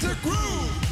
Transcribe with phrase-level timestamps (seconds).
[0.00, 0.83] to groove.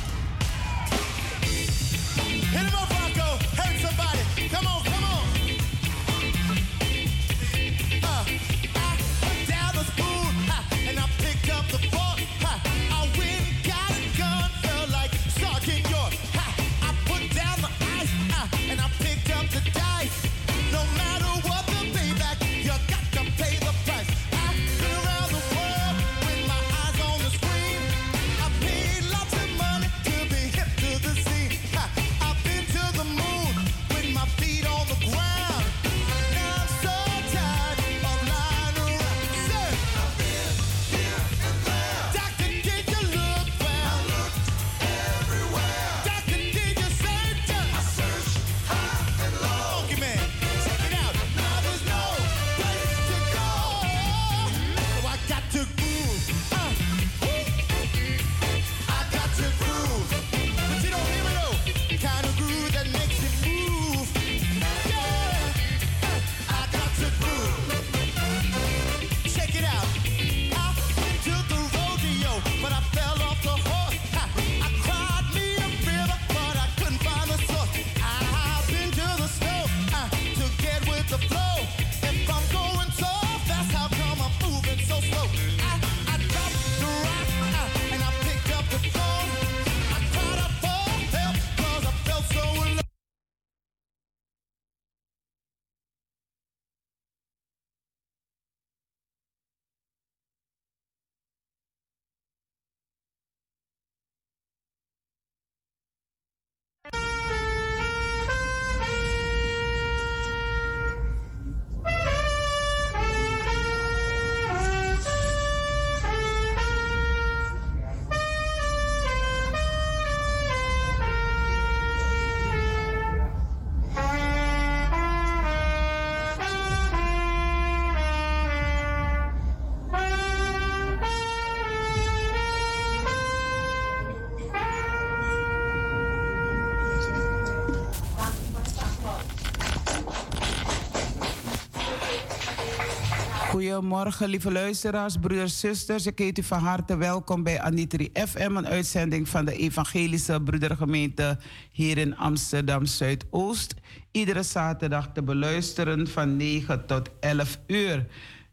[143.73, 146.07] Goedemorgen, lieve luisteraars, broeders, zusters.
[146.07, 151.39] Ik heet u van harte welkom bij Anitri FM, een uitzending van de Evangelische Broedergemeente
[151.71, 153.75] hier in Amsterdam Zuidoost.
[154.11, 158.07] Iedere zaterdag te beluisteren van 9 tot 11 uur.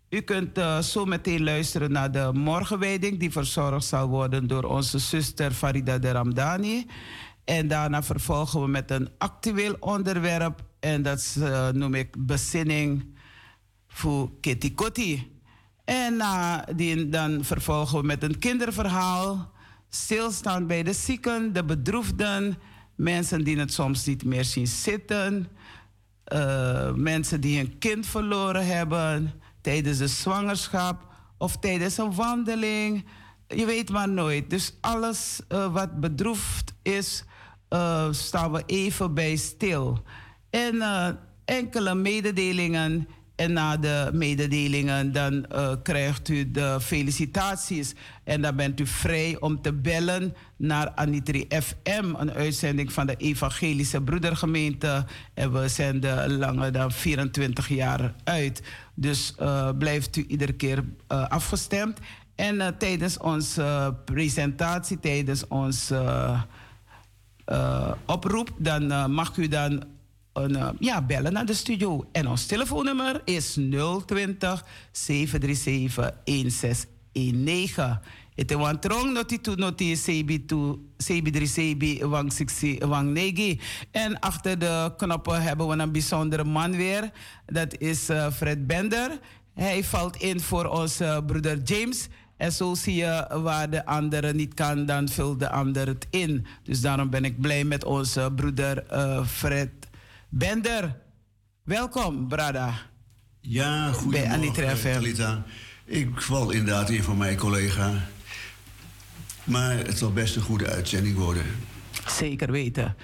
[0.10, 5.00] U kunt uh, zo meteen luisteren naar de morgenwijding, die verzorgd zal worden door onze
[5.00, 6.86] zuster Farida de Ramdani.
[7.46, 13.18] En daarna vervolgen we met een actueel onderwerp, en dat uh, noem ik bezinning
[14.00, 15.32] voor Kitty Kotti.
[15.86, 16.22] En
[16.76, 19.52] die, dan vervolgen we met een kinderverhaal.
[19.90, 22.58] Stilstaan bij de zieken, de bedroefden.
[22.96, 25.48] Mensen die het soms niet meer zien zitten.
[26.34, 33.06] Uh, mensen die een kind verloren hebben tijdens de zwangerschap of tijdens een wandeling.
[33.48, 34.50] Je weet maar nooit.
[34.50, 37.24] Dus alles uh, wat bedroefd is,
[37.70, 40.04] uh, staan we even bij stil.
[40.50, 40.82] En
[41.46, 43.08] enkele mededelingen
[43.40, 47.94] en na de mededelingen dan uh, krijgt u de felicitaties.
[48.24, 53.16] En dan bent u vrij om te bellen naar Anitri FM, een uitzending van de
[53.16, 55.06] Evangelische Broedergemeente.
[55.34, 58.62] En we zenden langer dan 24 jaar uit.
[58.94, 62.00] Dus uh, blijft u iedere keer uh, afgestemd.
[62.36, 66.36] En tijdens onze presentatie, tijdens onze
[68.06, 69.84] oproep, dan mag u dan
[70.34, 72.08] een, uh, ja, bellen naar de studio.
[72.12, 73.58] En ons telefoonnummer is
[74.06, 78.00] 020 737 1619.
[78.40, 82.32] Het is een trong noti tu noti sebi tu sebi drie sebi wang
[82.80, 83.60] wang.
[83.92, 87.12] En achter de knoppen hebben we een bijzondere man weer.
[87.46, 89.20] Dat is uh, Fred Bender.
[89.54, 92.08] Hij valt in voor onze broeder James.
[92.38, 96.46] En zo zie je waar de andere niet kan, dan vult de ander het in.
[96.64, 99.70] Dus daarom ben ik blij met onze broeder uh, Fred
[100.32, 100.96] Bender,
[101.64, 102.74] welkom, Brada.
[103.42, 105.44] Ja, goedemorgen, Talita.
[105.86, 107.92] Ik val inderdaad in van mijn collega.
[109.44, 111.44] Maar het zal best een goede uitzending worden.
[112.08, 112.96] Zeker weten.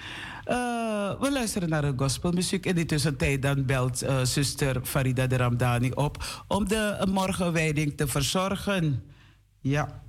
[0.48, 2.66] Uh, we luisteren naar de gospelmuziek.
[2.66, 6.44] In die tussentijd dan belt uh, zuster Farida de Ramdani op...
[6.48, 9.02] om de morgenwijding te verzorgen.
[9.60, 10.02] Ja.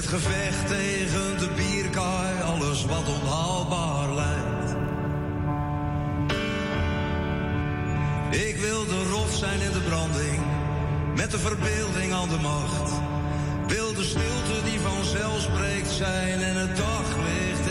[0.00, 4.76] Het gevecht tegen de bierkaai, alles wat onhaalbaar lijkt.
[8.46, 10.40] Ik wil de rots zijn in de branding,
[11.16, 12.92] met de verbeelding aan de macht.
[13.66, 17.69] Wil de stilte die vanzelf spreekt zijn en het daglicht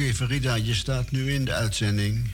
[0.00, 2.30] Oké, Farida, je staat nu in de uitzending.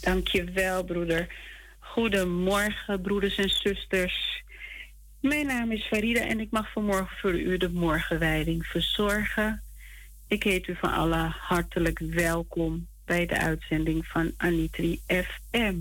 [0.00, 1.34] Dankjewel, broeder.
[1.78, 4.42] Goedemorgen, broeders en zusters.
[5.20, 9.62] Mijn naam is Farida en ik mag vanmorgen voor u de morgenwijding verzorgen.
[10.28, 15.76] Ik heet u van allen hartelijk welkom bij de uitzending van Anitri FM.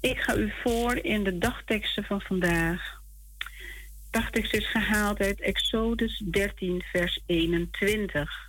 [0.00, 3.00] Ik ga u voor in de dagteksten van vandaag.
[4.10, 8.47] Dagtekst is gehaald uit Exodus 13, vers 21.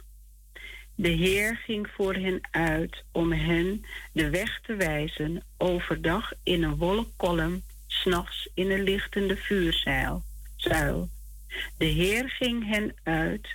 [1.02, 6.76] De Heer ging voor hen uit om hen de weg te wijzen, overdag in een
[6.76, 10.24] wolkkolom, s'nachts in een lichtende vuurzuil.
[10.56, 11.10] Zuil.
[11.78, 13.48] De Heer ging hen uit,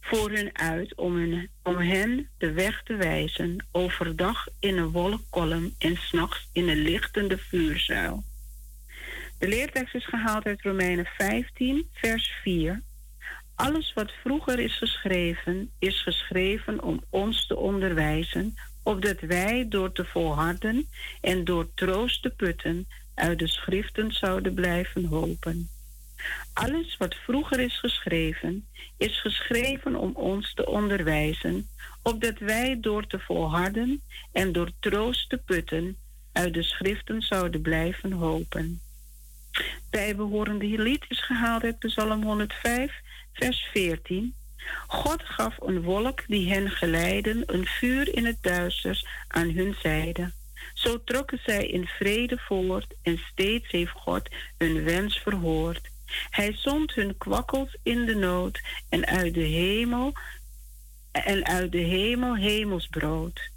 [0.00, 5.74] voor hen uit om, hun, om hen de weg te wijzen, overdag in een wolkkolom
[5.78, 8.24] en s'nachts in een lichtende vuurzuil.
[9.38, 12.82] De leertekst is gehaald uit Romeinen 15, vers 4.
[13.58, 20.04] Alles wat vroeger is geschreven, is geschreven om ons te onderwijzen, opdat wij door te
[20.04, 20.88] volharden
[21.20, 25.68] en door troost te putten uit de schriften zouden blijven hopen.
[26.52, 31.68] Alles wat vroeger is geschreven, is geschreven om ons te onderwijzen,
[32.02, 35.96] opdat wij door te volharden en door troost te putten
[36.32, 38.80] uit de schriften zouden blijven hopen.
[39.90, 43.06] Bijbehorende lied is gehaald uit Psalm 105
[43.38, 44.34] vers 14.
[44.86, 50.32] God gaf een wolk die hen geleidde, een vuur in het duisters aan hun zijde.
[50.74, 54.28] Zo trokken zij in vrede voort en steeds heeft God
[54.58, 55.90] hun wens verhoord.
[56.30, 60.12] Hij zond hun kwakkels in de nood en uit de hemel
[61.12, 63.50] en uit de hemel hemelsbrood.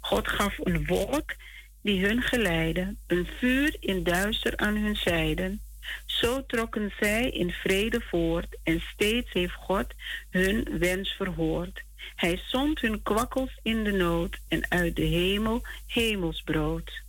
[0.00, 1.34] God gaf een wolk
[1.82, 5.60] die hun geleidde, een vuur in duister aan hun zijden.
[6.06, 9.86] Zo trokken zij in vrede voort en steeds heeft God
[10.30, 11.82] hun wens verhoord.
[12.14, 17.02] Hij zond hun kwakkels in de nood en uit de hemel hemelsbrood.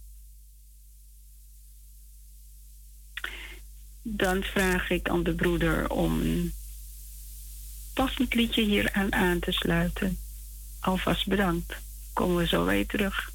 [4.02, 6.54] Dan vraag ik aan de broeder om een
[7.94, 10.18] passend liedje hier aan aan te sluiten.
[10.80, 11.76] Alvast bedankt.
[12.14, 13.32] Komen we zo weer terug.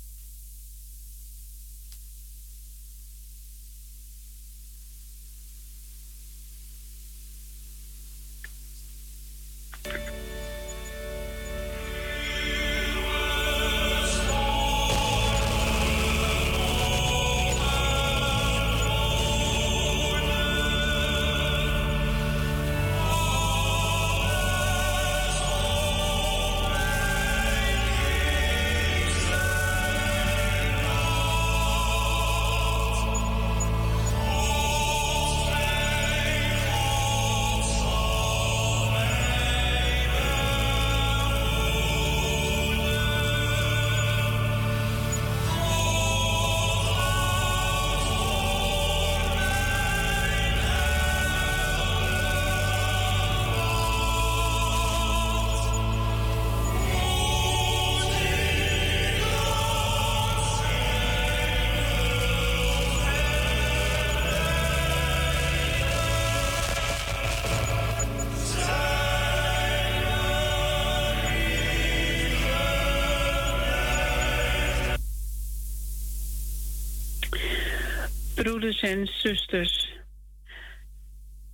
[78.45, 79.97] Broeders en zusters,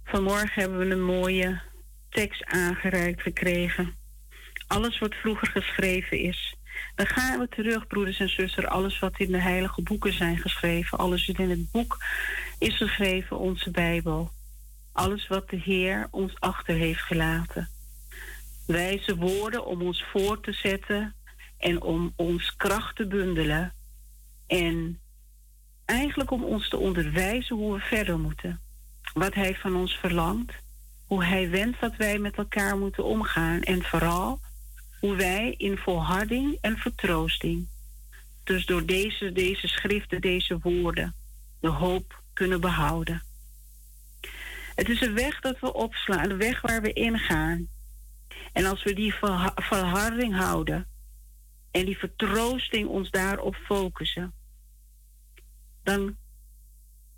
[0.05, 1.61] vanmorgen hebben we een mooie
[2.09, 3.95] tekst aangereikt gekregen.
[4.67, 6.57] Alles wat vroeger geschreven is.
[6.95, 10.99] Dan gaan we terug, broeders en zusters, alles wat in de heilige boeken zijn geschreven.
[10.99, 12.05] Alles wat in het boek
[12.59, 14.31] is geschreven, onze Bijbel.
[14.93, 17.69] Alles wat de Heer ons achter heeft gelaten.
[18.67, 21.15] Wijze woorden om ons voor te zetten
[21.59, 23.73] en om ons kracht te bundelen.
[24.47, 25.01] En
[25.91, 28.61] eigenlijk om ons te onderwijzen hoe we verder moeten.
[29.13, 30.53] Wat Hij van ons verlangt.
[31.07, 33.61] Hoe Hij wenst dat wij met elkaar moeten omgaan.
[33.61, 34.41] En vooral
[35.01, 37.69] hoe wij in volharding en vertroosting,
[38.45, 41.15] dus door deze, deze schriften, deze woorden,
[41.61, 43.23] de hoop kunnen behouden.
[44.75, 47.69] Het is een weg dat we opslaan, een weg waar we ingaan.
[48.53, 49.15] En als we die
[49.55, 50.87] volharding houden
[51.71, 54.35] en die vertroosting ons daarop focussen,
[55.83, 56.17] dan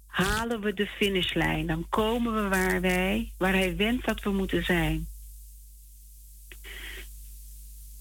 [0.07, 1.66] halen we de finishlijn.
[1.66, 5.09] Dan komen we waar wij, waar hij wenst dat we moeten zijn.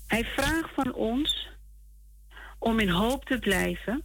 [0.08, 1.50] Hij vraagt van ons
[2.60, 4.04] om in hoop te blijven.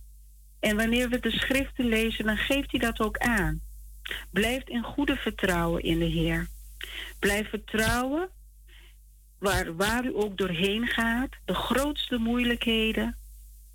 [0.60, 3.60] En wanneer we de schriften lezen, dan geeft hij dat ook aan.
[4.30, 6.48] Blijf in goede vertrouwen in de Heer.
[7.18, 8.28] Blijf vertrouwen
[9.38, 13.16] waar, waar u ook doorheen gaat, de grootste moeilijkheden,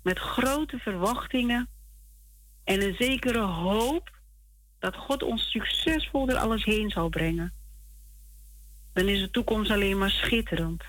[0.02, 1.68] met grote verwachtingen
[2.64, 4.10] en een zekere hoop
[4.78, 7.52] dat God ons succesvol er alles heen zal brengen.
[8.92, 10.82] Dan is de toekomst alleen maar schitterend.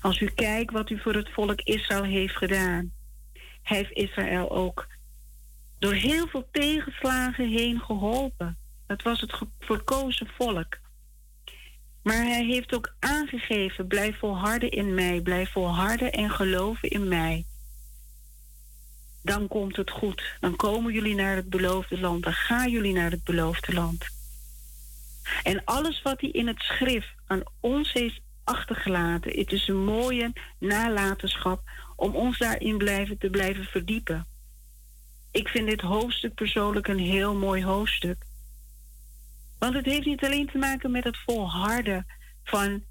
[0.00, 2.92] Als u kijkt wat u voor het volk Israël heeft gedaan.
[3.62, 4.86] Heeft Israël ook
[5.78, 8.58] door heel veel tegenslagen heen geholpen.
[8.86, 10.78] Dat was het verkozen volk.
[12.02, 17.44] Maar hij heeft ook aangegeven: blijf volharden in mij, blijf volharden en geloven in mij.
[19.24, 20.22] Dan komt het goed.
[20.40, 22.22] Dan komen jullie naar het beloofde land.
[22.22, 24.04] Dan gaan jullie naar het beloofde land.
[25.42, 29.38] En alles wat hij in het schrift aan ons heeft achtergelaten.
[29.38, 31.62] Het is een mooie nalatenschap
[31.96, 34.26] om ons daarin blijven, te blijven verdiepen.
[35.30, 38.24] Ik vind dit hoofdstuk persoonlijk een heel mooi hoofdstuk.
[39.58, 42.06] Want het heeft niet alleen te maken met het volharden
[42.44, 42.82] van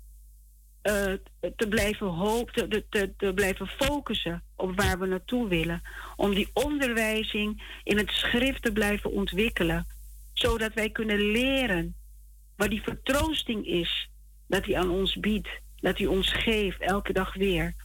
[0.84, 1.14] uh,
[1.56, 5.82] te blijven hopen, te, te, te blijven focussen op waar we naartoe willen.
[6.16, 9.86] Om die onderwijzing in het schrift te blijven ontwikkelen.
[10.34, 11.96] Zodat wij kunnen leren
[12.56, 14.10] wat die vertroosting is
[14.48, 15.50] dat hij aan ons biedt,
[15.80, 17.76] dat hij ons geeft elke dag weer.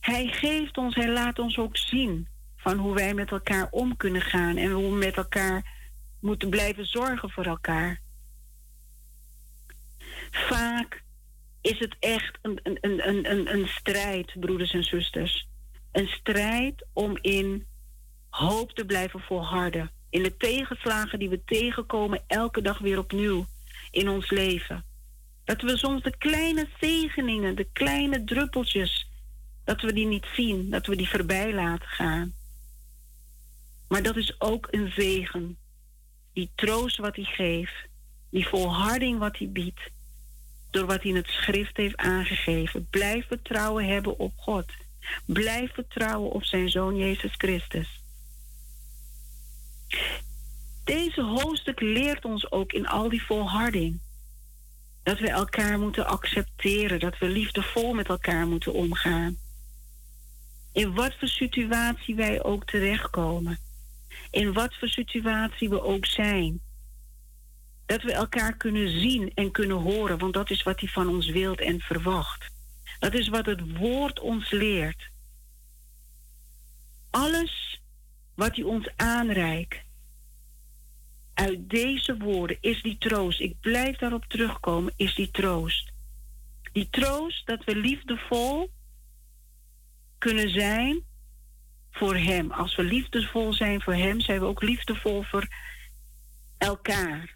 [0.00, 4.22] Hij geeft ons, hij laat ons ook zien van hoe wij met elkaar om kunnen
[4.22, 5.74] gaan en hoe we met elkaar
[6.20, 8.00] moeten blijven zorgen voor elkaar.
[10.36, 11.02] Vaak
[11.60, 15.48] is het echt een, een, een, een, een strijd, broeders en zusters.
[15.92, 17.66] Een strijd om in
[18.28, 19.90] hoop te blijven volharden.
[20.10, 23.46] In de tegenslagen die we tegenkomen elke dag weer opnieuw
[23.90, 24.84] in ons leven.
[25.44, 29.10] Dat we soms de kleine zegeningen, de kleine druppeltjes,
[29.64, 32.34] dat we die niet zien, dat we die voorbij laten gaan.
[33.88, 35.58] Maar dat is ook een zegen.
[36.32, 37.88] Die troost wat hij geeft,
[38.30, 39.90] die volharding wat hij biedt,
[40.76, 42.86] door wat hij in het schrift heeft aangegeven.
[42.90, 44.64] Blijf vertrouwen hebben op God.
[45.26, 48.00] Blijf vertrouwen op zijn zoon Jezus Christus.
[50.84, 54.00] Deze hoofdstuk leert ons ook in al die volharding.
[55.02, 59.36] Dat we elkaar moeten accepteren, dat we liefdevol met elkaar moeten omgaan.
[60.72, 63.58] In wat voor situatie wij ook terechtkomen.
[64.30, 66.60] In wat voor situatie we ook zijn.
[67.86, 71.30] Dat we elkaar kunnen zien en kunnen horen, want dat is wat hij van ons
[71.30, 72.50] wilt en verwacht.
[72.98, 75.10] Dat is wat het woord ons leert.
[77.10, 77.80] Alles
[78.34, 79.84] wat hij ons aanreikt,
[81.34, 83.40] uit deze woorden is die troost.
[83.40, 85.92] Ik blijf daarop terugkomen, is die troost.
[86.72, 88.70] Die troost dat we liefdevol
[90.18, 91.04] kunnen zijn
[91.90, 92.50] voor Hem.
[92.50, 95.48] Als we liefdevol zijn voor Hem, zijn we ook liefdevol voor
[96.58, 97.35] elkaar.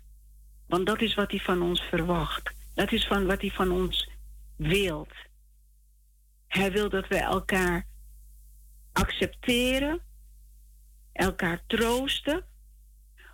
[0.71, 2.53] Want dat is wat Hij van ons verwacht.
[2.75, 4.11] Dat is van wat Hij van ons
[4.57, 5.13] wilt.
[6.47, 7.87] Hij wil dat we elkaar
[8.93, 10.01] accepteren,
[11.13, 12.45] elkaar troosten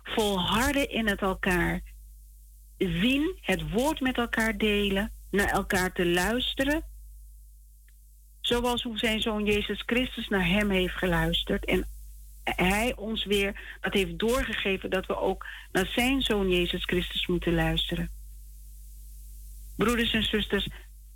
[0.03, 1.81] volharden in het elkaar
[2.77, 6.83] zien, het woord met elkaar delen, naar elkaar te luisteren.
[8.41, 11.65] Zoals hoe zijn zoon Jezus Christus naar hem heeft geluisterd.
[11.65, 11.87] En
[12.55, 17.53] hij ons weer dat heeft doorgegeven dat we ook naar zijn zoon Jezus Christus moeten
[17.53, 18.09] luisteren.
[19.75, 20.67] Broeders en zusters,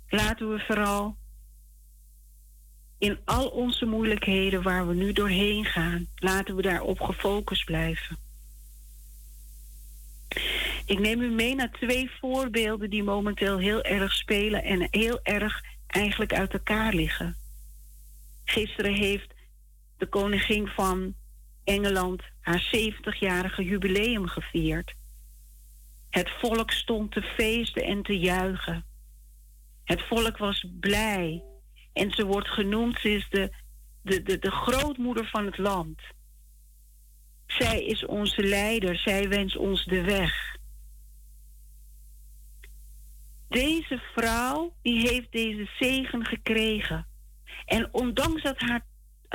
[0.08, 1.16] laten we vooral
[2.98, 8.18] in al onze moeilijkheden waar we nu doorheen gaan, laten we daarop gefocust blijven.
[10.86, 15.62] Ik neem u mee naar twee voorbeelden die momenteel heel erg spelen en heel erg
[15.86, 17.36] eigenlijk uit elkaar liggen.
[18.44, 19.34] Gisteren heeft
[19.96, 21.14] de koningin van
[21.64, 24.94] Engeland haar 70-jarige jubileum gevierd.
[26.10, 28.84] Het volk stond te feesten en te juichen.
[29.84, 31.42] Het volk was blij
[31.92, 33.54] en ze wordt genoemd, ze is de,
[34.02, 36.00] de, de, de grootmoeder van het land.
[37.46, 40.56] Zij is onze leider, zij wenst ons de weg.
[43.48, 47.06] Deze vrouw, die heeft deze zegen gekregen.
[47.64, 48.86] En ondanks dat haar,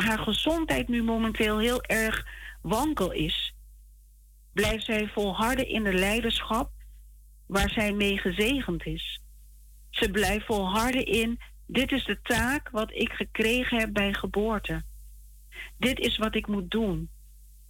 [0.04, 2.27] haar gezondheid nu momenteel heel erg
[2.62, 3.55] wankel is,
[4.53, 6.72] blijft zij volharden in de leiderschap
[7.46, 9.22] waar zij mee gezegend is.
[9.90, 14.83] Ze blijft volharden in, dit is de taak wat ik gekregen heb bij geboorte.
[15.77, 17.10] Dit is wat ik moet doen.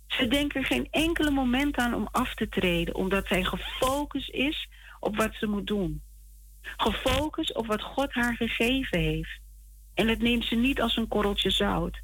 [0.07, 4.69] Ze denkt er geen enkele moment aan om af te treden, omdat zij gefocust is
[4.99, 6.01] op wat ze moet doen.
[6.61, 9.39] Gefocust op wat God haar gegeven heeft.
[9.93, 12.01] En het neemt ze niet als een korreltje zout.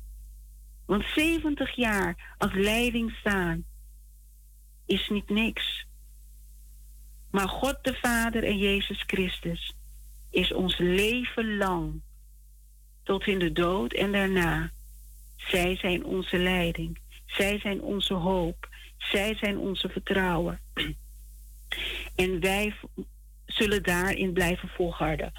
[0.86, 3.66] Want 70 jaar als leiding staan
[4.86, 5.86] is niet niks.
[7.32, 9.76] Maar God de Vader en Jezus Christus
[10.30, 12.02] is ons leven lang
[13.04, 14.72] tot in de dood en daarna.
[15.36, 17.00] Zij zijn onze leiding.
[17.26, 18.70] Zij zijn onze hoop.
[18.98, 20.60] Zij zijn onze vertrouwen.
[22.16, 22.76] En wij
[23.46, 25.32] zullen daarin blijven volharden.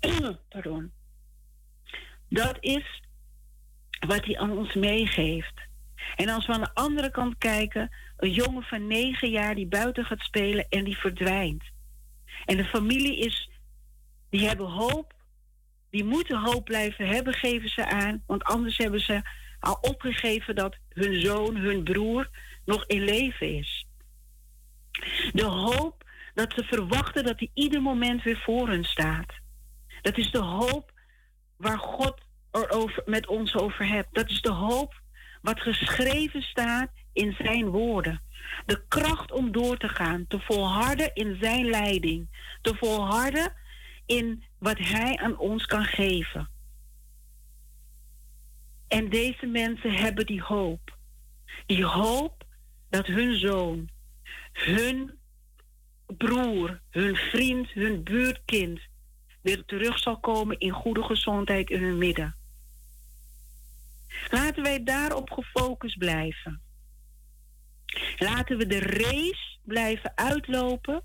[0.48, 0.92] Pardon.
[2.28, 3.02] Dat is
[4.06, 5.66] wat hij aan ons meegeeft.
[6.16, 10.04] En als we aan de andere kant kijken, een jongen van negen jaar die buiten
[10.04, 11.64] gaat spelen en die verdwijnt.
[12.44, 13.50] En de familie is,
[14.30, 15.14] die hebben hoop,
[15.90, 19.22] die moeten hoop blijven hebben, geven ze aan, want anders hebben ze
[19.60, 22.28] al opgegeven dat hun zoon, hun broer
[22.64, 23.86] nog in leven is.
[25.32, 29.32] De hoop dat ze verwachten dat hij ieder moment weer voor hun staat.
[30.02, 30.92] Dat is de hoop
[31.56, 32.27] waar God
[33.04, 34.14] met ons over hebt.
[34.14, 35.02] Dat is de hoop
[35.42, 38.22] wat geschreven staat in zijn woorden.
[38.66, 42.28] De kracht om door te gaan, te volharden in zijn leiding,
[42.62, 43.52] te volharden
[44.06, 46.48] in wat hij aan ons kan geven.
[48.88, 50.96] En deze mensen hebben die hoop.
[51.66, 52.44] Die hoop
[52.90, 53.88] dat hun zoon,
[54.52, 55.18] hun
[56.06, 58.80] broer, hun vriend, hun buurtkind
[59.48, 62.36] weer terug zal komen in goede gezondheid in hun midden.
[64.30, 66.60] Laten wij daarop gefocust blijven.
[68.18, 71.02] Laten we de race blijven uitlopen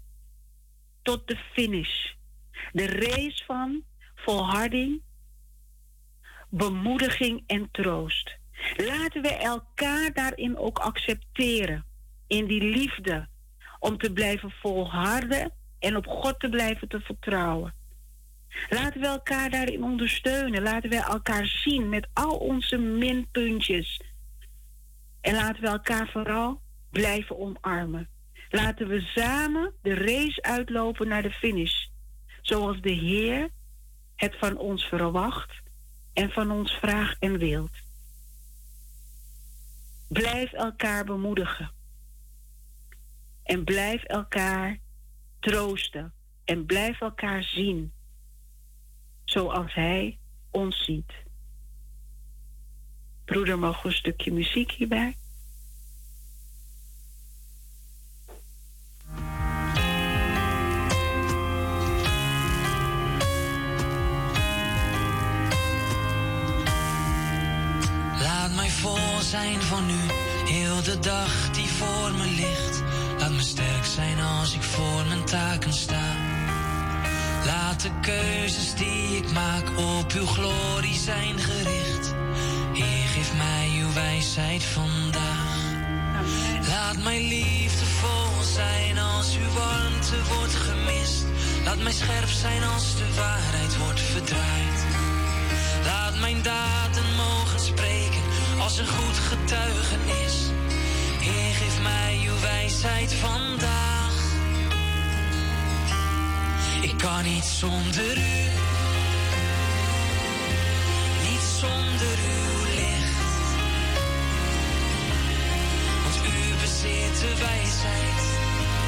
[1.02, 2.12] tot de finish.
[2.72, 3.84] De race van
[4.16, 5.02] volharding,
[6.50, 8.38] bemoediging en troost.
[8.76, 11.86] Laten we elkaar daarin ook accepteren.
[12.28, 13.28] In die liefde.
[13.80, 17.82] Om te blijven volharden en op God te blijven te vertrouwen.
[18.70, 20.62] Laten we elkaar daarin ondersteunen.
[20.62, 24.02] Laten we elkaar zien met al onze minpuntjes.
[25.22, 28.10] En laten we elkaar vooral blijven omarmen.
[28.50, 31.86] Laten we samen de race uitlopen naar de finish.
[32.42, 33.50] Zoals de Heer
[34.16, 35.62] het van ons verwacht
[36.14, 37.72] en van ons vraagt en wilt.
[40.08, 41.72] Blijf elkaar bemoedigen.
[43.44, 44.80] En blijf elkaar
[45.40, 46.14] troosten.
[46.46, 47.94] En blijf elkaar zien.
[49.34, 50.18] Zoals Hij
[50.52, 51.14] ons ziet.
[53.26, 55.16] Broeder, mogen een stukje muziek hierbij?
[68.70, 70.12] vol zijn van u,
[70.52, 72.84] heel de dag die voor me ligt.
[73.20, 76.23] Laat me sterk zijn als ik voor mijn taken sta.
[77.46, 82.14] Laat de keuzes die ik maak op uw glorie zijn gericht.
[82.74, 85.62] Heer, geef mij uw wijsheid vandaag.
[86.68, 91.26] Laat mijn liefde vol zijn als uw warmte wordt gemist.
[91.66, 94.86] Laat mij scherp zijn als de waarheid wordt verdraaid.
[95.86, 98.24] Laat mijn daden mogen spreken
[98.60, 100.36] als een goed getuigenis.
[101.20, 104.13] Heer, geef mij uw wijsheid vandaag.
[106.84, 108.48] Ik kan niet zonder u,
[111.30, 113.20] niet zonder uw licht.
[116.04, 118.24] Want u bezit de wijsheid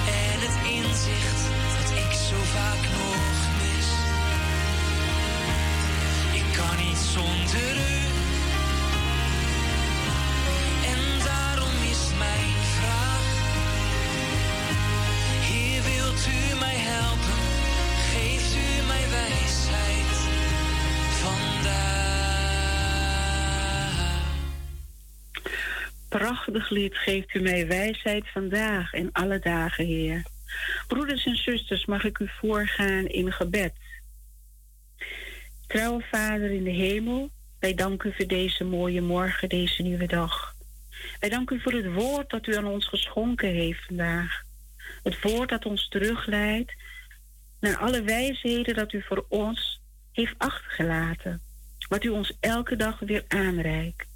[0.07, 1.41] en het inzicht
[1.77, 3.89] dat ik zo vaak nog mis.
[6.41, 8.04] Ik kan niet zonder u.
[26.17, 30.23] prachtig lied geeft u mij wijsheid vandaag en alle dagen, Heer.
[30.87, 33.73] Broeders en zusters, mag ik u voorgaan in gebed.
[35.67, 40.55] Trouwe Vader in de hemel, wij danken u voor deze mooie morgen, deze nieuwe dag.
[41.19, 44.43] Wij danken u voor het woord dat u aan ons geschonken heeft vandaag.
[45.03, 46.73] Het woord dat ons terugleidt
[47.59, 51.41] naar alle wijsheden dat u voor ons heeft achtergelaten.
[51.89, 54.07] Wat u ons elke dag weer aanreikt.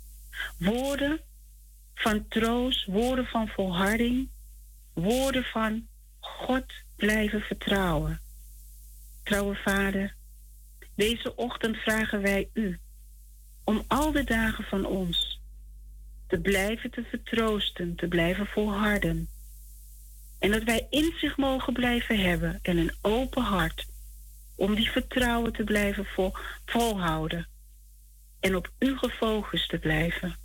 [0.57, 1.21] Woorden
[1.99, 4.29] van troost, woorden van volharding,
[4.93, 5.88] woorden van
[6.19, 6.63] God
[6.95, 8.19] blijven vertrouwen.
[9.23, 10.15] Trouwe Vader,
[10.95, 12.79] deze ochtend vragen wij u
[13.63, 15.41] om al de dagen van ons
[16.27, 19.29] te blijven te vertroosten, te blijven volharden.
[20.39, 23.88] En dat wij inzicht mogen blijven hebben en een open hart
[24.55, 26.33] om die vertrouwen te blijven vol,
[26.65, 27.47] volhouden
[28.39, 30.35] en op u gefocust te blijven.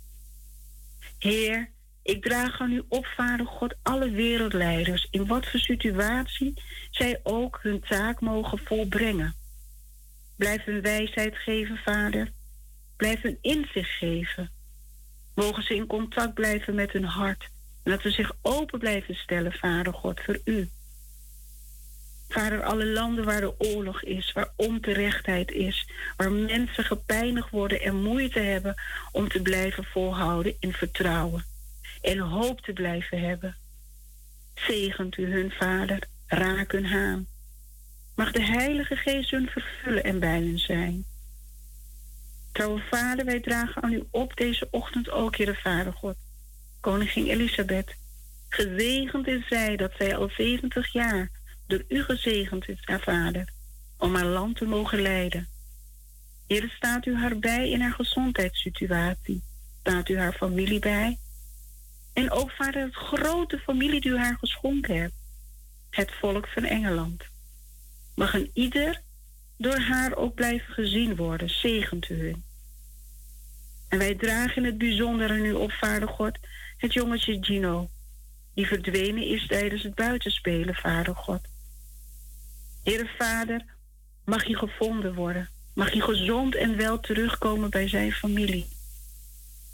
[1.19, 1.69] Heer,
[2.03, 6.53] ik draag aan u op, Vader God, alle wereldleiders, in wat voor situatie
[6.91, 9.35] zij ook hun taak mogen volbrengen.
[10.35, 12.31] Blijf hun wijsheid geven, Vader.
[12.97, 14.51] Blijf hun inzicht geven.
[15.35, 17.49] Mogen ze in contact blijven met hun hart.
[17.83, 20.69] En dat ze zich open blijven stellen, Vader God, voor u.
[22.35, 28.03] Vader, alle landen waar de oorlog is, waar onterechtheid is, waar mensen gepeinigd worden en
[28.03, 28.75] moeite hebben
[29.11, 31.45] om te blijven volhouden in vertrouwen
[32.01, 33.55] en hoop te blijven hebben.
[34.55, 37.27] Zegent u hun, Vader, raak hun haan.
[38.15, 41.05] Mag de Heilige Geest hun vervullen en bij hun zijn.
[42.51, 46.15] Trouwe Vader, wij dragen aan u op deze ochtend ook, Heere Vader God.
[46.79, 47.95] Koningin Elisabeth,
[48.49, 51.34] gezegend is zij dat zij al 70 jaar
[51.67, 53.49] door u gezegend is, haar vader,
[53.97, 55.47] om haar land te mogen leiden.
[56.47, 59.43] Heer, staat u haar bij in haar gezondheidssituatie?
[59.79, 61.19] Staat u haar familie bij?
[62.13, 65.13] En ook, vader, het grote familie die u haar geschonken hebt.
[65.89, 67.23] Het volk van Engeland.
[68.15, 69.01] Mag een ieder
[69.57, 71.49] door haar ook blijven gezien worden.
[71.49, 72.35] Zegent u.
[73.87, 76.37] En wij dragen in het bijzonder nu op, vader God,
[76.77, 77.89] het jongetje Gino,
[78.53, 81.41] die verdwenen is tijdens het buitenspelen, vader God.
[82.85, 83.65] Heere Vader,
[84.25, 85.49] mag hij gevonden worden.
[85.73, 88.67] Mag hij gezond en wel terugkomen bij zijn familie.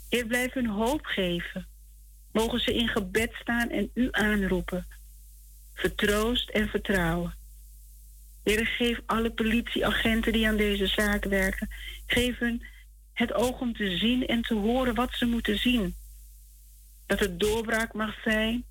[0.10, 1.68] Heer, blijf hun hoop geven.
[2.32, 4.88] Mogen ze in gebed staan en u aanroepen.
[5.74, 7.34] Vertroost en vertrouwen.
[8.44, 11.70] Heer, geef alle politieagenten die aan deze zaak werken,
[12.06, 12.64] geef hun
[13.14, 15.96] het oog om te zien en te horen wat ze moeten zien.
[17.06, 18.64] Dat het doorbraak mag zijn.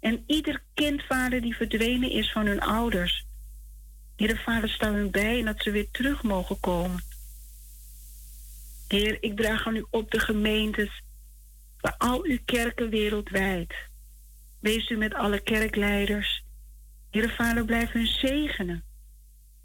[0.00, 3.24] En ieder kindvader die verdwenen is van hun ouders,
[4.22, 7.02] Heer, Vader, sta hun bij en dat ze weer terug mogen komen.
[8.88, 11.02] Heer, ik draag aan u op de gemeentes,
[11.80, 13.74] bij al uw kerken wereldwijd.
[14.60, 16.44] Wees u met alle kerkleiders.
[17.10, 18.84] Heer, Vader, blijf hun zegenen.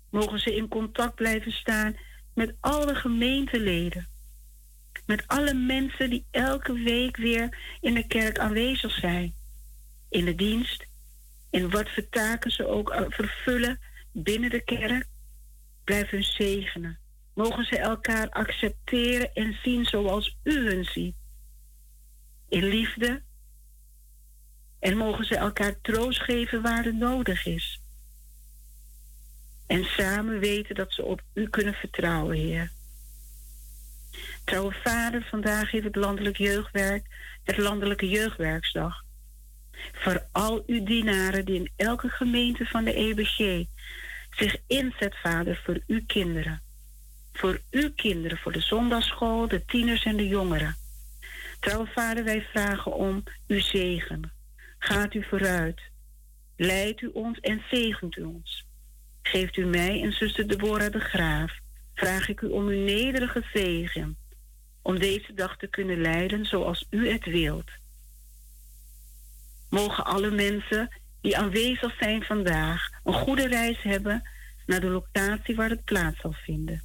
[0.09, 1.97] Mogen ze in contact blijven staan
[2.33, 4.07] met alle gemeenteleden.
[5.05, 9.33] Met alle mensen die elke week weer in de kerk aanwezig zijn.
[10.09, 10.85] In de dienst.
[11.49, 13.79] En wat voor taken ze ook vervullen
[14.23, 15.05] binnen de kerk.
[15.83, 16.99] Blijf hun zegenen.
[17.33, 21.15] Mogen ze elkaar accepteren en zien zoals u hun ziet.
[22.49, 23.21] In liefde.
[24.79, 27.81] En mogen ze elkaar troost geven waar het nodig is.
[29.65, 32.71] En samen weten dat ze op u kunnen vertrouwen, Heer.
[34.43, 37.05] Trouwe Vader, vandaag heeft het landelijk jeugdwerk
[37.47, 39.03] het landelijke jeugdwerksdag.
[39.93, 43.65] Voor al uw dienaren die in elke gemeente van de EBG
[44.37, 46.61] zich inzet, Vader, voor uw kinderen.
[47.33, 50.75] Voor uw kinderen, voor de zondagschool, de tieners en de jongeren.
[51.59, 54.31] Trouwe Vader, wij vragen om uw zegen.
[54.79, 55.81] Gaat u vooruit.
[56.55, 58.65] Leidt u ons en zegent u ons.
[59.21, 61.51] Geeft u mij en zuster Deborah de Graaf.
[61.93, 64.17] Vraag ik u om uw nederige zegen.
[64.81, 67.71] Om deze dag te kunnen leiden zoals u het wilt.
[69.69, 70.89] Mogen alle mensen
[71.21, 74.29] die aanwezig zijn vandaag een goede reis hebben
[74.65, 76.83] naar de locatie waar het plaats zal vinden.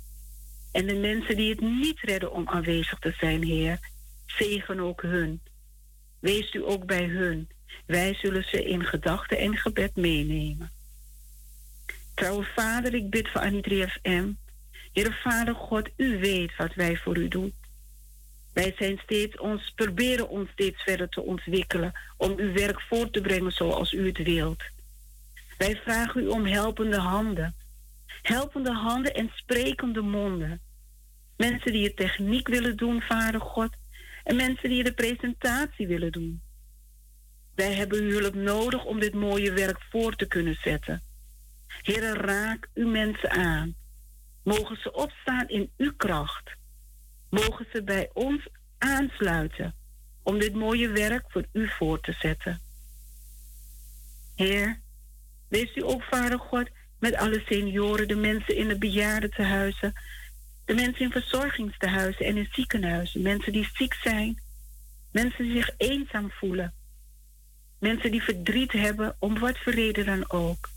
[0.73, 3.79] En de mensen die het niet redden om aanwezig te zijn, Heer,
[4.27, 5.41] zegen ook hun.
[6.21, 7.49] Wees u ook bij hun.
[7.87, 10.71] Wij zullen ze in gedachten en gebed meenemen.
[12.15, 14.33] Trouwe Vader, ik bid voor Annie FM.
[14.93, 17.55] Heer Vader God, u weet wat wij voor u doen.
[18.53, 23.21] Wij zijn steeds ons, proberen ons steeds verder te ontwikkelen om uw werk voort te
[23.21, 24.63] brengen zoals u het wilt.
[25.59, 27.55] Wij vragen u om helpende handen.
[28.23, 30.61] Helpende handen en sprekende monden.
[31.37, 33.71] Mensen die het techniek willen doen, Vader God.
[34.25, 36.43] En mensen die de presentatie willen doen.
[37.55, 41.03] Wij hebben uw hulp nodig om dit mooie werk voor te kunnen zetten.
[41.83, 43.75] Heer, raak uw mensen aan.
[44.45, 46.51] Mogen ze opstaan in uw kracht.
[47.33, 49.75] Mogen ze bij ons aansluiten
[50.23, 52.61] om dit mooie werk voor u voor te zetten.
[54.35, 54.81] Heer,
[55.49, 56.69] wees u ook, Vader God,
[56.99, 59.93] met alle senioren, de mensen in de bejaardentehuizen,
[60.65, 64.41] de mensen in verzorgingstehuizen en in ziekenhuizen, mensen die ziek zijn,
[65.13, 66.75] mensen die zich eenzaam voelen,
[67.79, 70.71] mensen die verdriet hebben, om wat voor reden dan ook.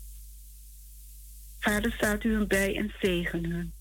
[1.58, 3.72] Vader, staat u hun bij en zegen hun.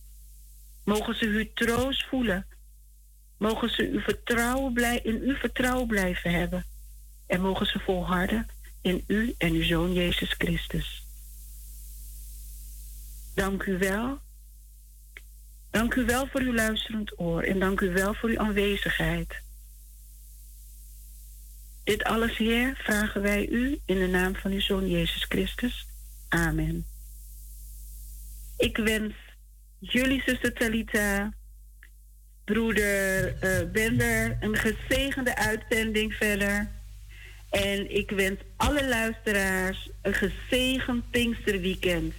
[0.84, 2.46] Mogen ze uw troost voelen.
[3.38, 6.66] Mogen ze uw vertrouwen blij, in uw vertrouwen blijven hebben.
[7.28, 8.48] En mogen ze volharden
[8.82, 11.04] in u en uw Zoon Jezus Christus.
[13.34, 14.20] Dank u wel.
[15.72, 19.44] Dank u wel voor uw luisterend oor en dank u wel voor uw aanwezigheid.
[21.84, 25.88] Dit alles, Heer, vragen wij u in de naam van uw Zoon Jezus Christus.
[26.28, 26.86] Amen.
[28.58, 29.14] Ik wens
[29.80, 31.34] jullie zuster Talita,
[32.46, 36.68] broeder uh, Bender, een gezegende uitzending verder.
[37.50, 42.14] En ik wens alle luisteraars een gezegend Pinksterweekend.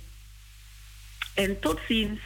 [1.34, 2.20] En tot ziens.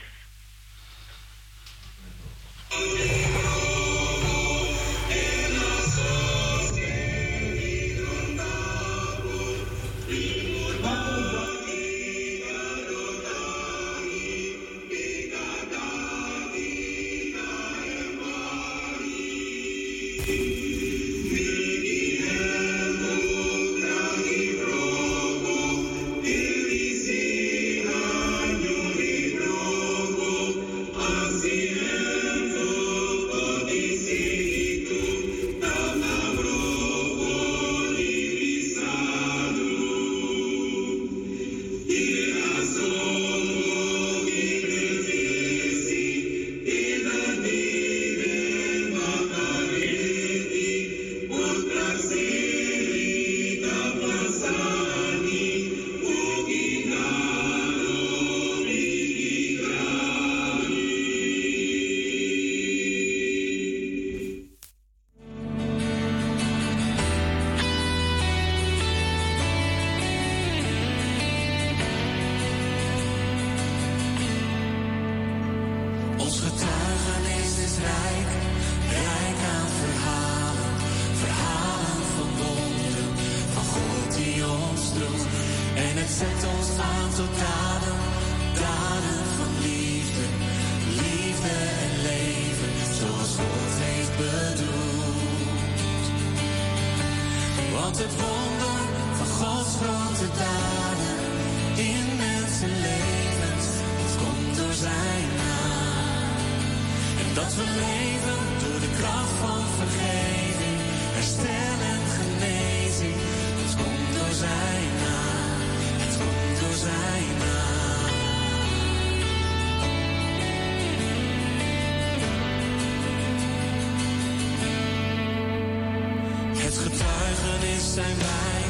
[126.71, 128.63] Het getuigenis zijn wij,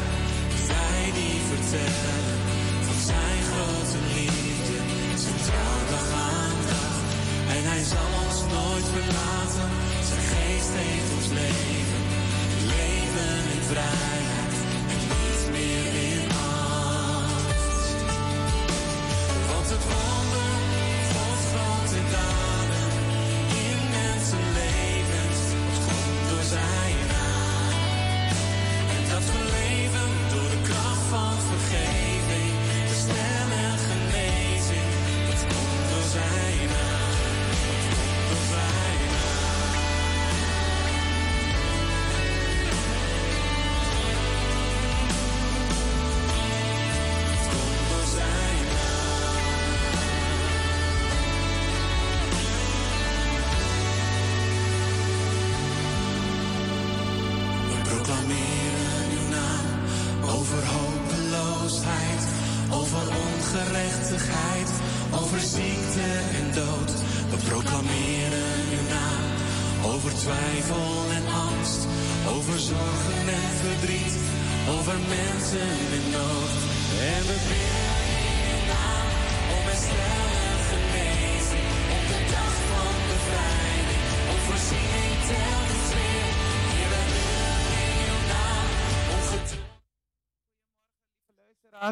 [0.66, 2.38] wij die vertellen
[2.86, 4.76] van zijn grote liefde,
[5.22, 6.94] zijn trouw dag aan dag.
[7.56, 9.70] En hij zal ons nooit verlaten,
[10.08, 12.02] zijn geest heeft ons leven,
[12.74, 14.19] leven in vrijheid.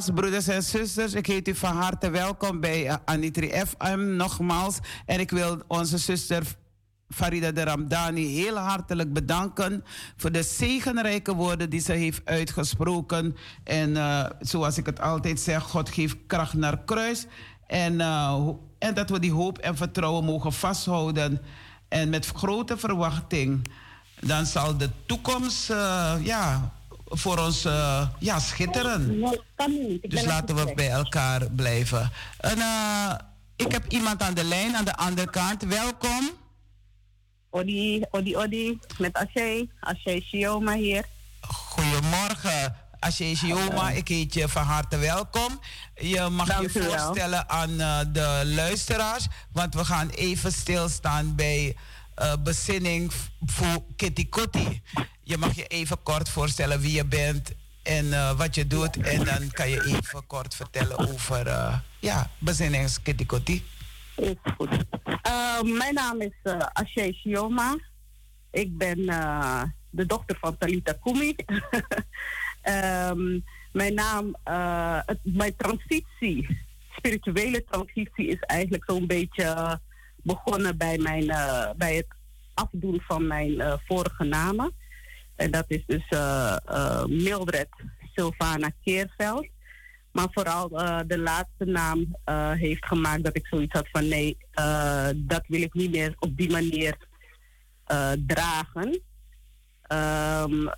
[0.06, 4.78] Broeders en zusters, ik heet u van harte welkom bij uh, Anitri FM nogmaals.
[5.06, 6.42] En ik wil onze zuster
[7.08, 9.84] Farida de Ramdani heel hartelijk bedanken
[10.16, 13.36] voor de zegenrijke woorden die ze heeft uitgesproken.
[13.64, 17.26] En uh, zoals ik het altijd zeg, God geeft kracht naar kruis.
[17.66, 21.40] En, uh, en dat we die hoop en vertrouwen mogen vasthouden.
[21.88, 23.70] En met grote verwachting,
[24.20, 25.68] dan zal de toekomst
[26.22, 26.72] ja,
[27.10, 29.24] voor ons uh, ja, schitteren.
[30.00, 32.10] Dus laten we bij elkaar blijven.
[32.38, 33.14] En, uh,
[33.56, 35.62] ik heb iemand aan de lijn aan de andere kant.
[35.62, 36.30] Welkom.
[37.50, 39.68] Odi, Odi, Odi, met Ashay.
[39.80, 41.04] Ashay Shioma hier.
[41.40, 42.76] Goedemorgen.
[43.00, 45.60] Ashay Shioma, ik heet je van harte welkom.
[45.94, 51.76] Je mag Dank je voorstellen aan uh, de luisteraars, want we gaan even stilstaan bij
[52.18, 53.12] uh, bezinning
[53.46, 54.82] voor Kitty Kotti.
[55.28, 58.96] Je mag je even kort voorstellen wie je bent en uh, wat je doet.
[58.96, 63.64] En dan kan je even kort vertellen over uh, ja, bezinnings Kitty Kotti.
[64.16, 64.84] Is goed.
[65.26, 67.74] Uh, mijn naam is uh.
[68.50, 69.06] Ik ben
[69.90, 71.34] de dochter van Talita Kumi.
[72.62, 73.44] um,
[73.80, 74.36] mijn naam,
[75.22, 76.64] mijn transitie,
[76.96, 79.80] spirituele transitie is eigenlijk zo'n beetje
[80.22, 81.26] begonnen bij, mijn,
[81.76, 82.06] bij het
[82.54, 84.86] afdoen van mijn vorige namen.
[85.38, 86.08] En dat is dus
[87.06, 87.68] Mildred
[88.14, 89.48] Sylvana Keerveld.
[90.12, 92.16] Maar vooral uh, de laatste naam
[92.54, 94.36] heeft gemaakt dat ik zoiets had van nee,
[95.16, 96.96] dat wil ik niet meer op die manier
[98.26, 99.00] dragen.
[99.92, 100.70] Um,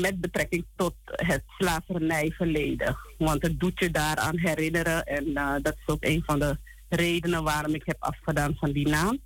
[0.00, 2.96] met betrekking tot het slavernijverleden.
[3.18, 5.04] Want het doet je daaraan herinneren.
[5.04, 9.18] En dat is ook een van de redenen waarom ik heb afgedaan van die naam.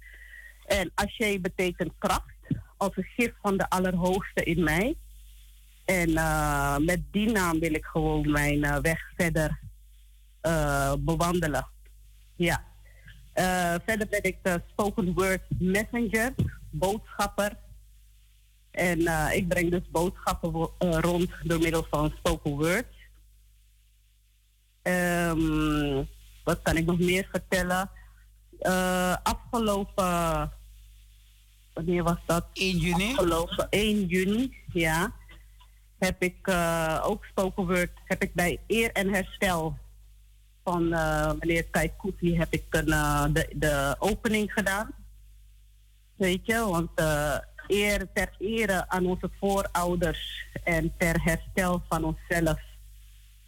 [0.67, 2.35] En Ashe betekent kracht,
[2.77, 4.97] als een gif van de Allerhoogste in mij.
[5.85, 9.61] En uh, met die naam wil ik gewoon mijn uh, weg verder
[10.43, 11.67] uh, bewandelen.
[12.37, 12.65] Ja.
[13.85, 16.35] verder ben ik de spoken word messenger,
[16.71, 17.57] boodschapper.
[18.71, 18.99] En
[19.33, 22.87] ik breng dus boodschappen rond door middel van spoken word.
[24.83, 26.09] Um,
[26.45, 27.91] wat kan ik nog meer vertellen?
[29.23, 30.53] afgelopen.
[31.77, 32.47] Wanneer was dat?
[32.53, 33.11] 1 juni.
[33.11, 35.13] Afgelopen 1 juni, ja
[35.99, 39.79] heb ik uh, ook spoken word, heb ik bij Eer en Herstel
[40.65, 44.91] van uh, meneer Kaikouti heb ik een, uh, de, de opening gedaan.
[46.17, 46.91] Weet je, want
[47.67, 52.61] eer, ter ere aan onze voorouders en ter herstel van onszelf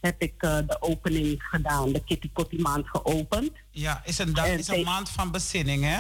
[0.01, 3.51] heb ik de opening gedaan, de Kitty Kotti maand geopend.
[3.71, 5.99] Ja, is een, is een maand van bezinning, hè?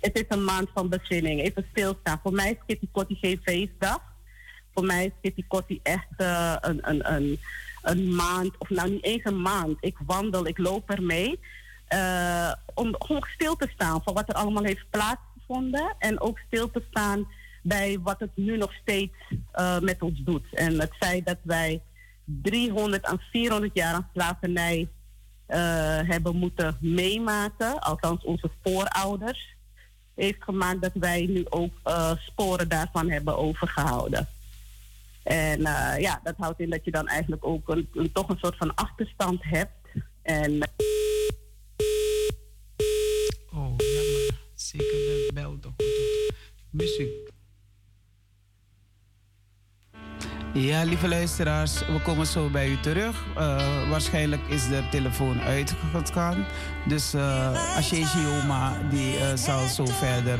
[0.00, 1.40] Het is een maand van bezinning.
[1.40, 2.20] Even stilstaan.
[2.22, 4.08] Voor mij is Kitty Kotti geen feestdag
[4.78, 7.38] voor mij is Kitty Kotti echt uh, een, een, een,
[7.82, 9.76] een maand, of nou niet eens een maand.
[9.80, 11.40] Ik wandel, ik loop ermee.
[11.94, 15.94] Uh, om gewoon stil te staan van wat er allemaal heeft plaatsgevonden.
[15.98, 17.28] En ook stil te staan
[17.62, 19.14] bij wat het nu nog steeds
[19.54, 20.54] uh, met ons doet.
[20.54, 21.82] En het feit dat wij
[22.24, 24.88] 300 en 400 jaar aan slavernij
[26.06, 29.56] hebben moeten meemaken, althans onze voorouders,
[30.18, 31.72] heeft gemaakt dat wij nu ook
[32.18, 34.28] sporen daarvan hebben overgehouden.
[35.22, 38.56] En uh, ja, dat houdt in dat je dan eigenlijk ook een, toch een soort
[38.56, 39.88] van achterstand hebt.
[40.22, 40.62] En.
[43.52, 44.40] Oh, jammer.
[44.54, 47.37] Zeker de bel toch goed.
[50.52, 53.26] Ja, lieve luisteraars, we komen zo bij u terug.
[53.38, 56.46] Uh, waarschijnlijk is de telefoon uitgegaan.
[56.86, 60.38] Dus uh, Ashe Oma die uh, zal zo verder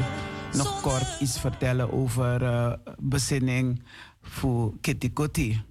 [0.53, 3.83] nog kort iets vertellen over uh, bezinning
[4.23, 5.63] voor Kitty Kotti.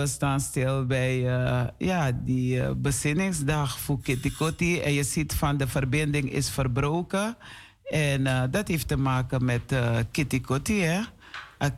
[0.00, 4.80] We staan stil bij uh, ja, die uh, bezinningsdag voor Kitty Kotti.
[4.80, 7.36] En je ziet van de verbinding is verbroken.
[7.84, 9.74] En uh, dat heeft te maken met
[10.10, 11.00] Kitty Kotti, hè.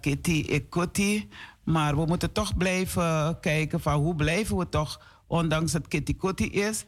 [0.01, 1.29] Kitty Kotti.
[1.65, 6.51] Maar we moeten toch blijven kijken van hoe blijven we toch, ondanks dat Kitty Kotti
[6.51, 6.85] is,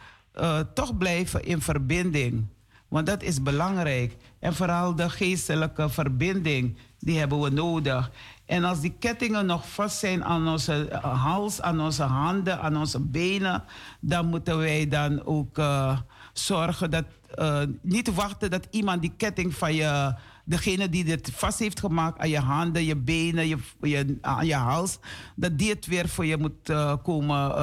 [0.75, 2.47] toch blijven in verbinding.
[2.89, 4.17] Want dat is belangrijk.
[4.39, 8.11] En vooral de geestelijke verbinding, die hebben we nodig.
[8.47, 12.77] En als die kettingen nog vast zijn aan onze eh, hals, aan onze handen, aan
[12.77, 13.65] onze benen,
[14.01, 15.99] dan moeten wij dan ook uh,
[16.33, 17.05] zorgen dat.
[17.39, 20.15] Uh, niet wachten dat iemand die ketting van je.
[20.47, 24.55] Degene die dit vast heeft gemaakt aan je handen, je benen, je, je aan je
[24.55, 24.99] hals,
[25.37, 26.73] dat die het weer voor je moet
[27.03, 27.55] komen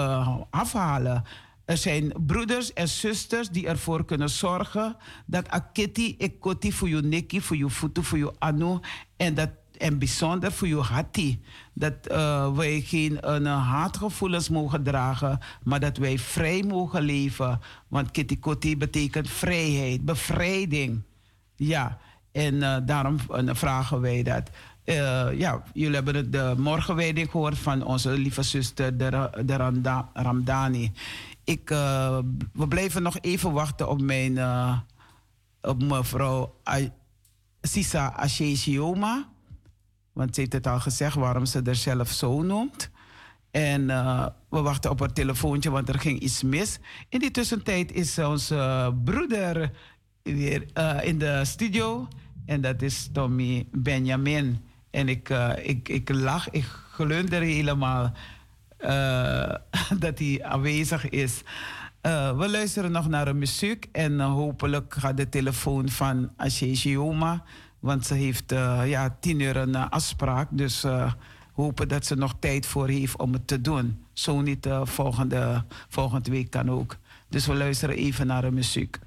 [0.50, 1.24] afhalen.
[1.66, 7.42] Er zijn broeders en zusters die ervoor kunnen zorgen dat akiti ekoti voor je nekkie,
[7.42, 8.80] voor je voeten, voor je anu.
[9.18, 9.50] En dat
[9.82, 11.42] en bijzonder voor je hati.
[11.74, 17.60] Dat uh, wij geen uh, haatgevoelens mogen dragen, maar dat wij vrij mogen leven.
[17.88, 21.02] Want kitikoti betekent vrijheid, bevrijding.
[21.56, 21.98] Ja,
[22.32, 24.50] en uh, daarom vragen wij dat.
[25.38, 30.92] ja, jullie hebben de morgenwijding gehoord van onze lieve zuster, de, de Ramda, Ramdani.
[31.44, 31.70] Ik,
[32.54, 34.40] we blijven nog even wachten op mijn
[35.62, 36.56] op mevrouw
[37.62, 39.28] Sisa Ashesioma.
[40.14, 42.90] Want ze heeft het al gezegd waarom ze er zelf zo noemt.
[43.52, 46.80] En uh, we wachten op haar telefoontje, want er ging iets mis.
[47.10, 49.72] In die tussentijd is onze broeder
[50.24, 52.08] weer uh, in de studio.
[52.46, 54.60] En dat is Tommy Benjamin.
[54.90, 55.30] En ik,
[55.64, 58.14] ik, ik lach, ik glunder helemaal
[60.04, 61.42] dat hij aanwezig is.
[62.02, 63.88] we luisteren nog naar de muziek.
[63.92, 66.76] En hopelijk gaat de telefoon van Ashe
[67.82, 70.48] want ze heeft uh, ja, tien uur een uh, afspraak.
[70.52, 71.14] Dus uh,
[71.54, 74.06] hopen dat ze nog tijd voor heeft om het te doen.
[74.14, 76.98] Zo niet volgende, volgende week kan ook.
[77.30, 79.00] Dus we luisteren even naar de muziek.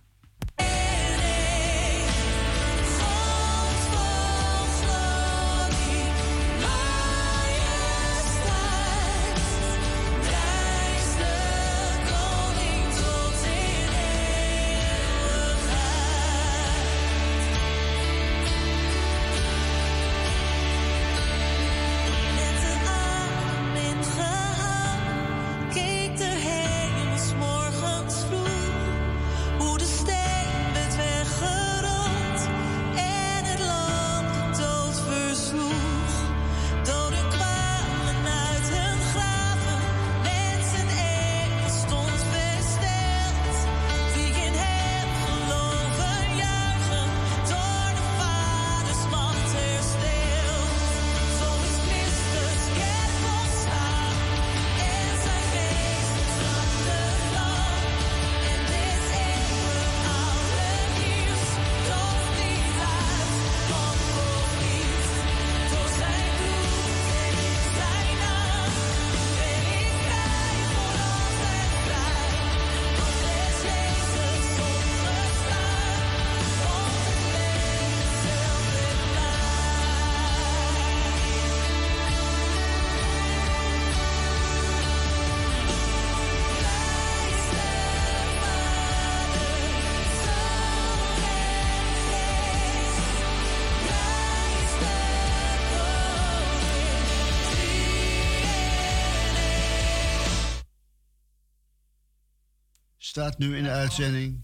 [103.34, 104.42] Staat nu in de uitzending.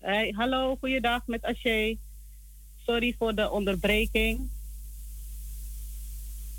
[0.00, 1.96] Hey, hallo, goeiedag met Ashe.
[2.86, 4.48] Sorry voor de onderbreking.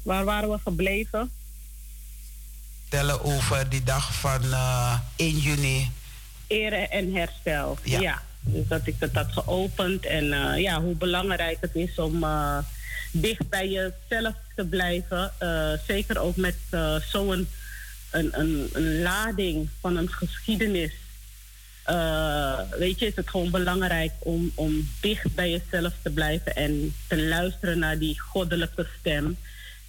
[0.03, 1.31] Waar waren we gebleven?
[2.89, 5.91] Tellen over die dag van uh, eh, 1 juni.
[6.47, 7.77] Ere en herstel.
[7.83, 8.21] Ja.
[8.39, 12.57] Dus dat ik het had geopend en uh, ja, hoe belangrijk het is om uh,
[13.11, 15.31] dicht bij jezelf te blijven.
[15.87, 16.55] zeker ook met
[17.11, 17.47] zo'n
[18.11, 20.93] een, een, een lading van een geschiedenis
[21.89, 26.95] uh, weet je, is het gewoon belangrijk om, om dicht bij jezelf te blijven en
[27.07, 29.37] te luisteren naar die goddelijke stem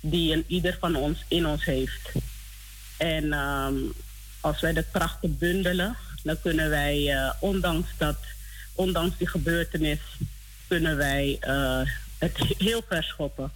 [0.00, 2.12] die een ieder van ons in ons heeft.
[2.96, 3.92] En um,
[4.40, 8.18] als wij de krachten bundelen, dan kunnen wij, uh, ondanks dat,
[8.74, 10.00] ondanks die gebeurtenis,
[10.68, 11.80] kunnen wij uh,
[12.18, 13.52] het heel verschoppen.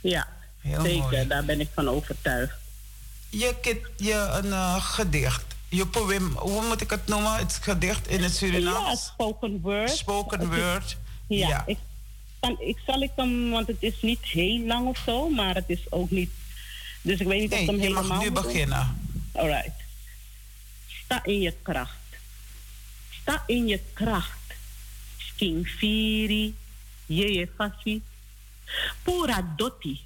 [0.00, 0.28] Ja,
[0.60, 1.26] heel zeker, mooi.
[1.26, 2.54] daar ben ik van overtuigd.
[3.28, 7.34] Je, je een gedicht je poem, hoe moet ik het noemen?
[7.34, 8.88] Het gedicht in het Surinaams?
[8.88, 9.90] Ja, spoken word.
[9.90, 10.96] Spoken word.
[11.26, 11.66] Ja, ja.
[11.66, 11.78] Ik,
[12.40, 15.68] kan, ik zal ik hem, want het is niet heel lang of zo, maar het
[15.68, 16.30] is ook niet
[17.02, 18.02] Dus ik weet niet of het hem helemaal...
[18.02, 18.98] je mag nu beginnen.
[19.32, 19.80] Alright.
[20.86, 21.98] Sta in je kracht.
[23.10, 24.38] Sta in je kracht.
[25.16, 26.54] Skin firi,
[27.06, 28.02] je fasi.
[29.02, 30.00] Pura doti,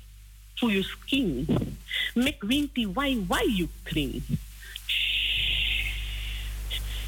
[0.55, 1.47] voor je skin.
[2.15, 4.23] Mek winti wai wai you kring.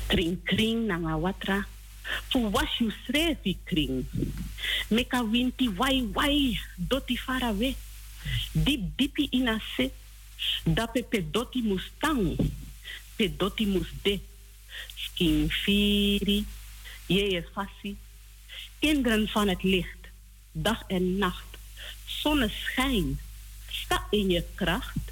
[0.07, 1.67] Kring kring nanga watra.
[2.31, 4.07] Fu was you srevi kring.
[4.91, 7.75] Meka winti wai wai doti farawe.
[8.55, 9.91] Dip dipi inase.
[10.63, 12.39] Dape pedoti mustang.
[13.19, 14.21] Pedoti musde.
[14.95, 16.47] Skin firi.
[17.07, 17.97] Je fasi.
[18.79, 20.07] Kinderen van het licht.
[20.53, 21.59] Dag en nacht.
[22.07, 23.19] Zonneschijn.
[23.71, 25.11] Sta in je kracht.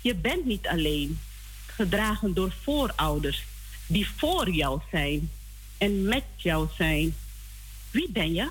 [0.00, 1.18] Je bent niet alleen.
[1.66, 3.42] Gedragen door voorouders
[3.92, 5.30] die voor jou zijn
[5.78, 7.14] en met jou zijn.
[7.90, 8.48] Wie ben je?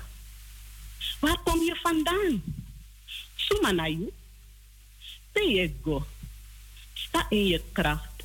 [1.20, 2.42] Waar kom je vandaan?
[3.34, 4.12] Sumanayu.
[5.32, 6.06] Teego.
[6.92, 8.22] Sta in je kracht.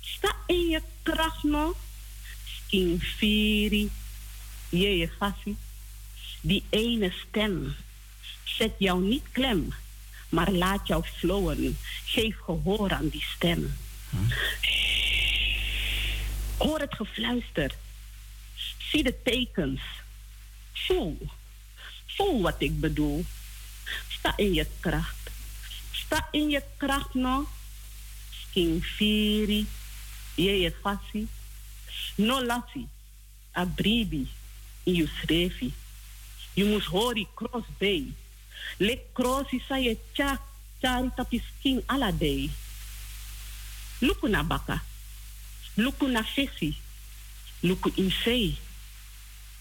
[0.00, 1.76] Sta in je kracht no.
[2.44, 3.90] Skin firi.
[4.68, 5.56] Je fasi.
[6.40, 7.74] Die ene stem.
[8.44, 9.74] Zet jou niet klem.
[10.28, 11.78] Maar laat jou flowen.
[12.04, 13.76] Geef gehoor aan die stem.
[14.10, 14.99] Hm.
[16.60, 17.74] Hoor het gefluister.
[18.78, 19.80] Zie de tekens.
[20.72, 21.18] Voel.
[22.06, 23.24] Voel wat ik bedoel.
[24.08, 25.30] Sta in je kracht.
[25.92, 27.48] Sta in je kracht no.
[28.30, 29.66] Skin firi.
[30.34, 31.28] Je fasi.
[32.14, 32.88] No lasi.
[33.52, 34.28] Abribi.
[34.82, 35.08] In
[36.54, 38.12] je moest hori cross bay.
[38.76, 40.40] Lek cross is je cha.
[40.80, 42.50] Chari tapi skin ala day.
[44.00, 44.89] Luku na baka.
[45.80, 46.76] Luku na fesi.
[47.64, 48.56] Luku in sei.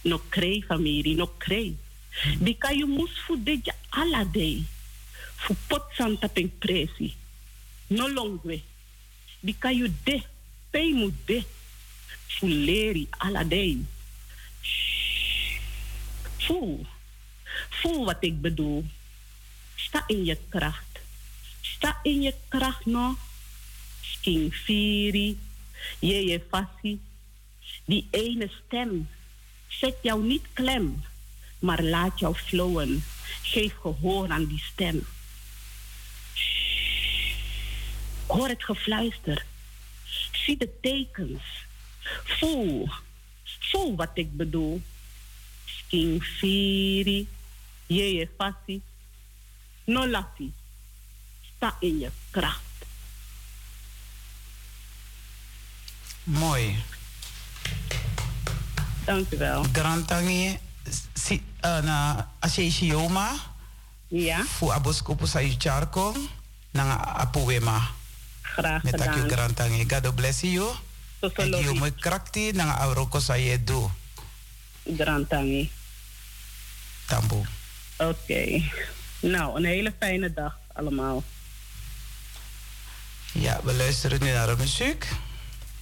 [0.04, 1.76] No krei famiri, no krei.
[2.40, 4.64] Di kayu mus fu deja ala day.
[5.40, 7.14] Fu pot santa pen presi.
[7.96, 8.60] No longwe.
[9.40, 10.20] Di kayu de.
[10.72, 11.40] Pei mu de.
[12.36, 13.78] Fu leri ala day.
[16.44, 16.86] Voel.
[17.80, 18.86] Voel wat ik bedoel.
[19.76, 21.00] Sta in je kracht.
[21.62, 23.16] Sta in je kracht nog.
[24.02, 25.38] Skin firi
[26.00, 27.00] je fassie.
[27.86, 29.10] Die ene stem
[29.68, 31.04] zet jou niet klem,
[31.60, 33.04] maar laat jou flowen.
[33.42, 35.06] Geef gehoor aan die stem.
[38.28, 39.46] Hoor het gefluister.
[40.32, 41.44] Zie de tekens.
[42.24, 42.90] Voel.
[43.44, 44.82] Voel wat ik bedoel.
[45.66, 47.28] Skin firi.
[48.38, 48.82] Fassie.
[49.84, 50.54] No lati.
[51.56, 52.69] Sta in je kracht.
[56.30, 56.76] Mooi.
[59.06, 59.66] Dank u wel.
[59.72, 60.60] Grantangi,
[61.14, 62.30] si, uh, na
[62.80, 63.32] Yoma.
[64.08, 64.46] Ja.
[64.46, 66.16] Fu aboskopo sa charco.
[66.72, 67.90] Nanga apuwema.
[68.42, 68.82] Graag gedaan.
[68.84, 69.86] Met akio grantangi.
[69.90, 70.72] God bless you.
[71.20, 73.92] En je mooi krakti nanga auroko sa je do.
[74.98, 75.72] Grantangi.
[77.06, 77.46] Tambo.
[77.98, 78.10] Oké.
[78.10, 78.72] Okay.
[79.20, 81.24] Nou, een hele fijne dag allemaal.
[83.32, 85.08] Ja, we luisteren nu naar de muziek.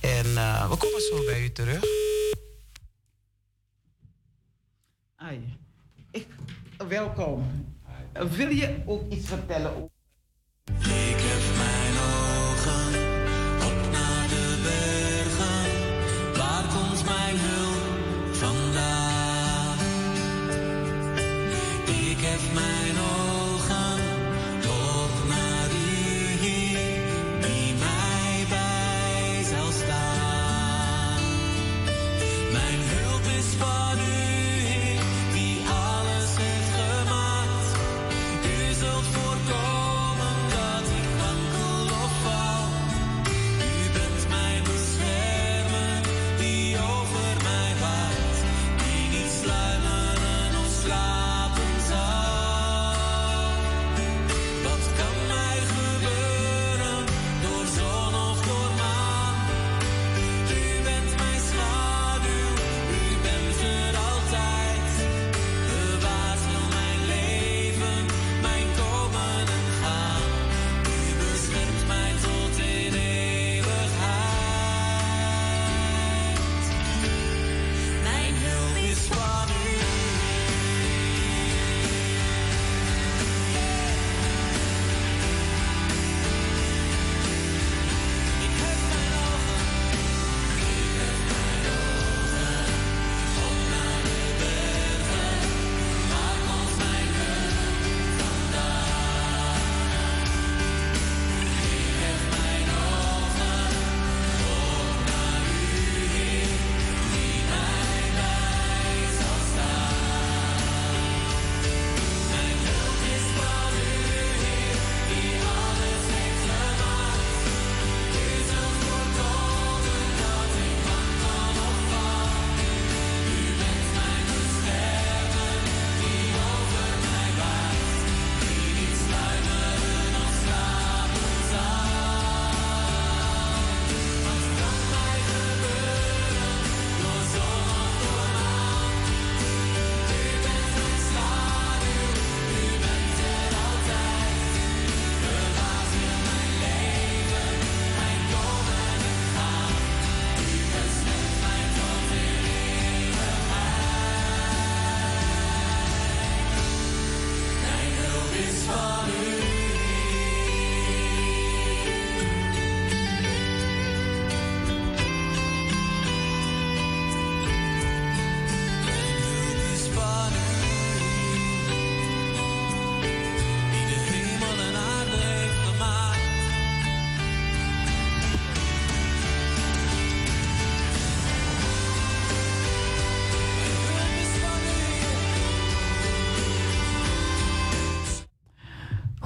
[0.02, 1.84] En uh, we komen zo bij u terug.
[5.16, 5.58] Ai.
[6.12, 6.28] Ik,
[6.88, 7.66] welkom.
[8.30, 9.90] Wil je ook iets vertellen over...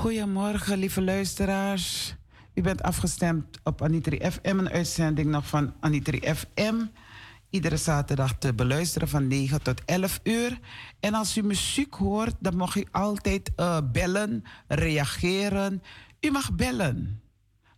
[0.01, 2.15] Goedemorgen, lieve luisteraars.
[2.53, 6.75] U bent afgestemd op Anitri FM, een uitzending nog van Anitri FM.
[7.49, 10.59] Iedere zaterdag te beluisteren van 9 tot 11 uur.
[10.99, 15.81] En als u muziek hoort, dan mag u altijd uh, bellen, reageren.
[16.19, 17.21] U mag bellen,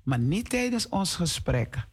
[0.03, 1.87] maar niet tijdens ons gesprek.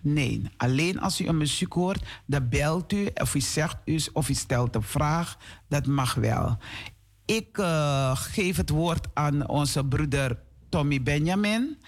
[0.00, 4.28] Nee, alleen als u een muziek hoort, dan belt u of u zegt u of
[4.28, 5.38] u stelt een vraag.
[5.68, 6.58] Dat mag wel.
[7.26, 11.78] Ik uh, geef het woord aan onze broeder Tommy Benjamin.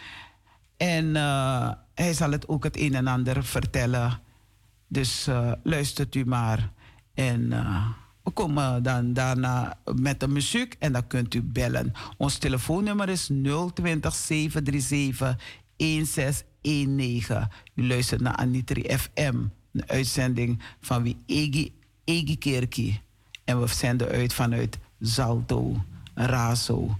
[0.76, 4.20] En uh, hij zal het ook het een en ander vertellen.
[4.88, 6.72] Dus uh, luistert u maar.
[7.14, 7.48] En
[8.22, 11.92] we komen dan daarna met de muziek en dan kunt u bellen.
[12.16, 13.30] Ons telefoonnummer is
[13.74, 15.36] 020 737
[15.76, 17.48] 1619.
[17.74, 19.36] U luistert naar Anitri FM,
[19.72, 21.74] een uitzending van wie Egi,
[22.04, 23.00] Egi Kerkie.
[23.44, 25.84] En we zenden uit vanuit Zalto,
[26.14, 26.98] Razo,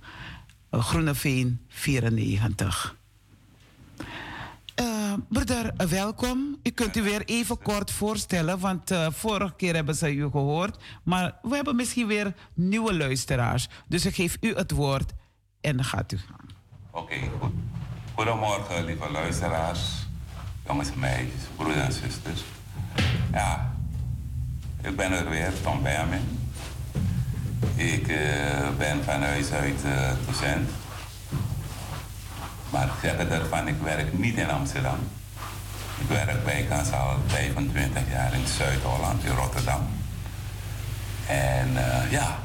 [0.70, 2.96] Groeneveen 94.
[4.80, 6.56] Uh, broeder, uh, welkom.
[6.62, 10.82] U kunt u weer even kort voorstellen, want uh, vorige keer hebben ze u gehoord.
[11.02, 13.68] Maar we hebben misschien weer nieuwe luisteraars.
[13.88, 15.12] Dus ik geef u het woord
[15.60, 16.46] en dan gaat u gaan.
[16.90, 17.52] Oké, goed.
[18.14, 20.06] Goedemorgen, lieve luisteraars,
[20.66, 22.44] jongens en meisjes, broeders en zusters.
[23.32, 23.74] Ja,
[24.82, 26.45] ik ben er weer, Tom Benjamin.
[27.74, 28.18] Ik uh,
[28.78, 30.70] ben van huis uit uh, docent.
[32.70, 34.98] Maar ik zeg ervan, ik werk niet in Amsterdam.
[35.98, 39.88] Ik werk bij al 25 jaar in Zuid-Holland, in Rotterdam.
[41.26, 42.38] En uh, ja,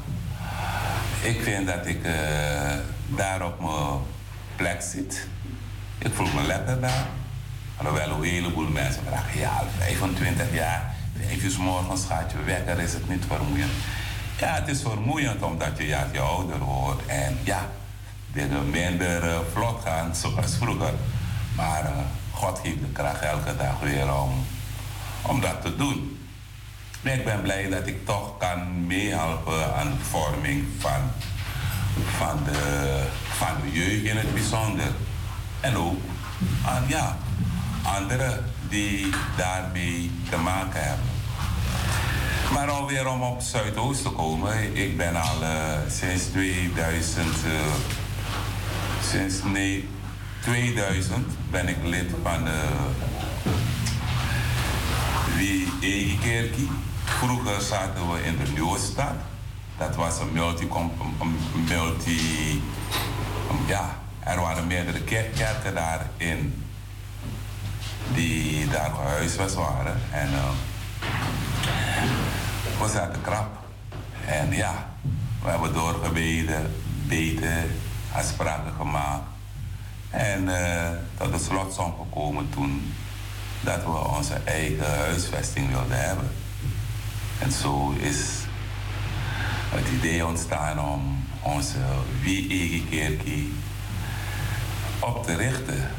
[1.20, 2.02] ik vind dat ik
[3.06, 4.00] daar op mijn
[4.56, 5.26] plek zit.
[5.98, 7.06] Ik voel me lekker daar.
[7.76, 10.94] Alhoewel een heleboel mensen vragen, ja, 25 jaar,
[11.26, 13.72] 5 uur morgens gaat je wekker, is het niet vermoeiend.
[14.38, 17.06] Ja, het is vermoeiend omdat je ja, je ouder wordt.
[17.06, 17.68] En ja,
[18.32, 20.94] dingen minder uh, vlot gaan zoals vroeger.
[21.56, 21.90] Maar uh,
[22.30, 24.44] God geeft de kracht elke dag weer om,
[25.22, 26.20] om dat te doen.
[27.02, 31.10] Ik ben blij dat ik toch kan meehelpen aan de vorming van,
[32.16, 34.92] van, de, van jeugd in het bijzonder.
[35.60, 36.00] En ook
[36.64, 37.16] aan ja,
[37.82, 41.11] anderen die daarmee te maken hebben.
[42.52, 44.76] Maar alweer om op Zuidoost te komen.
[44.76, 45.50] Ik ben al uh,
[45.88, 47.52] sinds 2000, uh,
[49.10, 49.88] sinds nee,
[50.40, 52.62] 2000 ben ik lid van de
[55.36, 56.70] wie Kerkie.
[57.04, 58.78] Vroeger zaten we in de Nieuwe.
[59.78, 60.68] Dat was een multi,
[61.68, 62.62] multi
[63.66, 66.64] ja, er waren meerdere kerken daarin
[68.14, 70.00] die daar gehuisvest waren.
[70.10, 70.28] En,
[72.80, 73.58] we zaten krap.
[74.26, 74.88] En ja,
[75.42, 76.74] we hebben doorgebeden,
[77.06, 77.70] beten,
[78.12, 79.22] afspraken gemaakt.
[80.10, 82.92] En uh, tot de slotsom gekomen toen
[83.60, 86.30] dat we onze eigen huisvesting wilden hebben.
[87.38, 88.18] En zo is
[89.70, 91.78] het idee ontstaan om onze
[92.20, 93.54] wie eigen kerkie
[94.98, 95.90] op te richten.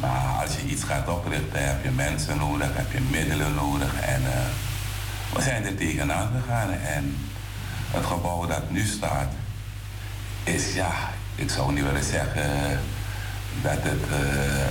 [0.00, 4.00] Maar als je iets gaat oprichten, heb je mensen nodig, heb je middelen nodig.
[4.00, 4.28] En uh,
[5.34, 7.16] we zijn er tegenaan gegaan en
[7.90, 9.32] het gebouw dat nu staat
[10.44, 10.92] is, ja,
[11.34, 12.80] ik zou niet willen zeggen
[13.62, 14.66] dat het uh,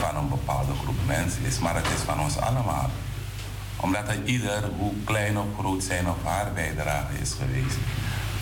[0.00, 2.90] van een bepaalde groep mensen is, maar het is van ons allemaal.
[3.76, 7.76] Omdat er ieder, hoe klein of groot zijn of haar bijdrage is geweest,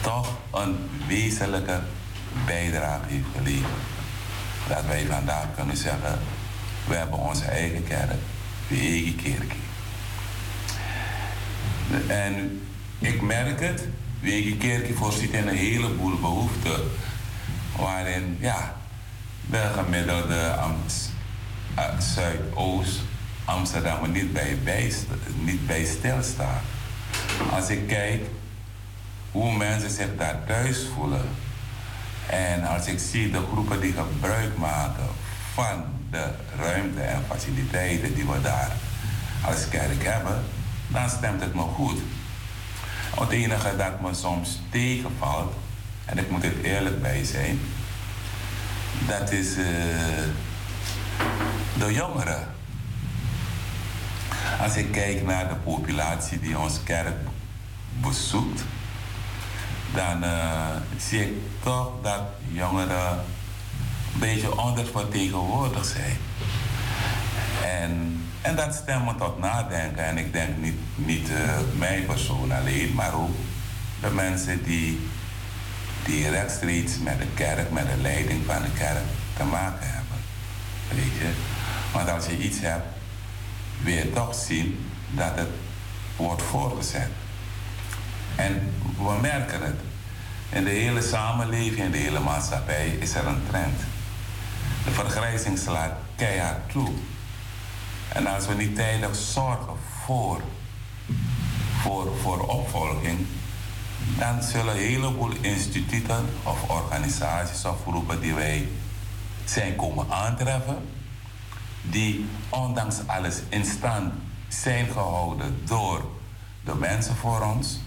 [0.01, 1.81] toch een wezenlijke
[2.47, 3.96] bijdrage heeft geleverd.
[4.69, 6.19] Dat wij vandaag kunnen zeggen,
[6.87, 8.11] we hebben onze eigen kerk,
[8.69, 9.53] de eigen.
[12.07, 12.63] En
[12.99, 13.89] ik merk het,
[14.21, 16.81] Wege Kerkie voorziet in een heleboel behoeften.
[17.77, 18.77] Waarin ja,
[19.47, 21.11] de gemiddelde Amst,
[21.79, 23.01] uh, Zuidoost
[23.45, 24.93] Amsterdam niet bij, bij,
[25.45, 26.63] niet bij stilstaat.
[27.51, 28.23] Als ik kijk
[29.33, 31.25] hoe mensen zich daar thuis voelen.
[32.31, 35.07] En als ik zie de groepen die gebruik maken
[35.55, 38.73] van de ruimte en faciliteiten die we daar
[39.45, 40.45] als kerk hebben
[40.89, 41.99] dan stemt het me goed.
[43.21, 45.55] Het enige dat me soms tegenvalt,
[46.05, 47.61] en ik moet er eerlijk bij zijn,
[49.07, 49.65] dat is uh,
[51.79, 52.49] de jongeren.
[54.61, 57.17] Als ik kijk naar de populatie die onze kerk
[58.01, 58.65] bezoekt,
[59.95, 60.67] dan uh,
[60.97, 61.33] zie ik
[61.63, 63.11] toch dat jongeren
[64.13, 66.17] een beetje ondervertegenwoordigd zijn.
[67.65, 70.05] En, en dat stemt me tot nadenken.
[70.05, 71.37] En ik denk niet, niet uh,
[71.79, 73.37] mijn persoon alleen, maar ook
[74.01, 75.09] de mensen die,
[76.05, 79.05] die rechtstreeks met de kerk, met de leiding van de kerk
[79.37, 80.19] te maken hebben.
[80.89, 81.31] Weet je?
[81.93, 82.87] Want als je iets hebt,
[83.83, 85.49] wil je toch zien dat het
[86.17, 87.09] wordt voorgezet.
[88.37, 89.81] En we merken het.
[90.49, 93.81] In de hele samenleving, in de hele maatschappij is er een trend.
[94.85, 96.91] De vergrijzing slaat keihard toe.
[98.09, 100.41] En als we niet tijdig zorgen voor,
[101.81, 103.27] voor, voor opvolging,
[104.19, 108.69] dan zullen een heleboel instituten of organisaties of groepen die wij
[109.45, 110.89] zijn komen aantreffen,
[111.83, 114.13] die ondanks alles in stand
[114.49, 116.11] zijn gehouden door
[116.65, 117.79] de mensen voor ons,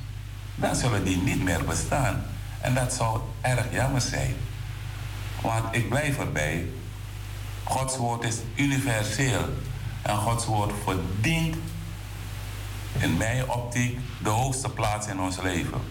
[0.59, 2.23] dan zullen die niet meer bestaan.
[2.61, 4.35] En dat zou erg jammer zijn.
[5.41, 6.65] Want ik blijf erbij,
[7.63, 9.45] Gods woord is universeel.
[10.01, 11.55] En Gods woord verdient
[12.97, 15.81] in mijn optiek de hoogste plaats in ons leven.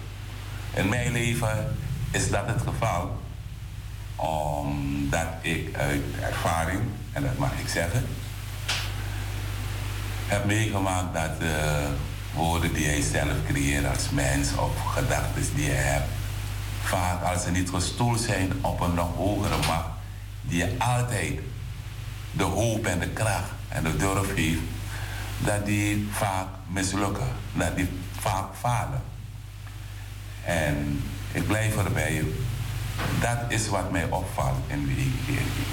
[0.74, 1.76] In mijn leven
[2.10, 3.20] is dat het geval,
[4.16, 6.80] omdat ik uit ervaring,
[7.12, 8.06] en dat mag ik zeggen,
[10.26, 11.88] heb meegemaakt dat de
[12.34, 16.08] woorden die hij zelf creëert als mens of gedachten die je hebt,
[16.82, 19.88] vaak als ze niet gestoeld zijn op een nog hogere macht,
[20.42, 21.38] die je altijd
[22.30, 24.60] de hoop en de kracht en de durf heeft,
[25.38, 29.02] dat die vaak mislukken, dat die vaak falen.
[30.44, 31.02] En
[31.32, 32.24] ik blijf erbij,
[33.20, 35.66] dat is wat mij opvalt in de evangelie.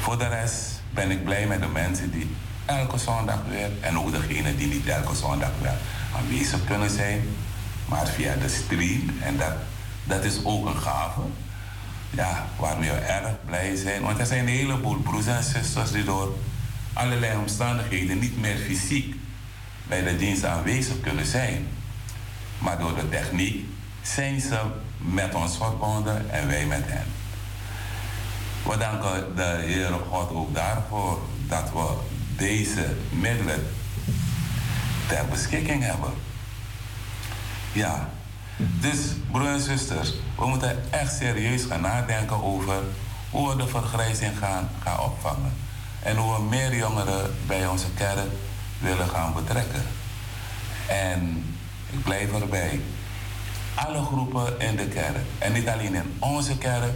[0.00, 2.34] Voor de rest ben ik blij met de mensen die
[2.66, 5.78] elke zondag weer, en ook degenen die niet elke zondag weer
[6.16, 7.22] aanwezig kunnen zijn,
[7.88, 9.10] maar via de stream.
[9.22, 9.54] En dat,
[10.04, 11.20] dat is ook een gave.
[12.10, 14.02] Ja, waarmee we erg blij zijn.
[14.02, 16.38] Want er zijn een heleboel broers en zusters die door
[16.92, 19.14] allerlei omstandigheden niet meer fysiek
[19.84, 21.66] bij de dienst aanwezig kunnen zijn.
[22.58, 23.64] Maar door de techniek
[24.02, 24.60] zijn ze
[24.98, 27.06] met ons verbonden en wij met hen.
[28.62, 31.94] We danken de Heere God ook daarvoor dat we
[32.36, 33.66] deze middelen
[35.08, 36.10] ter beschikking hebben.
[37.72, 38.08] Ja,
[38.56, 38.98] dus
[39.30, 42.82] broers en zusters, we moeten echt serieus gaan nadenken over
[43.30, 45.52] hoe we de vergrijzing gaan, gaan opvangen.
[46.02, 48.30] En hoe we meer jongeren bij onze kerk
[48.78, 49.82] willen gaan betrekken.
[50.88, 51.44] En
[51.90, 52.80] ik blijf erbij.
[53.74, 55.16] Alle groepen in de kerk.
[55.38, 56.92] En niet alleen in onze kerk,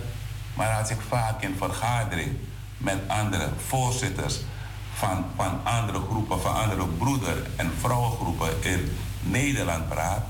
[0.54, 2.36] maar als ik vaak in vergadering
[2.76, 4.38] met andere voorzitters
[5.00, 10.22] van, van andere groepen, van andere broeder- en vrouwengroepen in Nederland praat,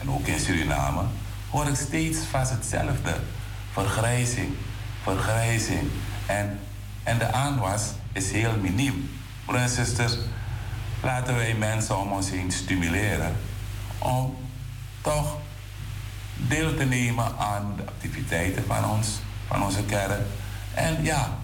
[0.00, 1.02] en ook in Suriname,
[1.50, 3.16] hoor ik steeds vast hetzelfde.
[3.72, 4.54] Vergrijzing,
[5.02, 5.90] vergrijzing.
[6.26, 6.60] En,
[7.02, 7.82] en de aanwas
[8.12, 9.10] is heel miniem.
[9.44, 10.16] Broers en zusters,
[11.02, 13.36] laten wij mensen om ons heen stimuleren
[13.98, 14.36] om
[15.00, 15.36] toch
[16.36, 19.08] deel te nemen aan de activiteiten van ons,
[19.46, 20.20] van onze kerk.
[20.74, 21.37] En ja,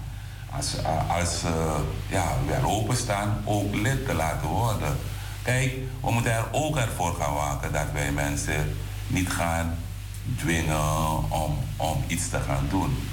[0.56, 0.74] als,
[1.08, 1.74] als uh,
[2.08, 4.96] ja, we openstaan, ook lid te laten worden.
[5.42, 8.76] Kijk, we moeten er ook ervoor gaan waken dat wij mensen
[9.06, 9.78] niet gaan
[10.36, 13.08] dwingen om, om iets te gaan doen.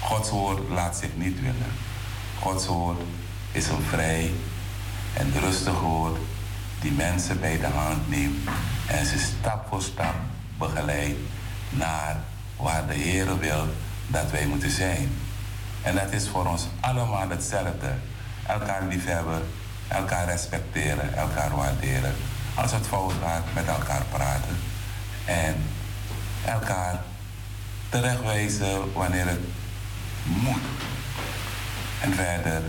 [0.00, 1.72] Gods woord laat zich niet dwingen.
[2.40, 3.00] Gods woord
[3.52, 4.32] is een vrij
[5.12, 6.18] en rustig woord
[6.80, 8.48] die mensen bij de hand neemt
[8.86, 10.14] en ze stap voor stap
[10.58, 11.18] begeleidt
[11.70, 12.16] naar
[12.56, 13.66] waar de Heer wil
[14.06, 15.10] dat wij moeten zijn.
[15.84, 17.92] En dat is voor ons allemaal hetzelfde.
[18.46, 19.42] Elkaar liefhebben,
[19.88, 22.14] elkaar respecteren, elkaar waarderen.
[22.54, 24.56] Als het fout gaat, met elkaar praten.
[25.24, 25.56] En
[26.44, 27.02] elkaar
[27.88, 29.40] terechtwijzen wanneer het
[30.24, 30.62] moet.
[32.00, 32.62] En verder,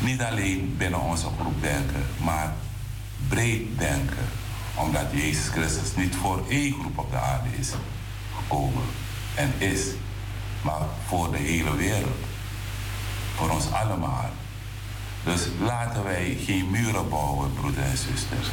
[0.00, 2.52] niet alleen binnen onze groep denken, maar
[3.28, 4.28] breed denken.
[4.74, 7.70] Omdat Jezus Christus niet voor één groep op de aarde is
[8.36, 8.84] gekomen
[9.34, 9.80] en is,
[10.64, 12.24] maar voor de hele wereld.
[13.34, 14.30] Voor ons allemaal.
[15.24, 18.48] Dus laten wij geen muren bouwen, broeders en zusters.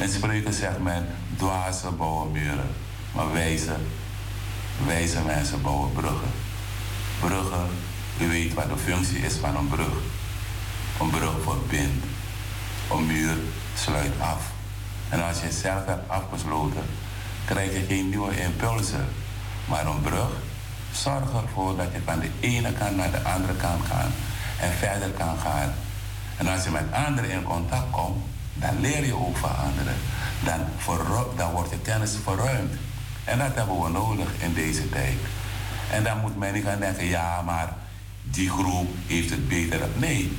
[0.00, 1.06] In spreuken zegt men,
[1.36, 2.70] dwazen bouwen muren,
[3.14, 3.76] maar wijze,
[4.86, 6.30] wijze mensen bouwen bruggen.
[7.20, 7.68] Bruggen,
[8.20, 9.96] u weet wat de functie is van een brug.
[11.00, 12.04] Een brug verbindt,
[12.90, 13.36] een muur
[13.74, 14.50] sluit af.
[15.08, 16.84] En als je zelf hebt afgesloten,
[17.44, 19.08] krijg je geen nieuwe impulsen.
[19.68, 20.30] Maar een brug
[21.02, 24.10] zorgt ervoor dat je van de ene kant naar de andere kant gaat
[24.60, 25.72] en verder kan gaan.
[26.36, 28.24] En als je met anderen in contact komt,
[28.54, 29.96] dan leer je ook van anderen.
[30.44, 30.60] Dan,
[31.36, 32.72] dan wordt je kennis verruimd.
[33.24, 35.18] En dat hebben we nodig in deze tijd.
[35.90, 37.72] En dan moet men niet gaan denken, ja, maar
[38.22, 39.80] die groep heeft het beter.
[39.96, 40.38] Nee.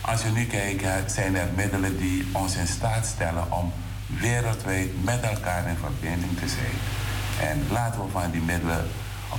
[0.00, 3.72] Als je nu kijkt, zijn er middelen die ons in staat stellen om
[4.06, 6.76] wereldwijd met elkaar in verbinding te zijn.
[7.50, 8.88] En laten we van die middelen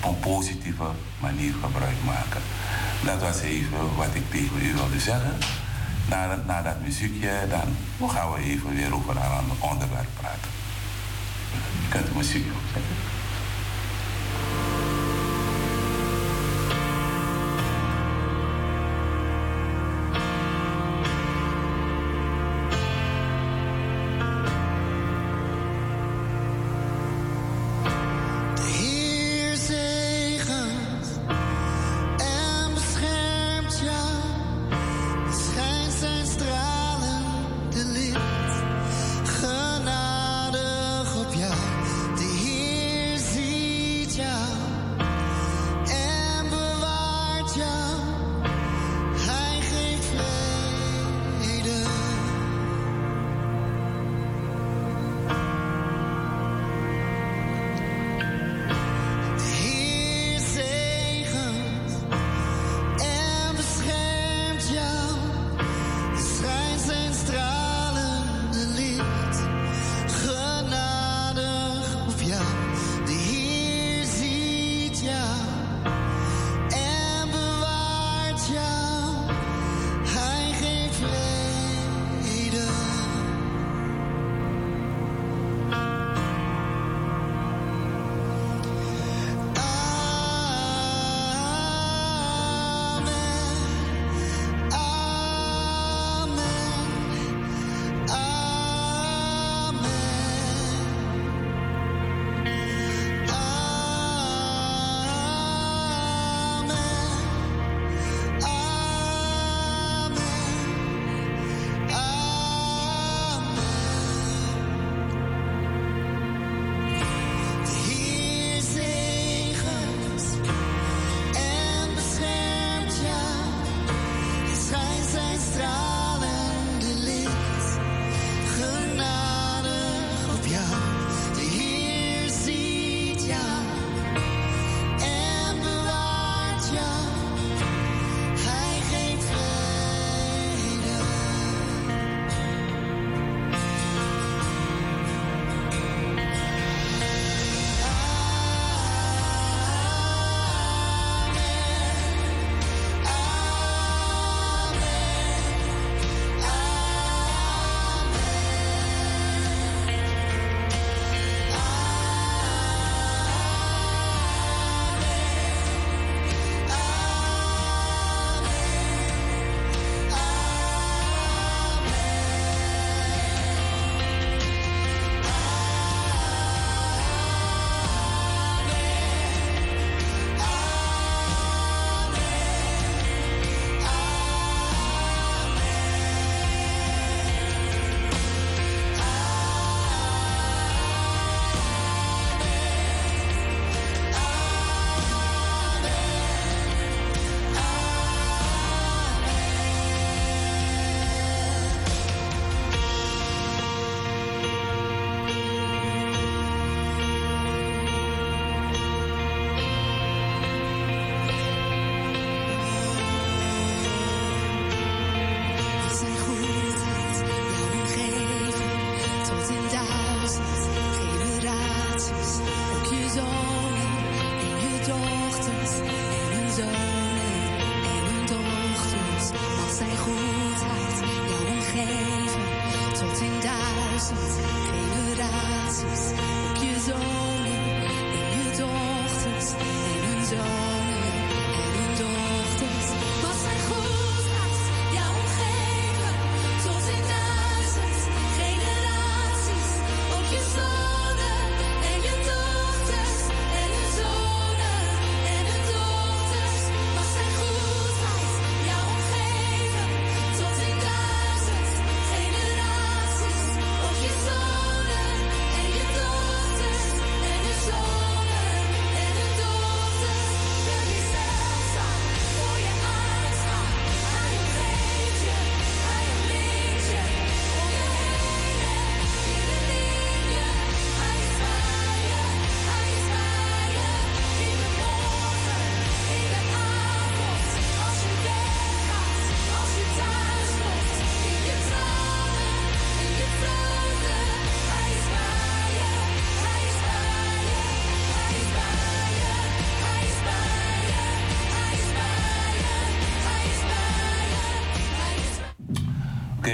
[0.03, 0.83] een positieve
[1.19, 2.41] manier gebruik maken.
[3.03, 5.37] Dat was even wat ik tegen u wilde zeggen.
[6.45, 10.51] Na, dat muziekje, dan gaan we even weer over een ander onderwerp praten.
[11.81, 12.95] Je kunt de muziek opzetten.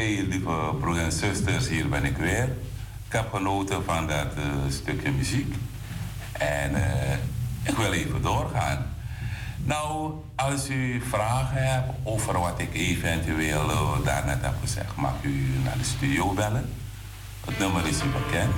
[0.09, 2.43] Oké, lieve broers en zusters, hier ben ik weer.
[3.07, 5.55] Ik heb genoten van dat uh, stukje muziek.
[6.31, 7.13] En uh,
[7.63, 8.85] ik wil even doorgaan.
[9.63, 15.47] Nou, als u vragen hebt over wat ik eventueel uh, daarnet heb gezegd, mag u
[15.63, 16.69] naar de studio bellen.
[17.45, 18.53] Het nummer is u bekend.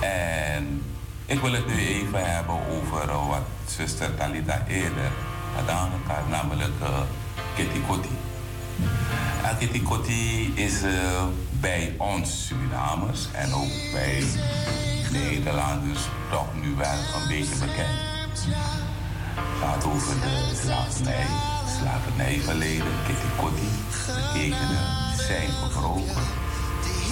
[0.00, 0.82] En
[1.26, 5.10] ik wil het nu even hebben over wat zuster Talita eerder
[5.54, 6.72] had aangekaart, namelijk
[7.54, 8.27] Kitty Kotti.
[9.58, 11.24] Kitty Kotti is uh,
[11.60, 14.24] bij ons Surinamers en ook bij
[15.12, 16.00] Nederlanders
[16.30, 17.98] toch nu wel een beetje bekend.
[19.34, 21.26] Het gaat over de slavernij,
[21.80, 23.28] slavernijverleden, Kitty
[24.32, 24.84] tekenen
[25.16, 26.26] zijn gebroken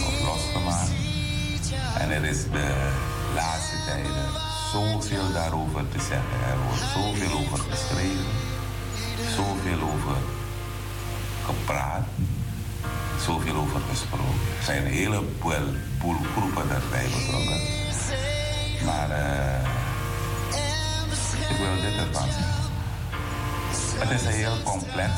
[0.07, 0.91] of losgemaakt.
[1.99, 2.91] En er is de
[3.35, 4.29] laatste tijden
[4.73, 6.39] zoveel daarover te zeggen.
[6.51, 8.27] Er wordt zoveel over geschreven,
[9.37, 10.17] zoveel over
[11.47, 12.05] gepraat,
[13.21, 14.41] zoveel over gesproken.
[14.59, 17.61] Er zijn een heleboel groepen daarbij betrokken.
[18.85, 19.61] Maar uh,
[21.51, 22.65] ik wil dit ervan zeggen.
[23.99, 25.13] Het is een heel complex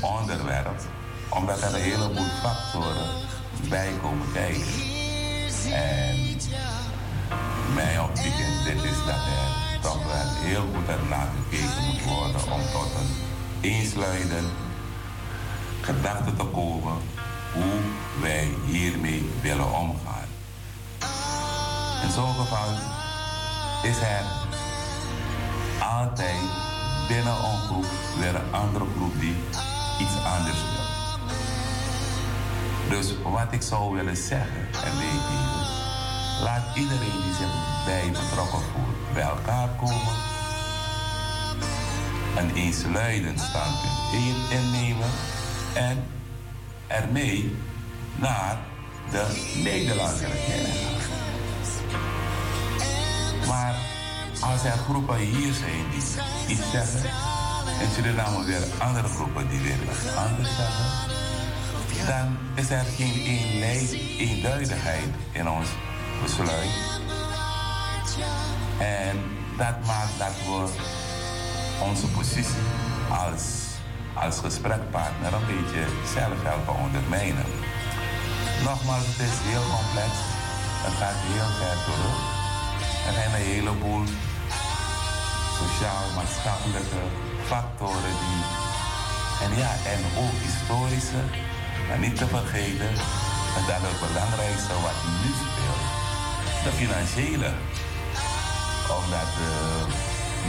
[0.00, 0.80] onderwerp,
[1.28, 3.10] omdat er een heleboel factoren
[3.68, 4.66] bij komen kijken.
[5.72, 6.16] En
[7.74, 12.52] mijn optiek in dit is dat er toch wel heel goed naar gekeken moet worden
[12.52, 13.12] om tot een
[13.60, 14.48] eensluidend
[15.94, 16.96] gedachten te komen
[17.52, 17.78] hoe
[18.20, 20.28] wij hiermee willen omgaan.
[22.02, 22.70] In zo'n geval
[23.82, 24.24] is er
[25.82, 26.40] altijd
[27.08, 27.86] binnen een groep
[28.18, 29.36] weer een andere groep die
[29.98, 30.86] iets anders wil.
[32.88, 35.66] Dus wat ik zou willen zeggen en meegeven,
[36.42, 40.14] laat iedereen die zich bij betrokken voelt bij elkaar komen,
[42.36, 43.98] een eensluidend standpunt
[44.50, 45.10] innemen
[45.74, 46.04] en
[46.86, 47.56] ermee
[48.16, 48.58] naar
[49.10, 50.74] de Nederlandse regering
[53.46, 53.74] Maar
[54.40, 56.02] als er groepen hier zijn die
[56.56, 57.10] iets zeggen,
[57.80, 61.16] en Suriname weer andere groepen die weer iets anders zeggen,
[62.06, 63.62] dan is er geen
[64.18, 65.68] eenduidigheid in ons
[66.22, 66.70] besluit.
[68.78, 69.16] En
[69.56, 70.68] dat maakt dat we
[71.82, 72.62] onze positie
[73.08, 73.67] als
[74.24, 77.48] als gesprekpartner een beetje zelf helpen ondermijnen.
[78.68, 80.12] Nogmaals, het is heel complex.
[80.86, 82.18] Het gaat heel ver terug.
[83.06, 84.04] Er zijn een heleboel
[85.60, 87.02] sociaal-maatschappelijke
[87.50, 88.42] factoren die.
[89.44, 91.22] En ja, en ook historische,
[91.86, 92.92] maar niet te vergeten,
[93.56, 95.84] en dat het belangrijkste wat nu speelt,
[96.64, 97.50] de financiële.
[99.00, 99.52] Omdat de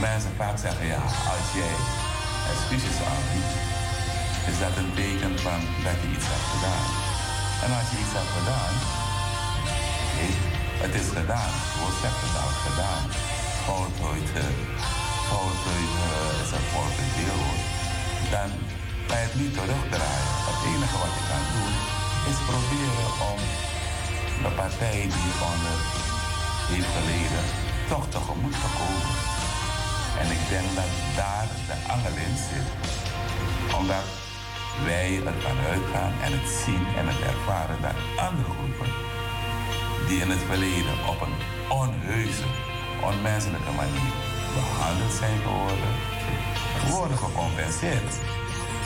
[0.06, 1.02] mensen vaak zeggen, ja,
[1.34, 1.74] als jij
[2.52, 3.54] excuses aanbiedt,
[4.50, 6.88] is dat een teken van dat je iets hebt gedaan.
[7.64, 8.74] En als je iets hebt gedaan,
[10.84, 11.52] het is gedaan.
[11.78, 13.02] Hoe zegt het al gedaan?
[13.66, 14.28] Voltooid,
[15.30, 17.64] voltooid uh, is een voltooid deelwoord.
[18.34, 18.50] Dan
[19.08, 20.32] kan je het niet terugdraaien.
[20.48, 21.74] Het enige wat je kan doen,
[22.30, 23.40] is proberen om
[24.44, 25.78] de partij die onder
[26.70, 27.44] heeft geleden
[27.88, 29.39] toch tegemoet te komen.
[30.20, 32.68] En ik denk dat daar de in zit.
[33.78, 34.06] Omdat
[34.84, 38.90] wij ervan uitgaan en het zien en het ervaren dat andere groepen
[40.08, 41.36] die in het verleden op een
[41.68, 42.48] onheuse,
[43.10, 44.14] onmenselijke manier
[44.54, 45.92] behandeld zijn geworden,
[46.90, 48.12] worden gecompenseerd.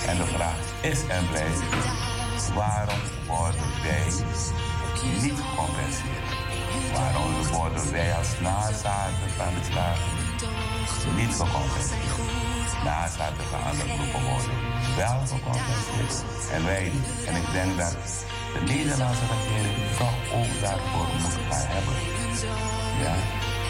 [0.07, 1.63] En de vraag is en blijft,
[2.55, 4.07] waarom worden wij
[5.23, 6.29] niet gecompenseerd?
[6.93, 10.74] Waarom worden wij als nazaten van de slaven
[11.17, 12.19] niet gecompenseerd.
[12.85, 13.89] Nazaten van andere
[14.29, 14.57] worden
[14.97, 16.17] wel gecompenseerd
[16.55, 17.27] en wij niet.
[17.29, 17.97] En ik denk dat
[18.55, 21.97] de Nederlandse regering toch ook daarvoor moet gaan hebben.
[23.05, 23.15] Ja?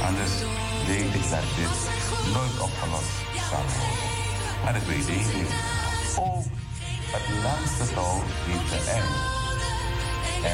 [0.06, 0.34] Anders
[0.86, 1.76] weet ik dat dit
[2.34, 3.14] nooit opgelost
[3.50, 4.08] zal worden.
[4.64, 5.48] Maar ik weet ding.
[6.18, 6.44] Ook
[7.14, 9.16] het langste touw heeft een eind.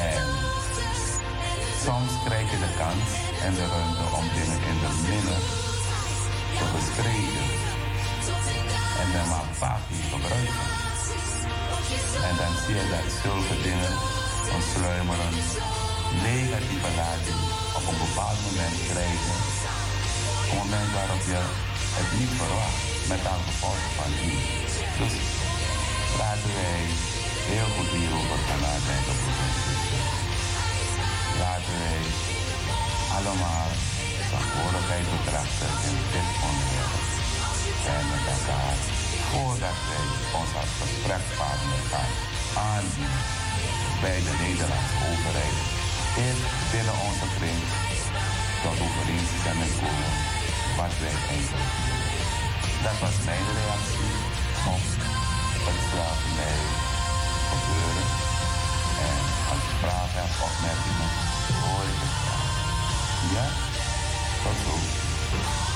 [0.07, 0.23] En
[1.85, 3.09] soms krijg je de kans
[3.45, 5.70] en de ruimte om dingen in de midden
[6.69, 7.43] te.
[9.01, 10.67] En dan maar vaak niet gebruiken.
[12.27, 13.93] En dan zie je dat zulke dingen
[14.53, 15.33] een sluimeren
[16.29, 17.41] negatieve lading
[17.77, 19.37] op een bepaald moment krijgen.
[20.49, 21.41] Een moment waarop je
[21.97, 22.81] het niet verwacht,
[23.11, 24.37] met aan gevolgen van die.
[24.99, 25.15] Dus
[26.21, 26.81] laten wij
[27.51, 29.53] heel goed hierover gaan nadenken, broers en
[31.43, 32.01] Laten wij
[33.17, 33.69] allemaal
[34.31, 36.93] verantwoordelijkheid betrachten in dit onderwerp.
[37.95, 38.77] En met elkaar,
[39.29, 40.07] voordat wij
[40.39, 42.13] ons als gesprekspartner gaan
[42.73, 43.39] aanbieden
[44.03, 45.57] bij de Nederlandse overheid
[46.29, 46.39] is
[46.71, 47.61] binnen onze kring
[48.63, 50.13] tot overeenstemming komen
[50.79, 51.71] wat wij eigenlijk
[52.85, 54.13] Dat was mijn reactie
[54.75, 54.83] op
[55.67, 56.61] het slavernij
[57.51, 58.07] gebeuren.
[59.09, 59.21] En
[59.51, 61.11] als je vragen hebt, opmerkingen,
[61.61, 62.49] hoor ik het graag.
[63.35, 63.45] Ja,
[64.43, 65.70] tot zo.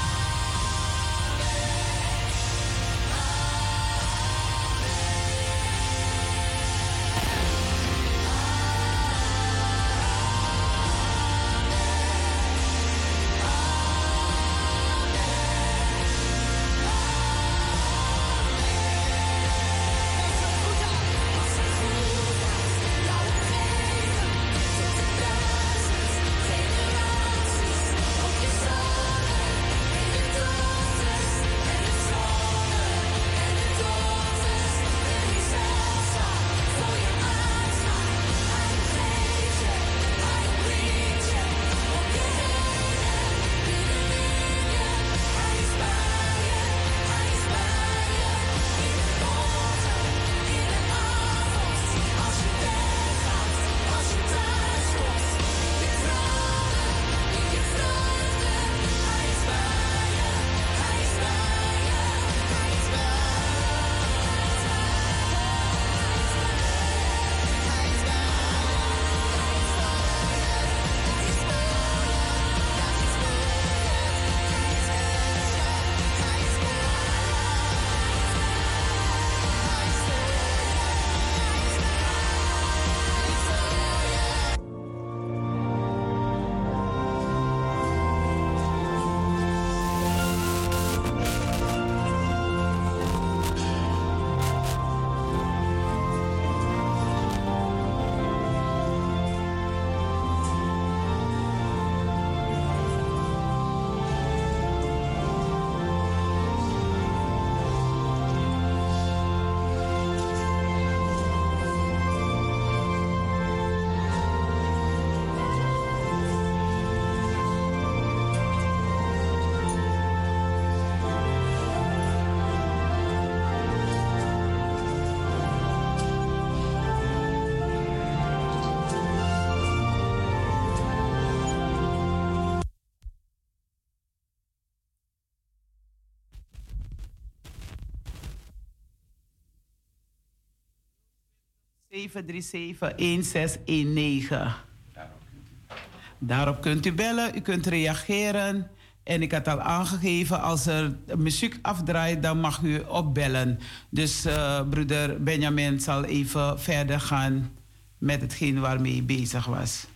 [146.19, 148.67] Daarop kunt u bellen, u kunt reageren.
[149.03, 153.59] En ik had al aangegeven, als er muziek afdraait, dan mag u opbellen.
[153.89, 157.51] Dus uh, broeder Benjamin zal even verder gaan
[157.97, 159.88] met hetgeen waarmee hij bezig was.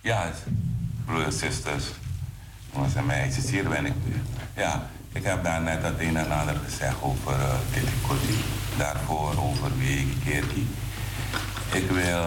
[0.00, 0.32] Ja,
[1.04, 1.84] broeders, zusters,
[2.74, 4.20] jongens en meisjes, hier ben ik weer.
[4.64, 8.42] Ja, ik heb daar net het een en ander gezegd over uh, Kitty
[8.78, 10.66] Daarvoor over Wege Kerkie.
[11.72, 12.24] Ik wil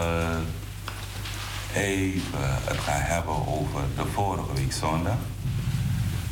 [1.74, 5.16] even het gaan hebben over de vorige week zondag.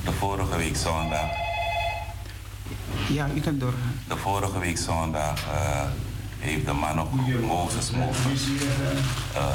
[0.05, 1.31] De vorige week zondag.
[3.09, 3.75] Ja, u kan door.
[4.09, 5.83] De vorige week zondag uh,
[6.39, 8.31] heeft de man op Mozes mogen
[9.35, 9.47] uh,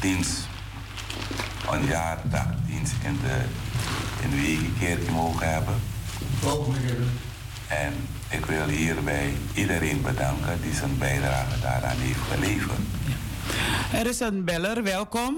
[0.00, 0.48] dienst,
[1.70, 3.44] een jaardagdienst in de,
[4.22, 5.74] in de Wegenkerk mogen hebben.
[7.66, 7.92] En
[8.30, 12.78] ik wil hierbij iedereen bedanken die zijn bijdrage daaraan heeft geleverd.
[13.92, 15.36] Er is een beller, welkom.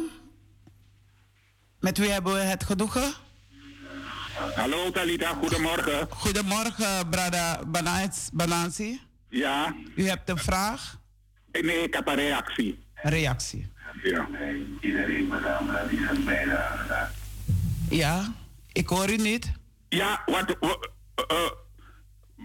[1.80, 3.12] Met wie hebben we het genoegen?
[4.54, 6.06] Hallo Talita, goedemorgen.
[6.10, 7.60] Goedemorgen, Brada
[8.32, 9.00] Banansi.
[9.28, 9.74] Ja.
[9.96, 10.98] U hebt een vraag?
[11.52, 12.84] Nee, ik heb een reactie.
[13.02, 13.72] Een reactie.
[14.02, 14.26] Ja.
[14.80, 17.08] Iedereen bedanken die zijn bijdrage
[17.90, 18.32] Ja,
[18.72, 19.52] ik hoor u niet.
[19.88, 20.56] Ja, wat...
[20.60, 21.36] Uh,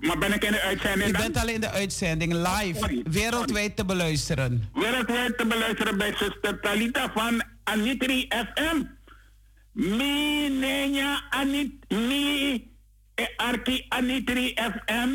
[0.05, 1.11] maar ben ik in de uitzending?
[1.11, 4.69] Je bent al in de uitzending, live, wereldwijd te beluisteren.
[4.73, 8.83] Wereldwijd te beluisteren bij zuster Talita van Anitri FM.
[9.71, 12.53] Mi nenya anit mi
[13.15, 15.09] e arki Anitri FM.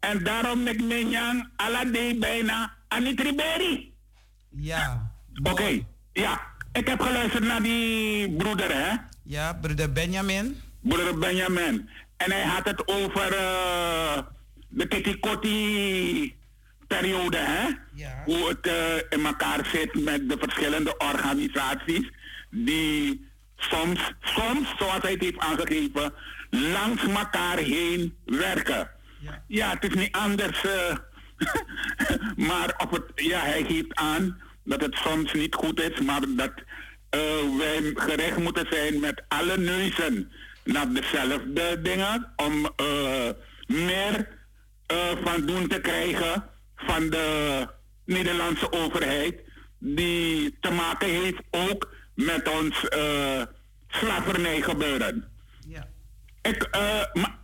[0.00, 3.92] En daarom ik nenyang ala de bijna Anitri Berry.
[4.50, 5.12] Ja.
[5.42, 6.40] Oké, ja.
[6.72, 8.94] Ik heb geluisterd naar die broeder, hè?
[9.22, 10.60] Ja, broeder Benjamin.
[10.80, 11.88] Broeder Benjamin.
[12.16, 14.18] En hij had het over uh,
[14.68, 17.68] de Kitty-Kotti-periode, hè?
[17.94, 18.22] Ja.
[18.24, 22.10] Hoe het uh, in elkaar zit met de verschillende organisaties
[22.50, 26.12] die soms, soms, zoals hij het heeft aangegeven,
[26.50, 28.90] langs elkaar heen werken.
[29.18, 30.96] Ja, ja het is niet anders, uh,
[32.48, 36.52] maar op het, ja, hij geeft aan dat het soms niet goed is, maar dat
[37.10, 37.20] uh,
[37.58, 40.32] wij gericht moeten zijn met alle neuzen
[40.66, 43.28] naar dezelfde dingen om uh,
[43.66, 44.28] meer
[44.92, 46.44] uh, van doen te krijgen
[46.76, 47.66] van de
[48.04, 49.34] Nederlandse overheid,
[49.78, 52.84] die te maken heeft ook met ons
[53.88, 55.28] slavernij gebeuren.
[55.68, 55.86] Ja.
[56.42, 56.68] Ik,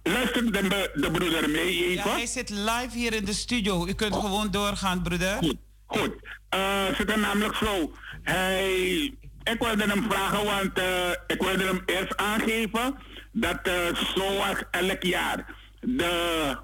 [0.03, 2.11] luister de, de broeder mee even.
[2.11, 3.87] Ja, hij zit live hier in de studio.
[3.87, 5.37] U kunt gewoon doorgaan, broeder.
[5.37, 6.15] Goed, goed.
[6.55, 7.93] Uh, zit er namelijk zo.
[8.23, 12.95] Hij ik wilde hem vragen, want uh, ik wilde hem eerst aangeven
[13.33, 13.75] dat uh,
[14.15, 15.45] zoals elk jaar
[15.81, 16.57] de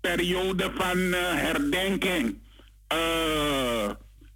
[0.00, 2.40] periode van uh, herdenking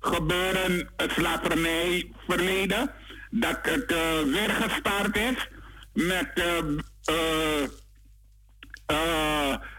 [0.01, 2.91] gebeuren het slavernij verleden,
[3.31, 5.49] dat het weer gestart is
[5.93, 6.45] met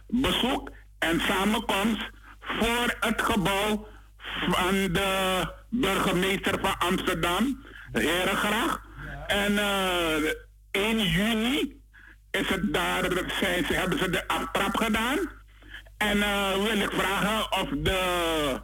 [0.08, 2.10] bezoek en samenkomst
[2.40, 3.88] voor het gebouw
[4.50, 8.82] van de burgemeester van Amsterdam Herengraag.
[9.28, 10.34] En uh, eh,
[10.72, 11.82] 1 juni
[12.32, 13.04] is het daar,
[13.40, 15.18] zijn ze, hebben ze de aftrap gedaan.
[15.98, 18.60] En uh, wil ik vragen of de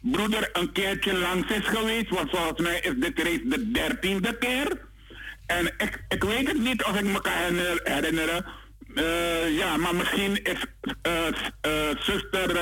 [0.00, 2.08] broeder een keertje langs is geweest.
[2.08, 4.80] Want volgens mij is dit reeds de dertiende keer.
[5.46, 7.32] En ik, ik weet het niet of ik me kan
[7.84, 8.44] herinneren.
[8.94, 10.58] Uh, ja, maar misschien is
[11.98, 12.56] zuster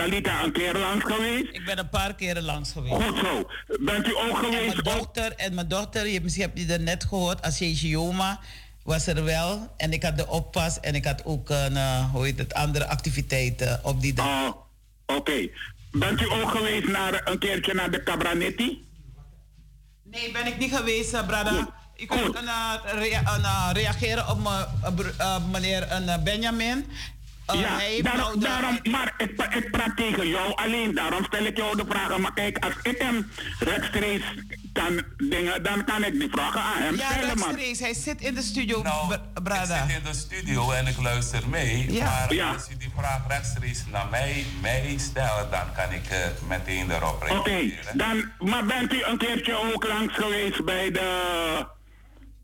[0.00, 1.48] Talita een keer langs geweest?
[1.52, 3.02] Ik ben een paar keren langs geweest.
[3.02, 3.50] Goed zo.
[3.80, 4.74] Bent u ook geweest?
[4.74, 8.40] En mijn dochter, en mijn dochter je, misschien heb je er net gehoord, Asiesioma
[8.82, 9.74] was er wel.
[9.76, 12.86] En ik had de oppas en ik had ook een, uh, hoe heet het, andere
[12.86, 14.26] activiteiten op die dag.
[14.26, 15.48] Oh, oké.
[15.90, 18.84] Bent u ook geweest naar, een keertje naar de Cabranetti?
[20.04, 21.68] Nee, ben ik niet geweest, uh, Brada.
[21.94, 22.28] Ik uh,
[22.84, 24.38] rea uh, reageren op
[25.50, 25.88] meneer
[26.24, 26.86] Benjamin.
[27.52, 30.94] Oh, ja, daarom, daarom, maar ik, ik praat tegen jou alleen.
[30.94, 32.20] Daarom stel ik jou de vragen.
[32.20, 34.24] Maar kijk, als ik hem rechtstreeks
[34.72, 37.28] kan dingen, dan kan ik die vragen aan hem ja, stellen.
[37.28, 37.78] Ja, rechtstreeks.
[37.78, 39.82] Hij zit in de studio, nou, Brada.
[39.82, 41.92] Ik zit in de studio en ik luister mee.
[41.92, 42.04] Ja.
[42.04, 42.52] Maar ja.
[42.52, 46.18] als je die vraag rechtstreeks naar mij, mij stelt, dan kan ik uh,
[46.48, 47.40] meteen erop reageren.
[47.40, 51.66] Oké, dan, maar bent u een keertje ook langs geweest bij de,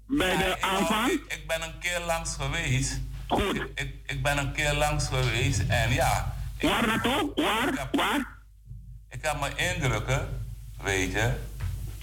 [0.07, 1.11] bij de aanvang?
[1.11, 3.01] Ik, ik ben een keer langs geweest.
[3.29, 3.57] Goed.
[3.75, 6.35] Ik, ik, ben een keer langs geweest en ja.
[6.61, 7.33] Waar naartoe?
[7.35, 7.69] Waar?
[7.69, 8.27] Ik heb, Waar?
[9.11, 10.47] Ik heb mijn indrukken,
[10.83, 11.33] weet je.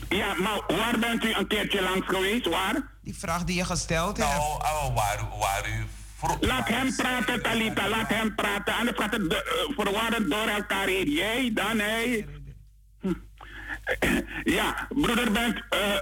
[0.10, 2.46] Ja, maar waar bent u een keertje langs geweest?
[2.46, 2.76] Waar?
[3.02, 4.64] Die vraag die je gesteld nou, hebt.
[4.64, 5.88] Nou, waar, waar u
[6.18, 6.42] vroeg.
[6.42, 8.76] Laat hem praten, Talita, laat hem praten.
[8.76, 9.38] Anders gaat het uh,
[9.78, 11.10] verwarren door elkaar heen.
[11.10, 12.28] Jij, dan hij.
[13.02, 13.14] Hm.
[14.44, 15.98] Ja, broeder bent uh,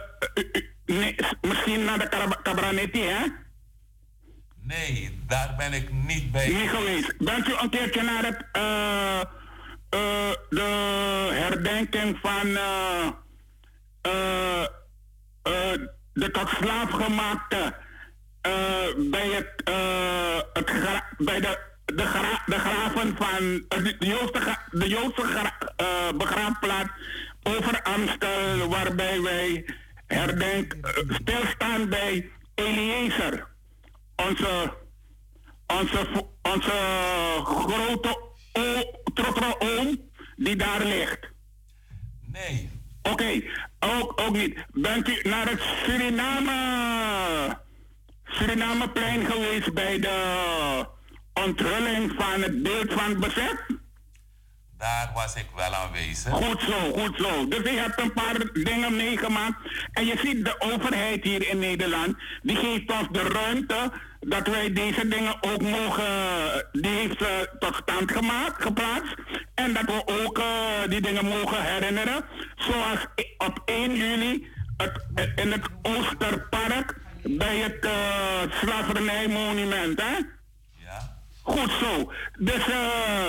[0.85, 3.26] nee, misschien naar de Cabranetti, hè?
[4.63, 6.47] Nee, daar ben ik niet bij.
[6.47, 7.17] Niet.
[7.17, 9.21] Bent u een keertje naar het, uh,
[9.99, 13.07] uh, de herdenking van uh,
[16.13, 17.75] de tot slaafgemaakte
[18.97, 19.63] bij, het,
[21.17, 25.53] bij de, de, de graven van de Joodse, de Joodse gra,
[26.13, 26.89] begraafplaats
[27.43, 29.65] over Amstel, waarbij wij
[30.07, 30.75] herdenk,
[31.09, 33.49] stilstaan bij Eliezer
[34.30, 34.73] onze,
[35.68, 36.07] onze,
[36.41, 36.72] onze
[37.43, 38.30] grote
[39.60, 41.30] oom die daar ligt?
[42.26, 42.69] Nee.
[43.02, 43.49] Oké, okay.
[43.80, 44.65] ook, ook niet.
[44.72, 47.57] Bent u naar het Suriname,
[48.23, 50.85] Surinameplein geweest bij de
[51.34, 53.65] onthulling van het beeld van bezet?
[54.77, 56.34] Daar was ik wel aanwezig.
[56.34, 57.48] Goed zo, goed zo.
[57.48, 59.57] Dus je hebt een paar dingen meegemaakt.
[59.91, 63.91] En je ziet de overheid hier in Nederland, die geeft ons de ruimte
[64.27, 66.06] dat wij deze dingen ook mogen,
[66.72, 69.15] die heeft ze tot stand gemaakt, geplaatst.
[69.56, 70.45] En dat we ook uh,
[70.89, 72.26] die dingen mogen herinneren.
[72.56, 73.06] Zoals
[73.38, 77.91] op 1 juli het, in het Oosterpark bij het uh,
[78.52, 80.18] slavernijmonument, hè?
[80.77, 81.18] Ja.
[81.41, 82.11] Goed zo.
[82.39, 83.27] Dus, uh,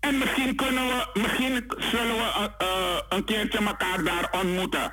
[0.00, 2.50] en misschien kunnen we, misschien zullen we
[3.08, 4.92] een keertje elkaar daar ontmoeten.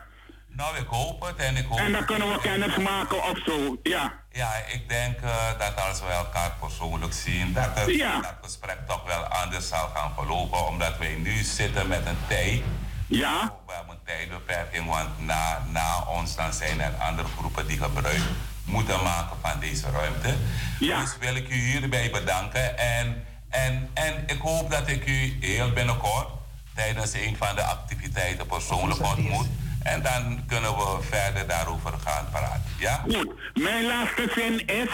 [0.57, 3.77] Nou, ik hoop het en ik hoop En dan kunnen we kennis maken of zo,
[3.83, 4.13] ja.
[4.37, 8.21] Ja, ik denk uh, dat als we elkaar persoonlijk zien, dat het, ja.
[8.21, 12.61] dat gesprek toch wel anders zal gaan verlopen, omdat wij nu zitten met een tijd.
[13.07, 13.53] Ja.
[13.65, 18.21] We hebben een tijdbeperking, want na, na ons dan zijn er andere groepen die gebruik
[18.63, 20.35] moeten maken van deze ruimte.
[20.79, 20.99] Ja.
[20.99, 25.71] Dus wil ik u hierbij bedanken en, en, en ik hoop dat ik u heel
[25.71, 26.27] binnenkort
[26.75, 29.47] tijdens een van de activiteiten persoonlijk ontmoet.
[29.83, 32.63] En dan kunnen we verder daarover gaan praten.
[32.79, 33.03] Ja?
[33.09, 33.33] Goed.
[33.53, 34.89] Mijn laatste zin is.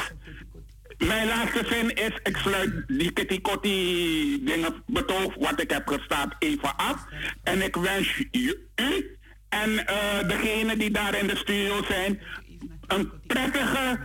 [0.97, 3.41] Mijn laatste zin is, ik sluit die kitty
[4.45, 7.05] dingen betoog wat ik heb gestaat even af.
[7.43, 8.69] En ik wens u
[9.49, 12.21] en uh, degene die daar in de studio zijn
[12.87, 13.99] een prettige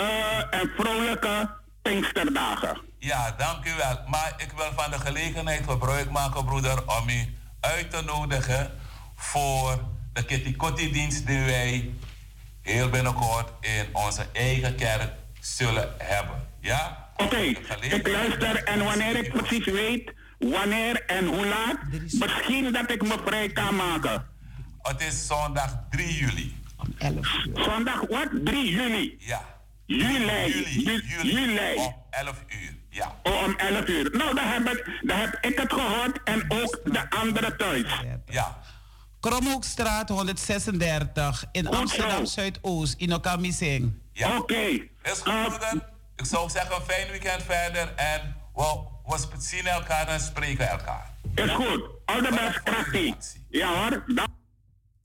[0.00, 1.50] uh, en vrolijke
[1.82, 2.80] Pinksterdagen.
[2.98, 4.00] Ja, dank u wel.
[4.06, 8.70] Maar ik wil van de gelegenheid gebruik maken, broeder, om u uit te nodigen
[9.14, 9.78] voor
[10.12, 11.90] de Kitty Kotti dienst die wij
[12.62, 16.48] heel binnenkort in onze eigen kerk zullen hebben.
[16.60, 17.08] Ja?
[17.16, 17.36] Oké,
[17.80, 21.78] ik luister en wanneer ik precies weet wanneer en hoe laat,
[22.18, 24.26] misschien dat ik me vrij kan maken.
[24.82, 26.56] Het is zondag 3 juli.
[26.76, 27.16] Om 11
[27.46, 27.64] uur.
[27.64, 28.28] Zondag wat?
[28.44, 29.16] 3 juli?
[29.18, 29.44] Ja.
[29.86, 30.64] Juli.
[30.84, 31.02] Juli.
[31.22, 31.74] Juli.
[31.76, 32.74] Om 11 uur.
[32.90, 33.16] Ja.
[33.22, 34.10] Oh, om 11 uur.
[34.12, 38.02] Nou, dan heb, ik, dan heb ik het gehoord en ook de anderen thuis.
[38.26, 38.60] Ja.
[39.22, 43.92] Kromhoekstraat 136 in Amsterdam Zuidoost, in Okamising.
[44.12, 44.28] Ja.
[44.28, 44.38] Oké.
[44.38, 44.90] Okay.
[45.02, 45.80] Is goed, uh,
[46.16, 51.10] Ik zou zeggen, een fijn weekend verder en we, we zien elkaar en spreken elkaar.
[51.34, 51.82] Is goed.
[52.04, 53.14] All the best, krachtig.
[53.48, 54.04] Ja hoor.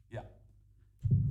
[0.10, 0.24] Ja.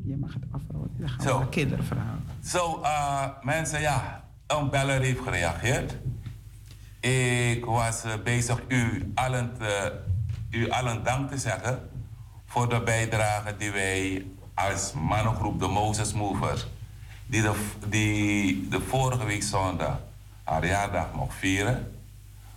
[0.04, 0.90] Je mag het afronden.
[0.98, 2.18] Dan gaan so, we kinderverhaal.
[2.44, 4.24] Zo, uh, mensen, ja.
[4.46, 5.96] Een beller heeft gereageerd.
[7.00, 10.00] Ik was uh, bezig u allen, te,
[10.50, 11.94] u allen dank te zeggen
[12.56, 16.66] voor de bijdrage die wij als mannengroep de Moses Movers,
[17.26, 19.98] die de, de vorige week zondag
[20.44, 21.96] haar jaardag mocht vieren.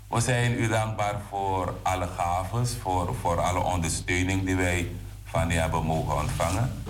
[0.08, 4.92] We zijn u dankbaar voor alle gaves, voor, voor alle ondersteuning die wij
[5.26, 6.84] van u hebben mogen ontvangen.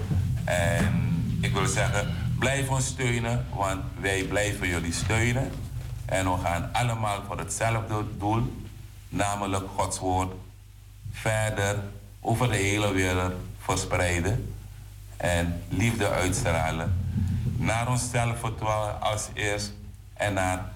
[0.46, 5.52] En ik wil zeggen, blijf ons steunen, want wij blijven jullie steunen.
[6.06, 8.54] En we gaan allemaal voor hetzelfde doel,
[9.10, 10.32] namelijk Gods woord,
[11.12, 11.84] verder
[12.22, 14.54] over de hele wereld verspreiden
[15.18, 17.08] en liefde uitstralen.
[17.58, 18.42] Naar onszelf
[19.00, 19.74] als eerst
[20.14, 20.72] en naar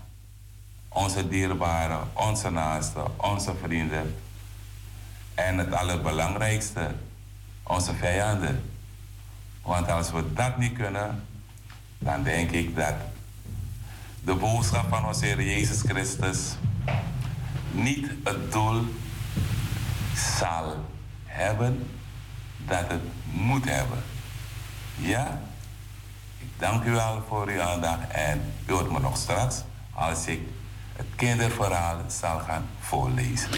[0.90, 4.16] onze dierbaren, onze naasten, onze vrienden.
[5.36, 6.96] En het allerbelangrijkste,
[7.64, 8.72] onze vijanden.
[9.62, 11.26] Want als we dat niet kunnen,
[11.98, 12.94] dan denk ik dat
[14.24, 16.56] de boodschap van onze Heer Jezus Christus
[17.72, 18.84] niet het doel
[20.16, 20.76] zal
[21.34, 21.88] hebben
[22.68, 23.02] dat het
[23.32, 24.04] moet hebben.
[24.96, 25.42] Ja?
[26.40, 30.40] Ik dank u wel voor uw aandacht en u hoort me nog straks als ik
[30.96, 33.50] het kinderverhaal zal gaan voorlezen.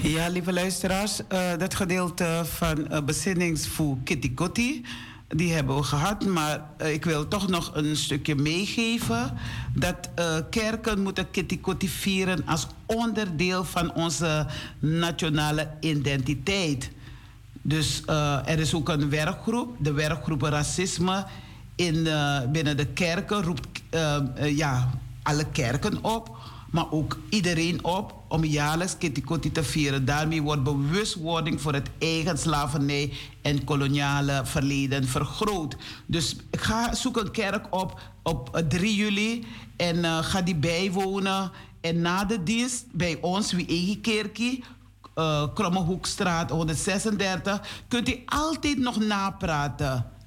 [0.00, 4.84] Ja, lieve luisteraars, uh, dat gedeelte van uh, bezinningsvoer Kitty Kotti
[5.28, 6.24] die hebben we gehad.
[6.24, 9.38] Maar uh, ik wil toch nog een stukje meegeven.
[9.74, 10.10] Dat
[10.50, 14.46] kerken moeten Kitty vieren als onderdeel van onze
[14.78, 16.90] nationale identiteit.
[17.62, 21.26] Dus uh, er is ook een werkgroep, de werkgroep Racisme
[21.74, 22.08] in,
[22.52, 23.82] binnen de kerken roept
[24.42, 24.90] ja,
[25.22, 26.38] alle kerken op
[26.70, 30.04] maar ook iedereen op om jaarlijks Kitty te vieren.
[30.04, 33.12] Daarmee wordt bewustwording voor het eigen slavernij
[33.42, 35.76] en koloniale verleden vergroot.
[36.06, 39.46] Dus ga zoek een kerk op op 3 juli
[39.76, 41.50] en ga die bijwonen.
[41.80, 44.64] En na de dienst bij ons, wie eigen kerkie,
[45.20, 50.18] uh, Krommehoekstraat 136, kunt u altijd nog napraten.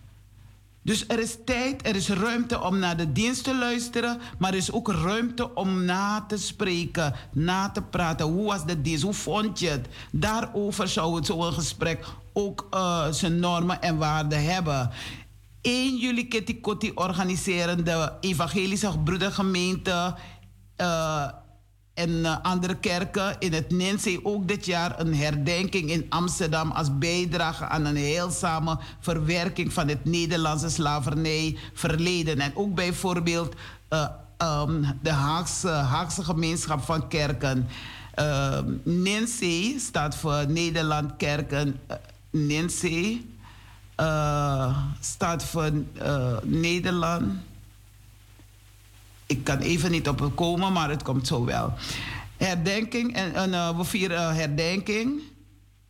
[0.84, 4.58] Dus er is tijd, er is ruimte om naar de dienst te luisteren, maar er
[4.58, 8.26] is ook ruimte om na te spreken, na te praten.
[8.26, 9.04] Hoe was de dienst?
[9.04, 9.88] Hoe vond je het?
[10.12, 14.90] Daarover zou het zo'n gesprek ook uh, zijn normen en waarden hebben.
[15.62, 20.16] 1 juli Kitty Kotti organiseren de Evangelische Broedergemeente.
[20.78, 21.28] Uh,
[21.94, 26.98] en eh, andere kerken in het Ninsee ook dit jaar een herdenking in Amsterdam als
[26.98, 32.40] bijdrage aan een heilzame verwerking van het Nederlandse slavernijverleden.
[32.40, 33.56] En ook bijvoorbeeld
[33.90, 34.08] uh,
[34.38, 37.68] um, de Haagse, Haagse gemeenschap van kerken.
[38.20, 38.60] Uh,
[39.78, 41.80] staat voor Nederland Kerken.
[44.00, 45.72] Uh, staat voor
[46.44, 47.34] Nederland
[49.26, 51.74] ik kan even niet op het komen, maar het komt zo wel.
[52.38, 55.22] Herdenking, en, en uh, we vieren herdenking.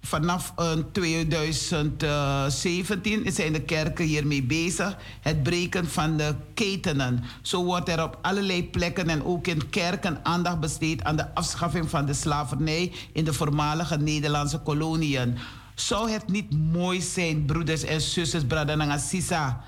[0.01, 4.97] Vanaf uh, 2017 zijn de kerken hiermee bezig.
[5.22, 7.23] Het breken van de ketenen.
[7.41, 11.89] Zo wordt er op allerlei plekken en ook in kerken aandacht besteed aan de afschaffing
[11.89, 15.38] van de slavernij in de voormalige Nederlandse koloniën.
[15.76, 19.64] Zou het niet mooi zijn, broeders en zusters, Bradananga Sisa?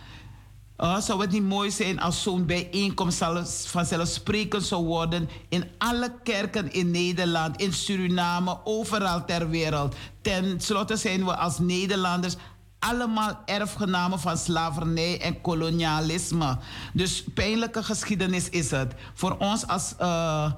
[0.77, 3.23] Uh, zou het niet mooi zijn als zo'n bijeenkomst
[3.67, 9.95] vanzelfsprekend zou worden in alle kerken in Nederland, in Suriname, overal ter wereld.
[10.21, 12.35] Ten slotte zijn we als Nederlanders
[12.79, 16.57] allemaal erfgenamen van slavernij en kolonialisme.
[16.93, 18.93] Dus pijnlijke geschiedenis is het.
[19.13, 20.51] Voor ons als, uh,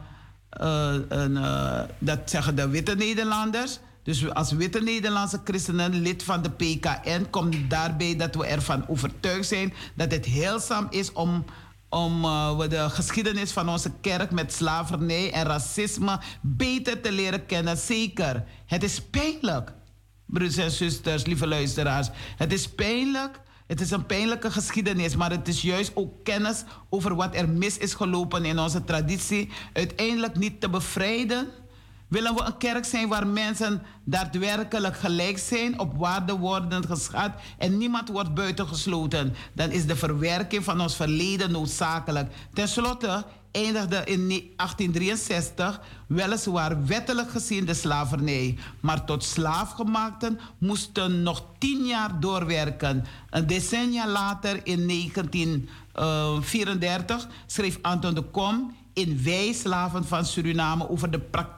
[0.62, 3.80] uh, dat zeggen de witte Nederlanders.
[4.08, 9.48] Dus als witte Nederlandse christenen, lid van de PKN, komt daarbij dat we ervan overtuigd
[9.48, 11.46] zijn dat het heelzaam is om
[11.90, 17.78] om uh, de geschiedenis van onze kerk met slavernij en racisme beter te leren kennen.
[17.78, 19.74] Zeker, het is pijnlijk,
[20.26, 22.10] broeders en zusters, lieve luisteraars.
[22.38, 23.40] Het is pijnlijk.
[23.68, 27.78] Het is een pijnlijke geschiedenis, maar het is juist ook kennis over wat er mis
[27.78, 31.48] is gelopen in onze traditie uiteindelijk niet te bevrijden
[32.08, 37.78] Willen we een kerk zijn waar mensen daadwerkelijk gelijk zijn, op waarde worden geschat en
[37.78, 39.36] niemand wordt buitengesloten?
[39.54, 42.34] Dan is de verwerking van ons verleden noodzakelijk.
[42.54, 51.44] Ten slotte eindigde in 1863 weliswaar wettelijk gezien de slavernij, maar tot slaafgemaakten moesten nog
[51.58, 53.06] tien jaar doorwerken.
[53.30, 60.90] Een decennia later, in 1934, eh, schreef Anton de Kom in Wij Slaven van Suriname
[60.90, 61.57] over de praktijk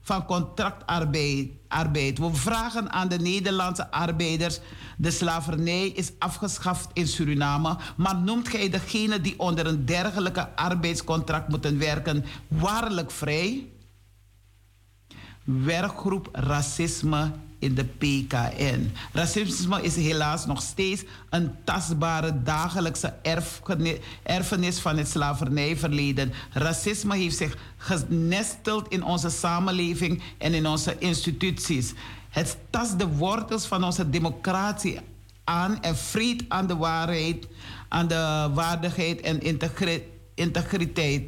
[0.00, 2.18] van contractarbeid.
[2.18, 4.60] We vragen aan de Nederlandse arbeiders:
[4.96, 11.48] de slavernij is afgeschaft in Suriname, maar noemt gij degene die onder een dergelijke arbeidscontract
[11.48, 13.68] moeten werken waarlijk vrij?
[15.44, 17.30] Werkgroep Racisme
[17.64, 18.92] in de PKN.
[19.12, 23.14] Racisme is helaas nog steeds een tastbare dagelijkse
[24.22, 26.32] erfenis van het slavernijverleden.
[26.52, 31.92] Racisme heeft zich genesteld in onze samenleving en in onze instituties.
[32.30, 34.98] Het tast de wortels van onze democratie
[35.44, 37.46] aan en vreet aan de waarheid,
[37.88, 39.40] aan de waardigheid en
[40.34, 41.22] integriteit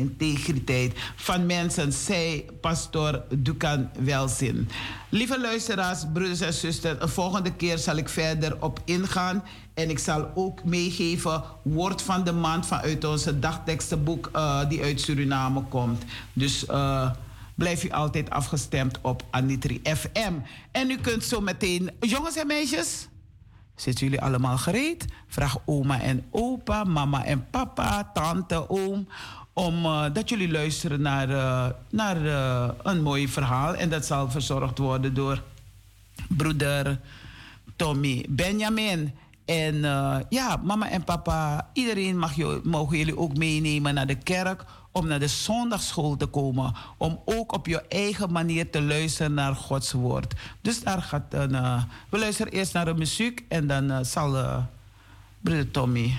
[0.00, 4.68] integriteit van mensen, zei pastor Dukan Welzin.
[5.08, 9.42] Lieve luisteraars, broeders en zusters, een volgende keer zal ik verder op ingaan.
[9.74, 15.00] En ik zal ook meegeven woord van de maand vanuit onze dagtekstenboek uh, die uit
[15.00, 16.04] Suriname komt.
[16.32, 17.10] Dus uh,
[17.54, 20.34] blijf u altijd afgestemd op Anitri FM.
[20.72, 23.08] En u kunt zo meteen, jongens en meisjes,
[23.74, 25.04] zitten jullie allemaal gereed?
[25.26, 29.06] Vraag oma en opa, mama en papa, tante, oom
[29.60, 33.74] om uh, dat jullie luisteren naar, uh, naar uh, een mooi verhaal.
[33.74, 35.42] En dat zal verzorgd worden door
[36.28, 37.00] broeder
[37.76, 39.14] Tommy Benjamin.
[39.44, 39.80] En
[40.28, 45.06] ja, mama en papa, iedereen mag je, mogen jullie ook meenemen naar de kerk om
[45.06, 46.74] naar de zondagschool te komen.
[46.96, 50.34] Om ook op je eigen manier te luisteren naar Gods woord.
[50.60, 51.50] Dus daar gaat een.
[52.10, 54.36] we luisteren eerst naar de muziek en dan zal
[55.40, 56.14] broeder Tommy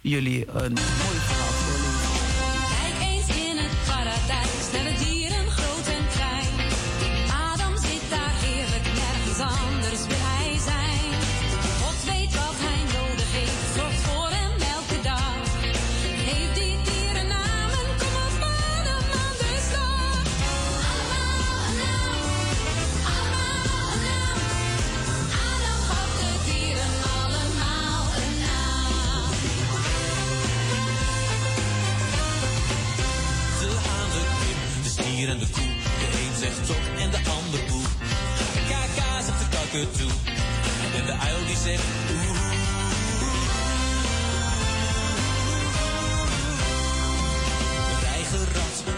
[0.00, 1.39] jullie een mooi
[39.80, 41.82] En de uil die zegt
[42.12, 42.38] oeh.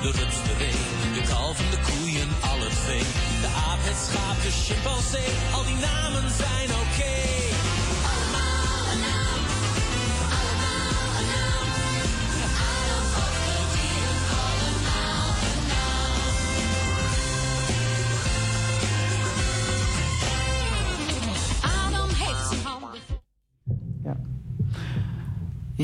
[0.02, 0.72] De rups, de ree,
[1.14, 3.04] de kalven, de koeien, al het vee.
[3.40, 7.51] De aap, het schaap, de chimpansee, al die namen zijn oké.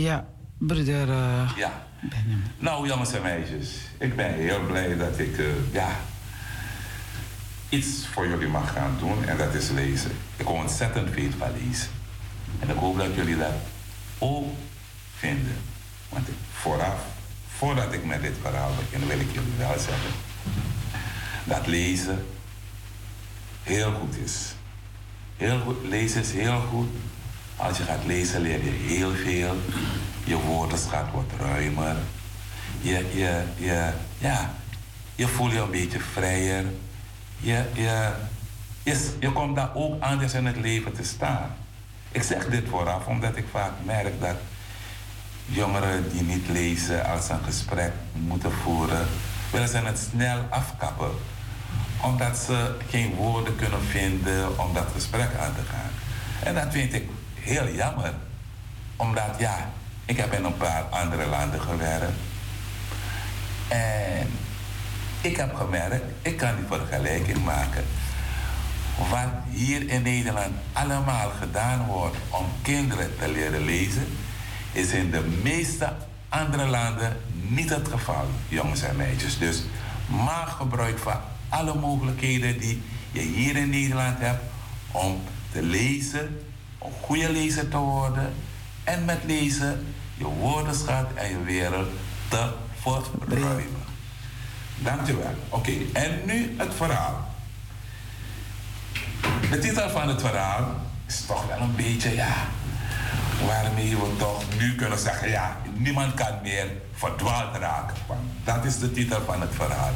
[0.00, 0.26] Ja,
[0.58, 1.08] broeder.
[1.08, 1.86] Uh, ja.
[2.58, 3.68] Nou, jongens en meisjes,
[3.98, 5.88] ik ben heel blij dat ik uh, ja,
[7.68, 10.10] iets voor jullie mag gaan doen en dat is lezen.
[10.36, 11.88] Ik kom ontzettend veel van lezen.
[12.58, 13.52] En ik hoop dat jullie dat
[14.18, 14.54] ook
[15.16, 15.56] vinden.
[16.08, 17.04] Want vooraf,
[17.48, 20.10] voordat ik met dit verhaal begin, wil ik jullie wel zeggen
[21.44, 22.26] dat lezen
[23.62, 24.54] heel goed is.
[25.36, 26.88] Heel goed, lezen is heel goed
[27.58, 29.56] als je gaat lezen leer je heel veel.
[30.24, 31.96] Je woordenschat wordt ruimer.
[32.80, 34.54] Je, je, je, ja,
[35.14, 36.64] je voelt je een beetje vrijer.
[37.36, 38.12] Je, je,
[38.82, 41.56] je, je komt daar ook anders in het leven te staan.
[42.12, 44.36] Ik zeg dit vooraf omdat ik vaak merk dat
[45.44, 49.06] jongeren die niet lezen als een gesprek moeten voeren,
[49.50, 51.10] willen ze het snel afkappen.
[52.02, 55.90] Omdat ze geen woorden kunnen vinden om dat gesprek aan te gaan.
[56.42, 57.08] En dat vind ik
[57.48, 58.12] heel jammer.
[58.96, 59.70] Omdat ja,
[60.04, 62.18] ik heb in een paar andere landen gewerkt.
[63.68, 64.28] En
[65.20, 67.84] ik heb gemerkt, ik kan die vergelijking maken.
[69.10, 74.06] Wat hier in Nederland allemaal gedaan wordt om kinderen te leren lezen,
[74.72, 75.92] is in de meeste
[76.28, 79.38] andere landen niet het geval, jongens en meisjes.
[79.38, 79.62] Dus
[80.06, 84.42] maak gebruik van alle mogelijkheden die je hier in Nederland hebt
[84.90, 85.20] om
[85.52, 86.40] te lezen,
[86.88, 88.34] om goede lezer te worden
[88.84, 91.88] en met lezen je woordenschat en je wereld
[92.28, 93.86] te verruimen.
[94.78, 95.34] Dankjewel.
[95.48, 97.26] Oké, en nu het verhaal.
[99.50, 100.74] De titel van het verhaal
[101.06, 102.34] is toch wel een beetje, ja,
[103.46, 107.96] waarmee we toch nu kunnen zeggen, ja, niemand kan meer verdwaald raken.
[108.44, 109.92] Dat is de titel van het verhaal.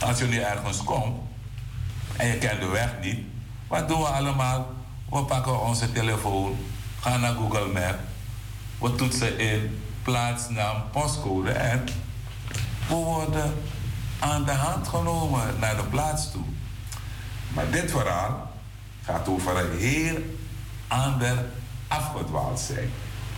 [0.00, 1.20] Als je nu ergens komt
[2.16, 3.18] en je kent de weg niet,
[3.68, 4.79] wat doen we allemaal?
[5.10, 6.56] We pakken onze telefoon,
[7.00, 7.98] gaan naar Google Maps,
[8.78, 11.84] we toetsen in plaatsnaam, postcode en
[12.88, 13.54] we worden
[14.18, 16.44] aan de hand genomen naar de plaats toe.
[17.54, 18.50] Maar dit verhaal
[19.04, 20.16] gaat over een heel
[20.88, 21.44] ander
[21.88, 22.90] afgedwaald zijn.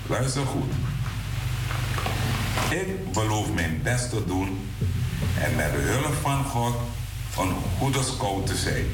[0.07, 0.73] Luister goed.
[2.71, 4.69] Ik beloof mijn best te doen
[5.39, 6.75] en met de hulp van God
[7.39, 8.87] een goede scout te zijn.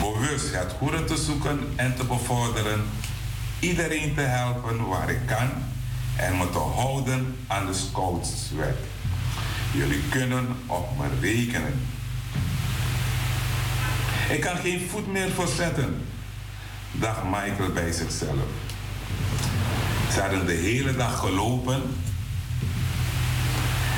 [0.00, 2.84] Bewust het goede te zoeken en te bevorderen,
[3.60, 5.50] iedereen te helpen waar ik kan
[6.16, 8.76] en me te houden aan de scoutswet.
[9.72, 11.88] Jullie kunnen op me rekenen.
[14.28, 16.06] Ik kan geen voet meer verzetten,
[16.92, 18.48] dacht Michael bij zichzelf.
[20.12, 21.82] Ze hadden de hele dag gelopen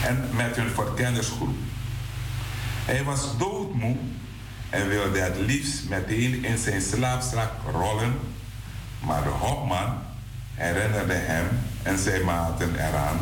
[0.04, 1.56] en met hun verkennersgroep.
[2.84, 3.96] Hij was doodmoe
[4.70, 8.18] en wilde het liefst meteen in zijn slaapzak rollen,
[9.00, 9.98] maar de hopman
[10.54, 11.46] herinnerde hem
[11.82, 13.18] en zijn maten eraan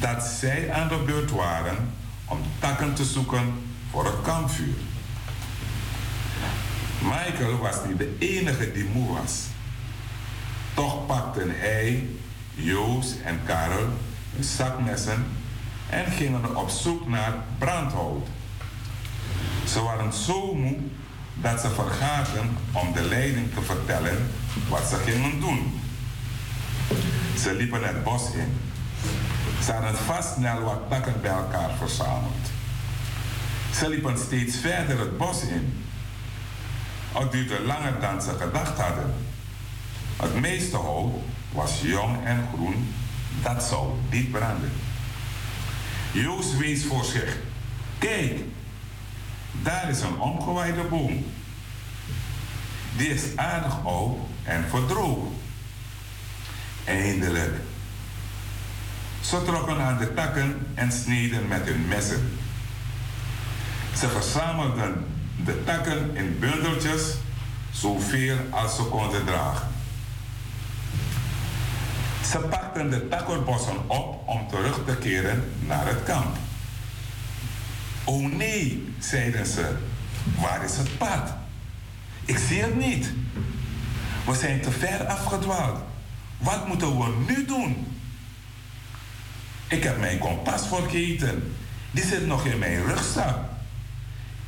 [0.00, 1.92] dat zij aan de beurt waren
[2.24, 3.52] om takken te zoeken
[3.90, 4.74] voor het kampvuur.
[7.02, 9.44] Michael was niet de enige die moe was.
[10.74, 12.06] Toch pakten hij,
[12.54, 13.88] Joost en Karel
[14.34, 15.26] hun zakmessen
[15.90, 18.28] en gingen op zoek naar brandhout.
[19.66, 20.76] Ze waren zo moe
[21.34, 24.30] dat ze vergaten om de leiding te vertellen
[24.68, 25.80] wat ze gingen doen.
[27.38, 28.56] Ze liepen het bos in.
[29.64, 32.50] Ze hadden vast snel wat takken bij elkaar verzameld.
[33.74, 35.82] Ze liepen steeds verder het bos in.
[37.12, 39.14] Het duurde langer dan ze gedacht hadden.
[40.16, 41.12] Het meeste hout
[41.52, 42.94] was jong en groen,
[43.42, 44.72] dat zou niet branden.
[46.12, 47.36] Joost wees voor zich.
[47.98, 48.38] Kijk,
[49.62, 51.24] daar is een omgewaaide boom.
[52.96, 55.30] Die is aardig oud en verdroogd.
[56.84, 57.54] Eindelijk.
[59.20, 62.38] Ze trokken aan de takken en sneden met hun messen.
[63.96, 65.06] Ze verzamelden
[65.44, 67.14] de takken in bundeltjes,
[67.70, 69.68] zoveel als ze konden dragen.
[72.30, 76.36] Ze pakten de takkenbossen op om terug te keren naar het kamp.
[78.10, 79.76] Oh nee, zeiden ze,
[80.40, 81.32] waar is het pad?
[82.24, 83.12] Ik zie het niet.
[84.26, 85.80] We zijn te ver afgedwaald.
[86.38, 87.86] Wat moeten we nu doen?
[89.68, 91.54] Ik heb mijn kompas vergeten.
[91.90, 93.38] Die zit nog in mijn rugzak.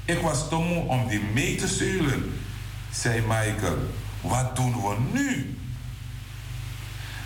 [0.05, 0.57] Ik was te
[0.89, 2.33] om die mee te sturen,
[2.93, 3.79] zei Michael.
[4.21, 5.59] Wat doen we nu?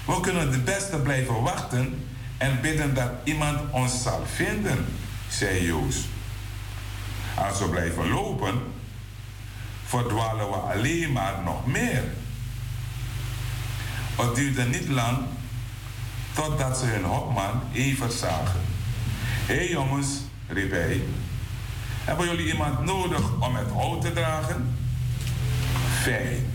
[0.05, 2.07] We kunnen het beste blijven wachten
[2.39, 4.85] en bidden dat iemand ons zal vinden,
[5.29, 6.15] zei Joost.
[7.37, 8.63] Als we blijven lopen,
[9.85, 12.05] verdwalen we alleen maar nog meer.
[14.17, 15.19] Het duurde niet lang
[16.33, 18.61] totdat ze hun hopman even zagen.
[19.47, 20.09] Hé hey jongens,
[20.49, 21.03] riep hij,
[22.05, 24.77] hebben jullie iemand nodig om het hout te dragen?
[26.03, 26.47] Fijn.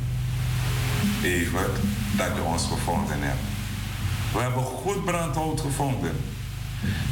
[1.23, 1.65] Even
[2.17, 3.39] dat je ons gevonden hebt.
[4.33, 6.15] We hebben goed brandhout gevonden.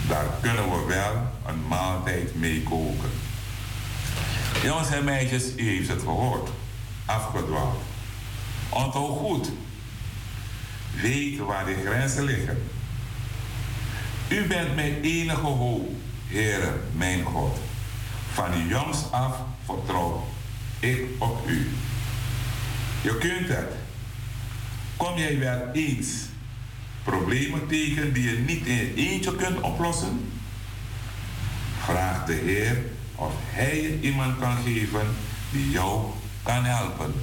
[0.07, 1.13] Daar kunnen we wel
[1.45, 3.28] een maaltijd mee koken.
[4.63, 6.49] Jongens en meisjes, u heeft het gehoord.
[7.05, 7.81] Afgedwaald.
[8.69, 9.49] Onthoud goed.
[11.01, 12.63] Weet waar de grenzen liggen.
[14.27, 15.89] U bent mijn enige hoop,
[16.27, 17.57] Heere, mijn God.
[18.33, 19.35] Van jongs af
[19.65, 20.27] vertrouw
[20.79, 21.67] ik op u.
[23.01, 23.73] Je kunt het.
[24.97, 26.07] Kom jij wel eens
[27.03, 30.31] problemen tegen die je niet in je eentje kunt oplossen?
[31.79, 32.77] Vraag de Heer
[33.19, 35.15] of Hij je iemand kan geven
[35.51, 36.05] die jou
[36.43, 37.13] kan helpen.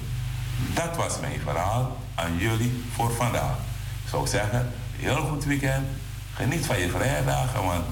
[0.75, 3.57] Dat was mijn verhaal aan jullie voor vandaag.
[4.05, 5.87] Ik zou zeggen, heel goed weekend.
[6.35, 7.85] Geniet van je vrijdagen, want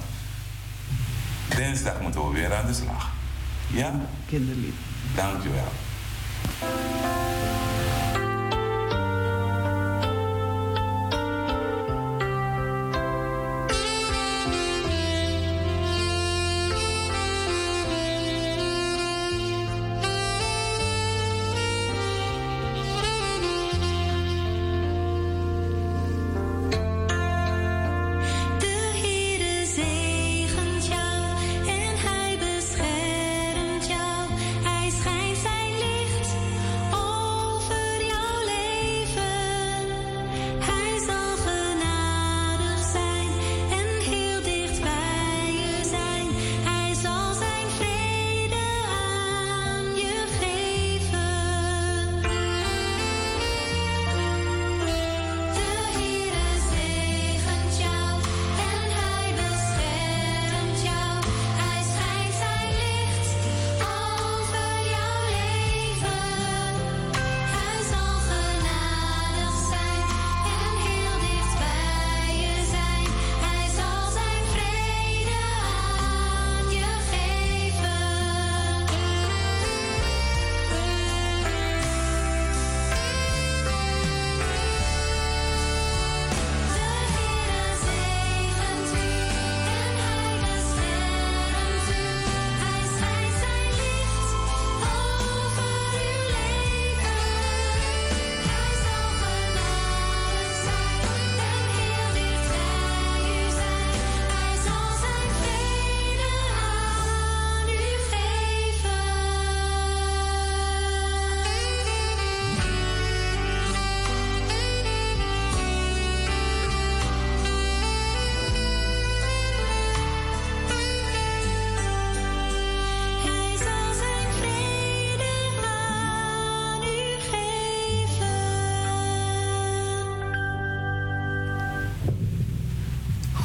[1.56, 3.10] dinsdag moeten we weer aan de slag.
[3.66, 4.00] Ja?
[4.26, 4.74] Kinderlied.
[5.14, 5.72] Dankjewel.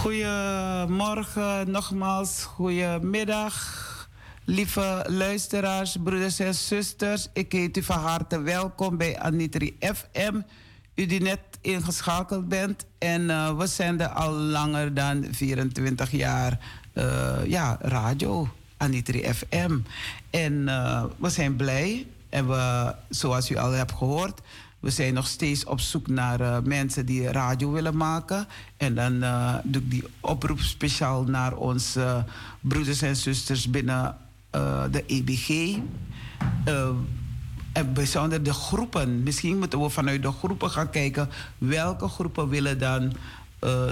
[0.09, 4.09] Goedemorgen, nogmaals, goedemiddag.
[4.45, 10.41] Lieve luisteraars, broeders en zusters, ik heet u van harte welkom bij Anitri FM.
[10.95, 16.59] U die net ingeschakeld bent en uh, we zenden al langer dan 24 jaar
[16.93, 19.77] uh, ja, radio, Anitri FM.
[20.29, 24.41] En uh, we zijn blij en we, zoals u al hebt gehoord,
[24.79, 28.47] we zijn nog steeds op zoek naar uh, mensen die radio willen maken.
[28.77, 32.17] En dan uh, doe ik die oproep speciaal naar onze uh,
[32.61, 34.17] broeders en zusters binnen
[34.91, 35.77] de EBG.
[37.73, 39.23] en bijzonder de groepen.
[39.23, 43.13] Misschien moeten we vanuit de groepen gaan kijken welke groepen willen dan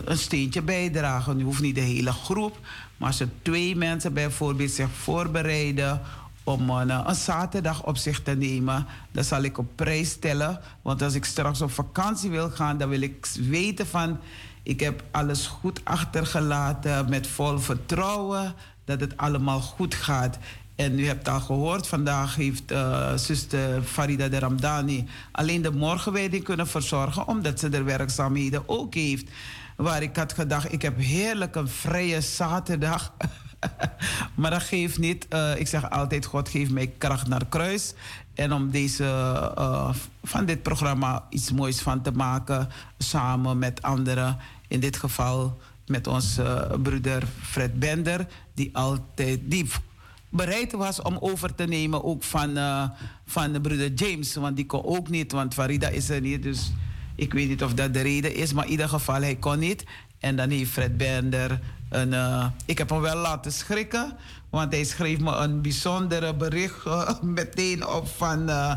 [0.05, 1.37] een steentje bijdragen.
[1.37, 2.59] Nu hoeft niet de hele groep,
[2.97, 6.01] maar als er twee mensen bijvoorbeeld zich voorbereiden
[6.47, 8.85] om een, zaterdag op zich te nemen.
[9.11, 10.59] Dat zal ik op prijs stellen.
[10.81, 14.19] Want als ik straks op vakantie wil gaan, dan wil ik weten van...
[14.63, 18.53] ik heb alles goed achtergelaten met vol vertrouwen
[18.85, 20.37] dat het allemaal goed gaat.
[20.75, 26.43] En u hebt al gehoord, vandaag heeft uh, zuster Farida de Ramdani alleen de morgenwijding
[26.43, 29.29] kunnen verzorgen, omdat ze er werkzaamheden ook heeft.
[29.75, 33.13] Waar ik had gedacht, ik heb heerlijk een vrije zaterdag.
[34.35, 35.27] maar dat geeft niet.
[35.29, 37.93] Uh, ik zeg altijd: God geeft mij kracht naar kruis.
[38.33, 39.03] En om deze,
[39.57, 39.93] uh,
[40.23, 44.37] van dit programma iets moois van te maken, samen met anderen.
[44.67, 45.57] In dit geval
[45.87, 49.69] met onze broeder Fred Bender, die altijd die
[50.29, 52.57] bereid was om over te nemen, ook van,
[53.25, 54.35] van de broeder James.
[54.35, 56.43] Want die kon ook niet, want Farida is er niet.
[56.43, 56.71] Dus
[57.15, 59.83] ik weet niet of dat de reden is, maar in ieder geval, hij kon niet.
[60.19, 61.59] En dan heeft Fred Bender
[61.89, 62.13] een.
[62.13, 64.13] Uh, ik heb hem wel laten schrikken,
[64.49, 68.49] want hij schreef me een bijzondere bericht uh, meteen op van.
[68.49, 68.75] Uh,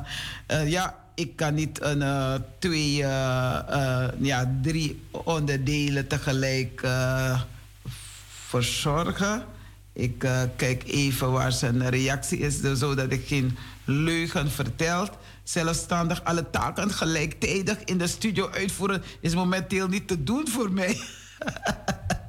[0.71, 2.97] ja, ik kan niet een, twee,
[4.19, 6.89] ja, drie onderdelen tegelijk
[8.29, 9.45] verzorgen.
[9.93, 10.19] Ik
[10.57, 15.09] kijk even waar zijn reactie is, zodat ik geen leugen vertel.
[15.43, 21.01] Zelfstandig alle taken gelijktijdig in de studio uitvoeren is momenteel niet te doen voor mij.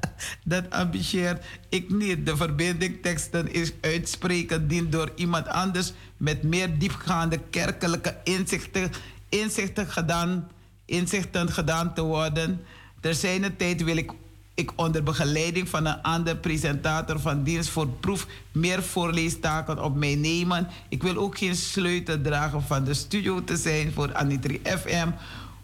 [0.43, 1.39] dat ambitieer
[1.69, 2.25] ik niet.
[2.25, 8.91] De verbindingteksten is uitspreken dient door iemand anders met meer diepgaande kerkelijke inzichten,
[9.29, 10.47] inzichten, gedaan,
[10.85, 12.61] inzichten gedaan te worden.
[12.99, 14.11] Ter zijn tijd wil ik
[14.53, 20.15] ik onder begeleiding van een andere presentator van dienst voor proef meer voorleestaken op mij
[20.15, 20.67] nemen.
[20.89, 25.09] Ik wil ook geen sleutel dragen van de studio te zijn voor Anitri FM.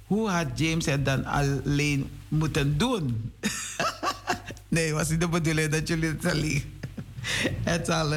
[0.07, 3.31] Hoe had James het dan alleen moeten doen?
[4.67, 6.63] nee, was niet de bedoeling dat jullie het alleen.
[7.63, 8.13] het zal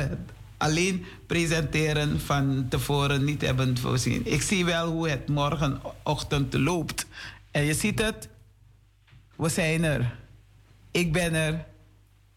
[0.56, 4.26] alleen presenteren van tevoren niet hebben voorzien.
[4.26, 7.06] Ik zie wel hoe het morgenochtend loopt.
[7.50, 8.28] En je ziet het,
[9.36, 10.14] we zijn er.
[10.90, 11.66] Ik ben er.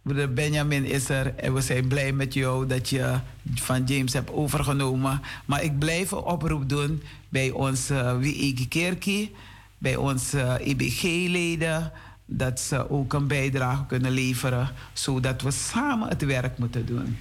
[0.03, 1.35] Broeder Benjamin is er.
[1.35, 3.19] En we zijn blij met jou dat je
[3.55, 5.21] van James hebt overgenomen.
[5.45, 9.35] Maar ik blijf een oproep doen bij onze uh, Wiegi Kerkie,
[9.77, 11.81] bij onze IBG-leden.
[11.81, 11.89] E
[12.25, 17.17] dat ze ook een bijdrage kunnen leveren, zodat we samen het werk moeten doen.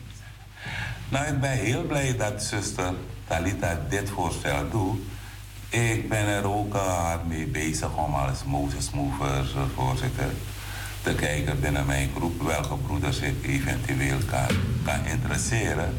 [1.09, 2.92] Nou, ik ben heel blij dat zuster
[3.26, 5.00] Talita dit voorstel doet.
[5.68, 10.30] Ik ben er ook hard mee bezig om als Moses Movers voorzitter
[11.03, 15.95] te kijken binnen mijn groep welke broeders ik eventueel kan, kan interesseren.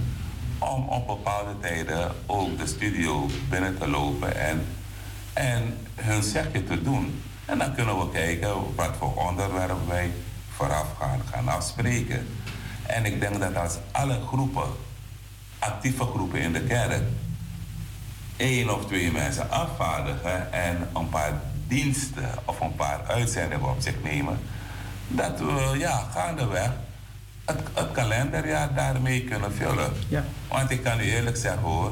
[0.60, 4.66] Om op bepaalde tijden ook de studio binnen te lopen en,
[5.34, 7.22] en hun zegje te doen.
[7.46, 10.12] En dan kunnen we kijken wat voor onderwerp wij
[10.56, 12.28] vooraf gaan, gaan afspreken.
[12.84, 14.68] En ik denk dat als alle groepen,
[15.60, 17.04] actieve groepen in de kerk,
[18.38, 23.96] één of twee mensen afvaardigen en een paar diensten of een paar uitzendingen op zich
[24.04, 24.40] nemen,
[25.08, 26.72] dat we ja, gaandeweg
[27.46, 29.92] het, het kalenderjaar daarmee kunnen vullen.
[30.08, 30.24] Ja.
[30.48, 31.92] Want ik kan u eerlijk zeggen hoor,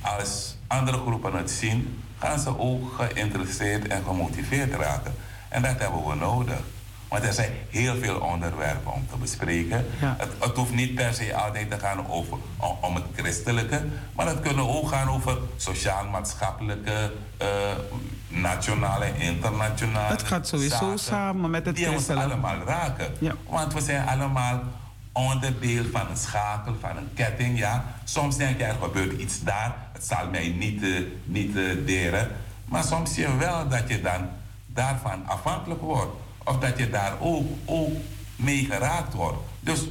[0.00, 5.14] als andere groepen het zien, gaan ze ook geïnteresseerd en gemotiveerd raken.
[5.48, 6.60] En dat hebben we nodig.
[7.08, 9.86] Want er zijn heel veel onderwerpen om te bespreken.
[9.98, 12.38] Het, het, hoeft niet per se altijd te gaan over,
[12.80, 17.48] om, het christelijke, maar het kunnen ook gaan over sociaal-maatschappelijke, uh,
[18.32, 20.12] nationale, internationale.
[20.12, 23.14] Het gaat sowieso samen met het die ons allemaal raken.
[23.48, 24.62] Want we zijn allemaal
[25.12, 27.58] onderdeel van een schakel, van een ketting.
[27.58, 27.84] Ja.
[28.04, 32.28] Soms denk je er gebeurt iets daar, het zal mij niet, uh, niet uh, deren.
[32.64, 34.28] Maar soms zie je wel dat je dan
[34.66, 36.12] daarvan afhankelijk wordt.
[36.44, 37.96] Of dat je daar ook, ook
[38.36, 39.38] mee geraakt wordt.
[39.60, 39.86] Dus,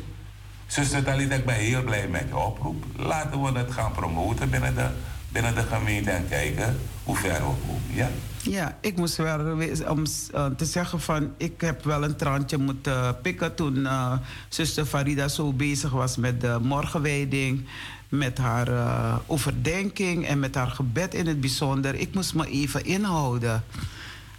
[0.67, 2.83] zuster Talita, ik ben heel blij met je oproep.
[2.95, 4.87] Laten we het gaan promoten binnen de,
[5.29, 7.81] binnen de gemeente en kijken hoe ver we komen.
[7.87, 8.09] Ja?
[8.43, 9.39] Ja, ik moest wel
[9.87, 10.03] om
[10.33, 14.13] uh, te zeggen van ik heb wel een trantje moeten pikken toen uh,
[14.49, 17.65] zuster Farida zo bezig was met de morgenwijding,
[18.09, 21.95] met haar uh, overdenking en met haar gebed in het bijzonder.
[21.95, 23.63] Ik moest me even inhouden.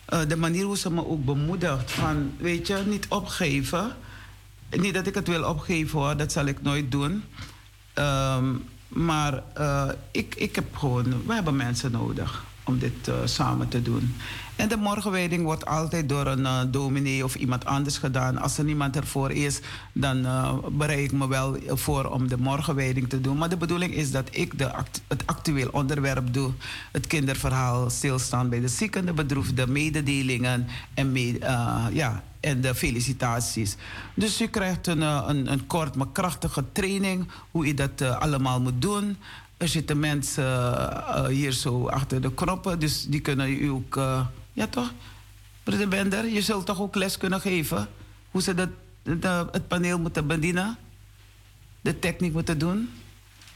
[0.04, 1.90] Eh, de manier hoe ze me ook bemoedigt.
[1.90, 3.92] Van, weet je, niet opgeven.
[4.70, 7.24] Niet dat ik het wil opgeven hoor, dat zal ik nooit doen.
[7.94, 9.42] Um, maar
[10.10, 14.14] ik, ik heb gewoon, we hebben mensen nodig om dit uh, samen te doen.
[14.56, 18.38] En de morgenwijding wordt altijd door een uh, dominee of iemand anders gedaan.
[18.38, 19.60] Als er niemand ervoor is,
[19.92, 23.38] dan uh, bereid ik me wel voor om de morgenwijding te doen.
[23.38, 24.70] Maar de bedoeling is dat ik de
[25.08, 26.52] het actueel onderwerp doe.
[26.92, 31.16] Het kinderverhaal, stilstaan bij de zieken, de bedroefde, mededelingen en,
[31.92, 33.76] ja, en de felicitaties.
[34.14, 38.82] Dus u krijgt een, een, een kort maar krachtige training hoe u dat allemaal moet
[38.82, 39.16] doen.
[39.62, 44.00] Er zitten mensen uh, hier zo achter de knoppen, dus die kunnen u ook
[44.52, 44.92] ja toch?
[45.62, 47.88] Broeder Bender, je zult toch ook les kunnen geven
[48.32, 48.68] hoe ze dat,
[49.52, 50.76] het paneel moeten bedienen?
[51.80, 52.90] De techniek moeten doen?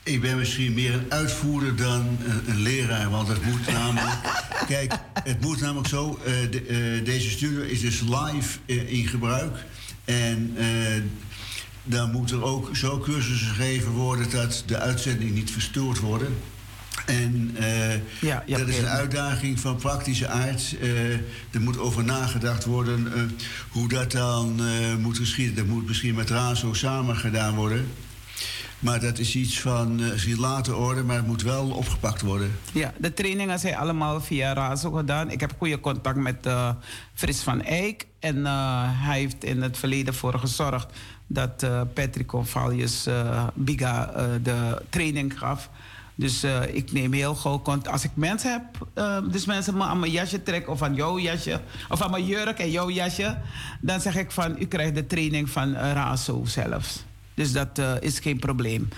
[0.02, 4.16] Ik ben misschien meer een uitvoerder dan een, een leraar, want het moet namelijk.
[4.66, 4.92] kijk,
[5.22, 6.18] het moet namelijk zo.
[6.18, 9.64] Uh, de, deze studio is dus live in gebruik.
[10.04, 10.56] En
[11.86, 16.24] dan moet er ook zo cursussen gegeven worden dat de uitzending niet verstoord wordt.
[17.06, 20.76] En uh, ja, ja, dat is een uitdaging van praktische aard.
[20.80, 21.12] Uh,
[21.50, 23.22] er moet over nagedacht worden uh,
[23.68, 24.60] hoe dat dan
[25.00, 25.56] moet geschieden.
[25.56, 27.88] Dat moet misschien met RASO samen gedaan worden.
[28.78, 32.58] Maar dat is iets van uh, later orde, maar het moet wel opgepakt worden.
[32.72, 35.30] Ja, de trainingen zijn allemaal via RASO gedaan.
[35.30, 36.48] Ik heb goede contact met
[37.14, 38.06] Fris van Eyck.
[38.18, 40.92] En hij heeft in het verleden voor gezorgd
[41.26, 43.06] dat Patrick Convalius
[43.54, 44.10] Biga
[44.42, 45.70] de training gaf.
[46.14, 47.92] Dus ik neem heel gauw contact.
[47.92, 48.86] Als ik mensen heb,
[49.30, 52.58] dus mensen me aan mijn jasje trekken of aan jouw jasje, of aan mijn jurk
[52.58, 53.38] en jouw jasje,
[53.80, 57.04] dan zeg ik van u krijgt de training van RASO zelfs.
[57.34, 58.88] Dus dat is geen probleem.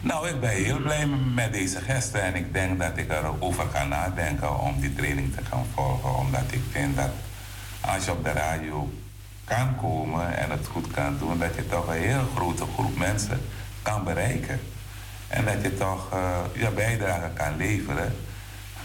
[0.00, 3.84] Nou, ik ben heel blij met deze gesten en ik denk dat ik erover ga
[3.84, 6.18] nadenken om die training te gaan volgen.
[6.18, 7.10] Omdat ik vind dat
[7.80, 8.92] als je op de radio
[9.48, 13.40] kan komen en het goed kan doen, dat je toch een heel grote groep mensen
[13.82, 14.60] kan bereiken.
[15.28, 18.16] En dat je toch uh, je bijdrage kan leveren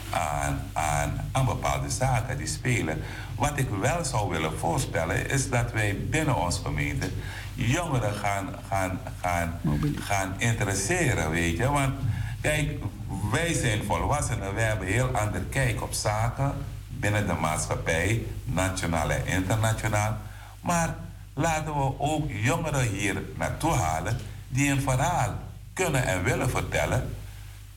[0.09, 3.01] aan, aan, aan bepaalde zaken die spelen.
[3.35, 7.09] Wat ik wel zou willen voorstellen is dat wij binnen onze gemeente
[7.53, 9.59] jongeren gaan, gaan, gaan,
[9.99, 11.69] gaan interesseren, weet je.
[11.69, 11.93] Want
[12.41, 12.83] kijk,
[13.31, 16.53] wij zijn volwassenen, wij hebben een heel ander kijk op zaken
[16.87, 20.17] binnen de maatschappij, nationaal en internationaal.
[20.63, 20.95] Maar
[21.33, 24.17] laten we ook jongeren hier naartoe halen
[24.47, 25.33] die een verhaal
[25.73, 27.15] kunnen en willen vertellen,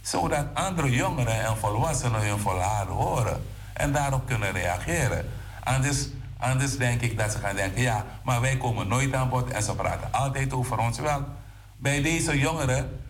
[0.02, 5.30] zodat andere jongeren en volwassenen hun verhaal horen en daarop kunnen reageren.
[5.64, 9.50] Anders, anders denk ik dat ze gaan denken, ja, maar wij komen nooit aan bod
[9.50, 10.98] en ze praten altijd over ons.
[10.98, 11.24] Wel,
[11.76, 13.00] bij deze jongeren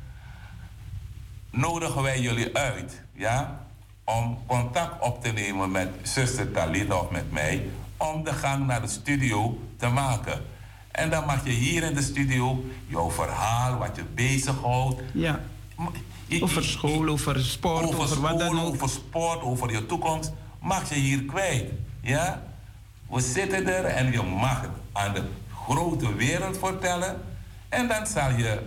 [1.50, 3.60] nodigen wij jullie uit, ja,
[4.04, 8.80] om contact op te nemen met zuster Talita of met mij, om de gang naar
[8.80, 10.40] de studio te maken.
[10.90, 15.02] En dan mag je hier in de studio jouw verhaal, wat je bezighoudt.
[15.12, 15.40] Ja.
[16.40, 18.72] Over school, over sport, over, over wat dan ook.
[18.74, 21.70] Over sport, over je toekomst, mag je hier kwijt.
[22.00, 22.42] Ja?
[23.10, 25.22] We zitten er en je mag het aan de
[25.66, 27.22] grote wereld vertellen.
[27.68, 28.60] En dan zal je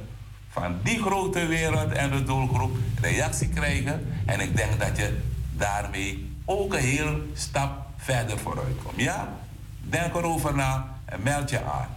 [0.50, 4.08] van die grote wereld en de doelgroep reactie krijgen.
[4.26, 5.18] En ik denk dat je
[5.58, 9.02] daarmee ook een heel stap verder vooruit komt.
[9.02, 9.38] Ja?
[9.82, 11.88] Denk erover na en meld je aan.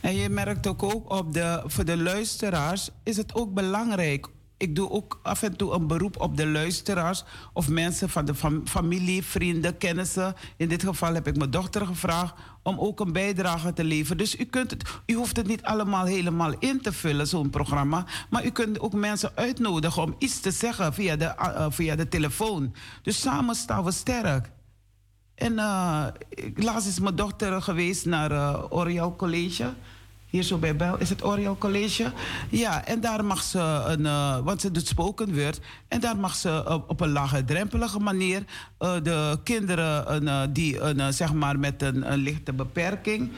[0.00, 4.28] En je merkt ook, ook op de, voor de luisteraars is het ook belangrijk.
[4.56, 8.34] Ik doe ook af en toe een beroep op de luisteraars of mensen van de
[8.64, 10.34] familie, vrienden, kennissen.
[10.56, 14.18] In dit geval heb ik mijn dochter gevraagd om ook een bijdrage te leveren.
[14.18, 18.04] Dus u, kunt het, u hoeft het niet allemaal helemaal in te vullen, zo'n programma.
[18.30, 22.08] Maar u kunt ook mensen uitnodigen om iets te zeggen via de, uh, via de
[22.08, 22.74] telefoon.
[23.02, 24.50] Dus samen staan we sterk.
[25.34, 26.06] En uh,
[26.54, 29.72] laatst is mijn dochter geweest naar uh, Oriel College.
[30.26, 30.98] Hier zo bij Bel.
[30.98, 32.12] Is het Oriel College?
[32.48, 34.00] Ja, en daar mag ze een...
[34.00, 35.60] Uh, want ze doet spoken word.
[35.88, 38.44] En daar mag ze op een laagdrempelige manier...
[38.78, 43.30] de kinderen die een, zeg maar met een, een lichte beperking...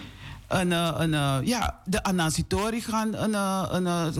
[0.49, 3.35] Een, een, ja, de Anansitori gaan, een,
[3.75, 4.15] een,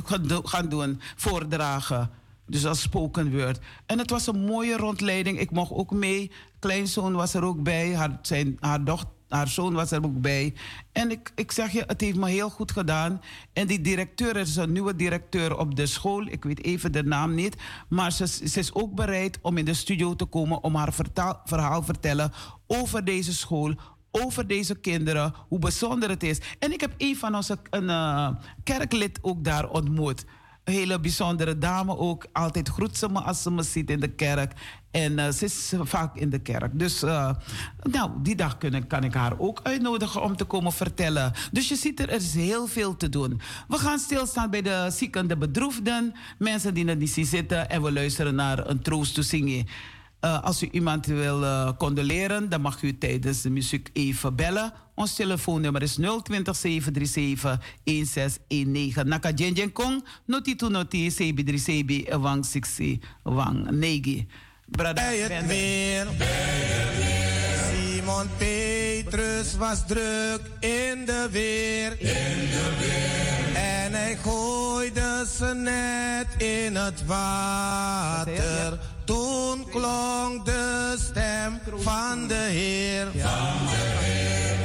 [0.45, 2.11] gaan doen, voordragen.
[2.47, 3.59] Dus als spoken word.
[3.87, 5.39] En het was een mooie rondleiding.
[5.41, 6.31] Ik mocht ook mee.
[6.59, 7.95] Kleinzoon was er ook bij.
[7.95, 10.55] Haar, zijn, haar, dochter, haar zoon was er ook bij.
[10.93, 13.21] En ik, ik zeg je, het heeft me heel goed gedaan.
[13.53, 16.27] En die directeur, is een nieuwe directeur op de school.
[16.27, 17.57] Ik weet even de naam niet.
[17.89, 20.95] Maar ze, ze is ook bereid om in de studio te komen om haar
[21.45, 22.33] verhaal te vertellen
[22.67, 23.75] over deze school
[24.17, 26.41] over deze kinderen, hoe bijzonder het is.
[26.59, 28.29] En ik heb een van onze een, uh,
[28.65, 30.25] kerklid ook daar ontmoet
[30.65, 32.27] hele bijzondere dame ook.
[32.33, 34.53] Altijd groet ze me als ze me ziet in de kerk.
[34.91, 36.79] En uh, ze is vaak in de kerk.
[36.79, 37.31] Dus uh,
[37.83, 41.33] nou, die dag kunnen, kan ik haar ook uitnodigen om te komen vertellen.
[41.53, 43.41] Dus je ziet er, er is heel veel te doen.
[43.69, 46.15] We gaan stilstaan bij de zieken, de bedroefden.
[46.39, 47.71] Mensen die er niet zien zitten.
[47.71, 49.33] En we luisteren naar een troost.
[50.25, 54.73] Uh, als u iemand wil uh, condoleren, dan mag u tijdens de muziek even bellen.
[54.95, 59.09] Ons telefoonnummer is 020 737 1619.
[59.09, 64.27] Naka Jen Kong, noti tu noti, dri sebi, wang siksi, wang negi.
[64.67, 66.07] Bij het weer.
[67.71, 72.01] Simon Petrus was druk in de weer.
[72.01, 73.63] In de weer.
[73.63, 78.79] En hij gooide ze net in het water.
[79.05, 83.05] Toen klonk de stem van de Heer.
[83.05, 84.64] Van de Heer.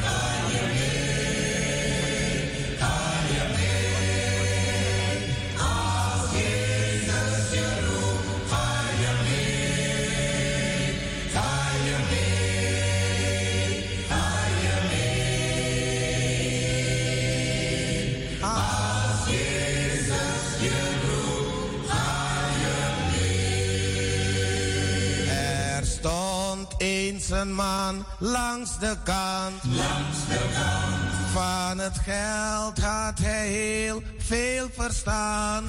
[27.30, 29.64] Een man langs de kant.
[29.64, 31.18] Langs de kant.
[31.34, 35.64] Van het geld had hij heel veel verstaan.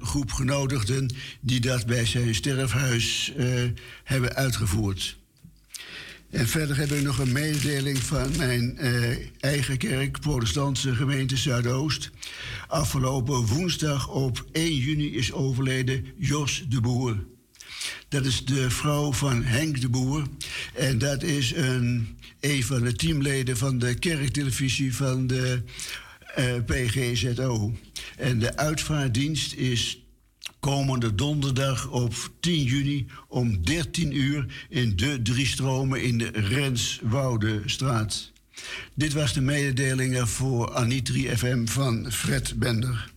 [0.01, 3.63] groep genodigden die dat bij zijn sterfhuis uh,
[4.03, 5.17] hebben uitgevoerd.
[6.29, 12.09] En verder heb ik nog een mededeling van mijn uh, eigen kerk, Protestantse gemeente Zuidoost.
[12.67, 17.17] Afgelopen woensdag op 1 juni is overleden Jos de Boer.
[18.09, 20.23] Dat is de vrouw van Henk de Boer.
[20.73, 25.61] En dat is een, een van de teamleden van de kerktelevisie van de
[26.35, 27.73] eh, PGZO.
[28.17, 30.03] En de uitvaartdienst is
[30.59, 38.31] komende donderdag op 10 juni om 13 uur in de drie stromen in de Renswoudestraat.
[38.95, 43.11] Dit was de mededelingen voor Anitri FM van Fred Bender.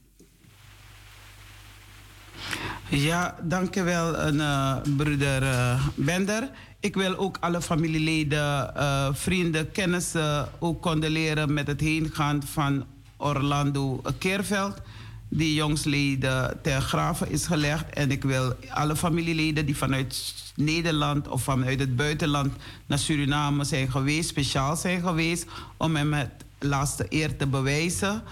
[2.88, 6.50] Ja, dankjewel, uh, broeder uh, Bender.
[6.80, 12.84] Ik wil ook alle familieleden, uh, vrienden, kennissen ook condoleren met het heengaan van
[13.16, 14.80] Orlando Keerveld.
[15.28, 17.90] Die jongsleden ter graven is gelegd.
[17.90, 22.52] En ik wil alle familieleden die vanuit Nederland of vanuit het buitenland
[22.86, 25.46] naar Suriname zijn geweest, speciaal zijn geweest,
[25.76, 28.22] om hem het laatste eer te bewijzen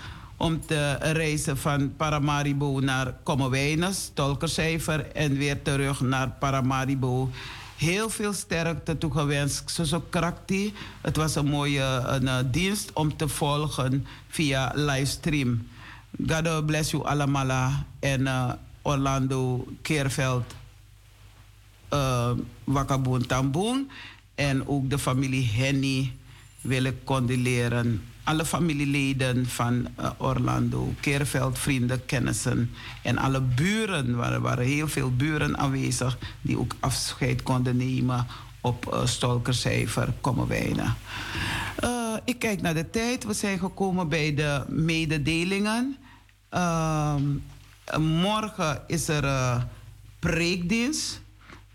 [0.41, 7.31] om te reizen van Paramaribo naar Kommerwijnes, tolkercijfer, en weer terug naar Paramaribo.
[7.77, 9.71] Heel veel sterkte toegewenst.
[9.71, 10.73] Zo Krakti.
[11.01, 15.67] Het was een mooie een, uh, dienst om te volgen via livestream.
[16.27, 17.73] God bless you allemaal.
[17.99, 18.53] En uh,
[18.83, 20.55] Orlando Keerveld,
[21.93, 22.31] uh,
[22.65, 23.91] Wakaboon.
[24.35, 26.13] En ook de familie Henny
[26.61, 32.71] wil ik condoleren alle familieleden van uh, Orlando, Keerveld, vrienden, kennissen
[33.03, 34.19] en alle buren.
[34.19, 38.27] Er waren heel veel buren aanwezig die ook afscheid konden nemen
[38.61, 40.95] op uh, Stolkercijfer, Kommerwijnen.
[41.85, 43.25] Uh, ik kijk naar de tijd.
[43.25, 45.97] We zijn gekomen bij de mededelingen.
[46.49, 47.23] Ehm,
[47.99, 49.67] morgen is er
[50.19, 51.21] preekdienst.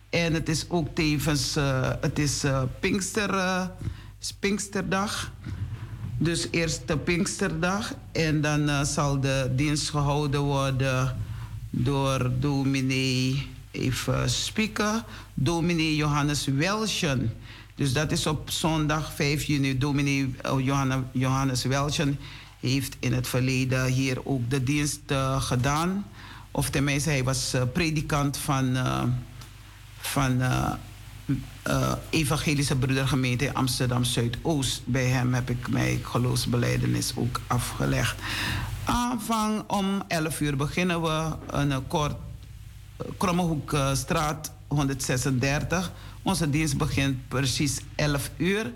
[0.10, 1.56] En het is ook tevens
[2.02, 2.44] het is,
[2.80, 3.70] Pinkster,
[4.40, 5.32] Pinksterdag.
[6.18, 11.18] Dus eerst de Pinksterdag en dan uh, zal de dienst gehouden worden
[11.70, 17.34] door dominee, even spieken, dominee Johannes Welschen.
[17.76, 19.78] Dus dat is op zondag 5 juni.
[19.78, 22.20] Dominee uh, Johannes Welschen
[22.60, 26.06] heeft in het verleden hier ook de dienst uh, gedaan.
[26.52, 28.78] Of tenminste, hij was predikant van,
[29.98, 30.42] van
[31.68, 34.82] uh, Evangelische Broedergemeente Amsterdam Zuidoost.
[34.86, 38.16] Bij hem heb ik mijn geloofsbeleidenis ook afgelegd.
[38.84, 42.16] Aanvang om 11 uur beginnen we een kort
[43.18, 45.92] Krommehoekstraat 136.
[46.22, 48.72] Onze dienst begint precies 11 uur.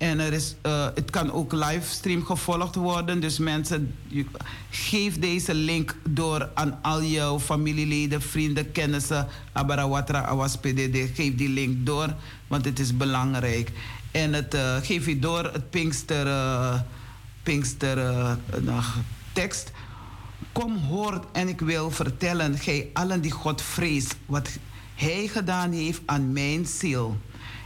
[0.00, 3.20] En er is, uh, het kan ook livestream gevolgd worden.
[3.20, 3.94] Dus mensen,
[4.70, 9.26] geef deze link door aan al jouw familieleden, vrienden, kennissen.
[9.52, 11.14] Abarawatra, Awas PDD.
[11.14, 12.14] Geef die link door,
[12.46, 13.70] want het is belangrijk.
[14.10, 16.80] En het, uh, geef je door het Pinkster, uh,
[17.42, 18.36] Pinkster
[19.32, 19.70] tekst.
[20.52, 24.48] Kom hoort en ik wil vertellen, gij allen die God vreest, wat
[24.94, 27.18] hij gedaan heeft aan mijn ziel.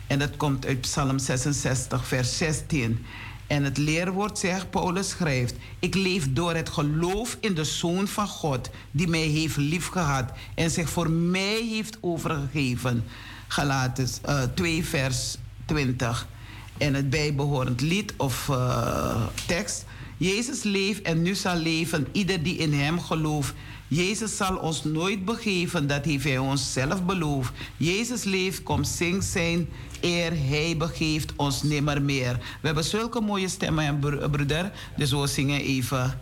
[0.07, 3.05] En dat komt uit Psalm 66, vers 16.
[3.47, 8.27] En het leerwoord zegt, Paulus schrijft: Ik leef door het geloof in de Zoon van
[8.27, 13.05] God, die mij heeft liefgehad en zich voor mij heeft overgegeven.
[13.49, 16.27] Galaten uh, 2, vers 20.
[16.79, 19.85] En het bijbehorend lied of uh, tekst.
[20.17, 23.55] Jezus leeft en nu zal leven ieder die in hem gelooft.
[23.89, 27.53] Jezus zal ons nooit begeven, dat heeft hij ons zelf beloofd.
[27.77, 29.69] Jezus leeft, kom zing zijn
[30.01, 32.33] eer, hij begeeft ons nimmer meer.
[32.33, 33.99] We hebben zulke mooie stemmen,
[34.31, 36.21] broeder, dus we zingen even.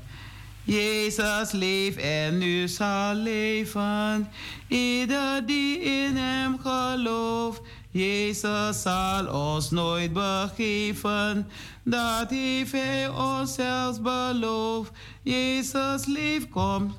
[0.65, 4.29] Jezus leeft en nu zal leven,
[4.69, 7.61] ieder die in hem gelooft.
[7.91, 11.49] Jezus zal ons nooit begeven,
[11.85, 14.91] dat heeft hij ons zelfs beloofd.
[15.23, 16.95] Jezus leeft, kom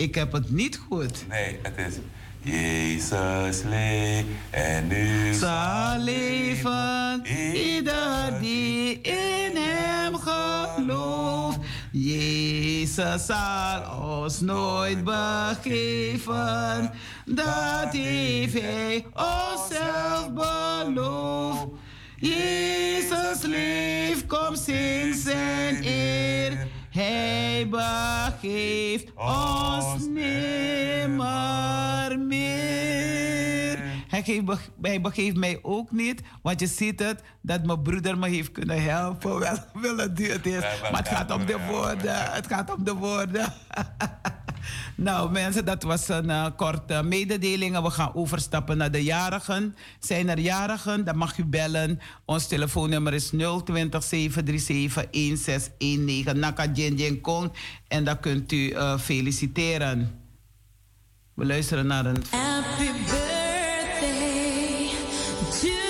[0.00, 1.24] ik heb het niet goed.
[1.28, 1.94] Nee, het is
[2.42, 7.22] Jezus leeft en nu zal leven
[7.54, 11.58] ieder die in hem gelooft.
[11.92, 16.90] Jezus zal ons nooit begeven.
[17.24, 21.66] Dat heeft hij onszelf beloofd.
[22.16, 26.68] Jezus leeft, kom zing zijn eer.
[26.90, 31.38] Hij begeeft ons nimmer
[32.18, 33.78] meer.
[34.08, 38.28] Hij, geeft, hij begeeft mij ook niet, want je ziet het, dat mijn broeder me
[38.28, 39.38] heeft kunnen helpen.
[39.40, 42.32] Wel, wel het duurt is, maar het gaat om de woorden.
[42.32, 43.52] Het gaat om de woorden.
[44.96, 47.80] Nou, mensen, dat was een uh, korte mededeling.
[47.80, 49.76] We gaan overstappen naar de jarigen.
[50.00, 51.04] Zijn er jarigen?
[51.04, 52.00] Dan mag u bellen.
[52.24, 53.30] Ons telefoonnummer is
[53.64, 56.38] 020 737 1619.
[56.38, 57.52] Naka Jen Kong.
[57.88, 60.20] En dan kunt u uh, feliciteren.
[61.34, 62.22] We luisteren naar een.
[62.30, 63.70] Happy birthday
[65.60, 65.89] to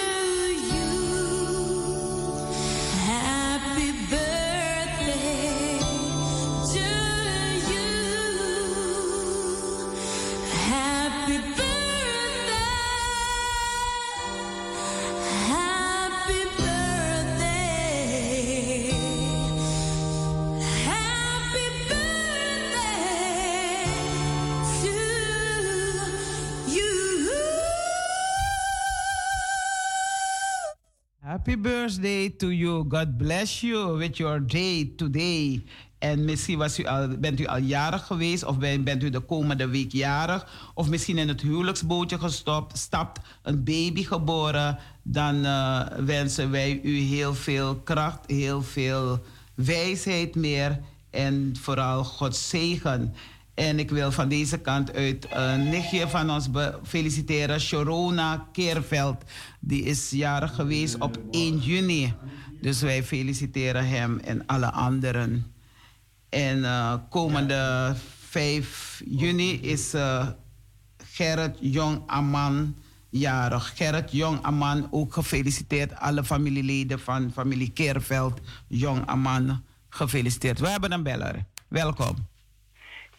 [31.50, 32.84] Happy birthday to you.
[32.84, 35.64] God bless you with your day today.
[35.98, 39.20] En misschien was u al, bent u al jarig geweest, of ben- bent u de
[39.20, 44.78] komende week jarig, of misschien in het huwelijksbootje gestopt, stapt een baby geboren.
[45.02, 49.20] Dan eh, wensen wij u heel veel kracht, heel veel
[49.54, 53.14] wijsheid meer en vooral Gods zegen.
[53.54, 56.48] En ik wil van deze kant uit een nichtje van ons
[56.82, 59.24] feliciteren, Sharona Keerveld.
[59.60, 62.14] Die is jarig geweest op 1 juni.
[62.60, 65.52] Dus wij feliciteren hem en alle anderen.
[66.28, 67.94] En eh, komende
[68.28, 70.26] 5 juni is eh,
[70.96, 72.74] Gerrit Jong Aman
[73.08, 73.72] jarig.
[73.76, 75.96] Gerrit Jong Aman ook gefeliciteerd.
[75.96, 80.58] Alle familieleden van familie Keerveld Jong Aman gefeliciteerd.
[80.58, 81.44] We hebben een beller.
[81.68, 82.29] Welkom.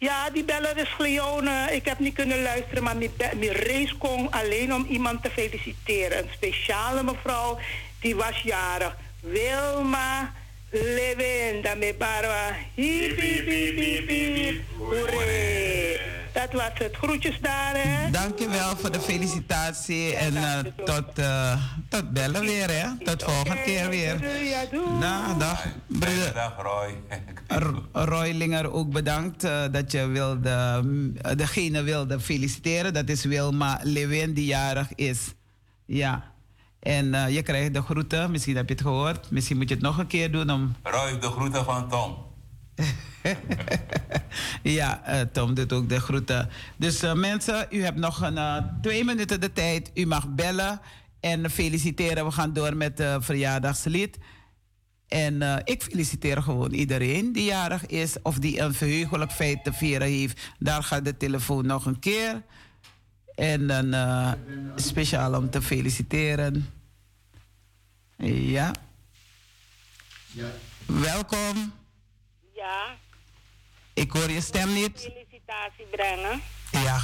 [0.02, 1.68] Ja, die beller is Gleone.
[1.70, 6.18] Ik heb niet kunnen luisteren, maar mijn race kon alleen om iemand te feliciteren.
[6.18, 7.58] Een speciale mevrouw,
[8.00, 8.96] die was jarig.
[9.20, 10.32] Wilma
[10.72, 12.56] Levin, daarmee barwa.
[12.74, 14.60] Hiep, hiep, hiep, hiep, hiep.
[14.76, 16.00] Hoeré.
[16.32, 16.96] Dat was het.
[16.96, 18.10] Groetjes daar, hè?
[18.10, 23.04] Dankjewel voor de felicitatie en eh, tot, eh, tot bellen weer, hè?
[23.04, 24.44] Tot volgende keer weer.
[24.44, 24.98] Ja, doei.
[24.98, 25.66] Nou, dag.
[25.86, 26.94] Broeder Dag Roy.
[27.92, 30.82] Roylinger ook bedankt eh, dat je wilde,
[31.36, 32.94] degene wilde feliciteren.
[32.94, 35.34] Dat is Wilma Lewin die jarig is.
[35.86, 36.31] Ja.
[36.82, 38.30] En eh, je krijgt de groeten.
[38.30, 39.30] Misschien heb je het gehoord.
[39.30, 42.16] Misschien moet je het nog een keer doen om Roy, de groeten van Tom.
[44.62, 46.48] Ja, eh, Tom doet ook de groeten.
[46.76, 49.90] Dus eh, mensen, u hebt nog een, twee minuten de tijd.
[49.94, 50.80] U mag bellen
[51.20, 52.24] en feliciteren.
[52.24, 54.18] We gaan door met de verjaardagslied.
[55.08, 60.08] En ik feliciteer gewoon iedereen die jarig is of die een verheugelijk feit te vieren
[60.08, 60.40] heeft.
[60.58, 62.42] Daar gaat de telefoon nog een keer.
[63.34, 64.32] En dan eh,
[64.76, 66.72] speciaal om te feliciteren.
[68.16, 68.70] Ja.
[70.86, 71.72] Welkom.
[72.54, 72.86] Ja,
[73.94, 75.00] Ik hoor je stem niet.
[75.00, 76.40] felicitatie brengen.
[76.70, 77.00] Ja.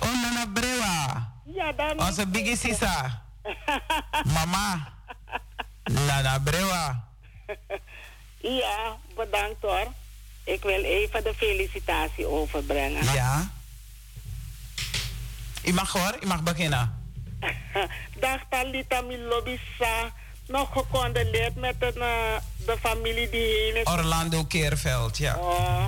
[0.00, 1.32] Oh, Nana Brewa.
[1.44, 2.00] Ja, dan...
[2.00, 3.22] Onze Biggie Sisa.
[4.34, 4.92] Mama.
[5.84, 7.08] Nana Brewa.
[8.40, 9.92] Ja, bedankt hoor.
[10.44, 13.04] Ik wil even de felicitatie overbrengen.
[13.04, 13.50] Ja.
[15.66, 17.02] U mag hoor, u mag beginnen.
[18.20, 20.12] Dag Talita Milobisa.
[20.46, 23.86] Nog gecondoleerd met een, eh, de familie die heen is.
[23.86, 25.36] Orlando Keerveld, ja.
[25.36, 25.86] Oh,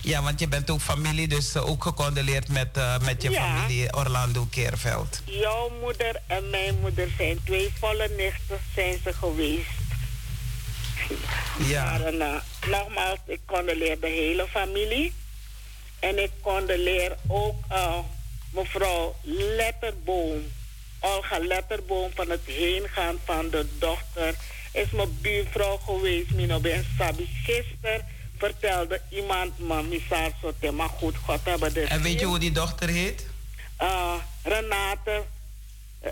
[0.00, 3.56] Ja, want je bent ook familie, dus eh, ook gecondoleerd met, eh, met je Ja.
[3.56, 5.22] familie Orlando Keerveld.
[5.24, 9.70] jouw moeder en mijn moeder zijn twee volle nichten zijn ze geweest.
[11.58, 11.98] Ja.
[11.98, 15.12] Maar nogmaals, ik condoleer de hele familie.
[15.98, 17.64] En ik condoleer ook
[18.52, 19.16] mevrouw
[19.56, 20.42] Letterboom.
[21.00, 24.34] Olga Letterboom van het heengaan van de dochter.
[24.72, 27.28] Is mijn buurvrouw geweest, Mino Ben Sabi.
[27.44, 28.04] Gisteren
[28.38, 30.00] vertelde iemand me,
[30.40, 33.26] Sote, maar goed, God hebben de En weet je hoe die dochter heet?
[33.76, 35.22] Eh, Renate,
[36.00, 36.10] eh,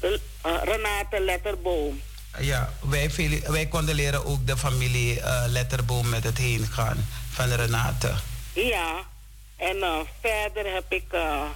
[0.00, 2.00] eh, Renate Letterboom.
[2.38, 3.10] Ja, wij,
[3.46, 8.14] wij condoleren ook de familie Letterboom met het heen gaan van Renate.
[8.52, 9.06] Ja,
[9.56, 11.48] en eh, verder heb ik eh,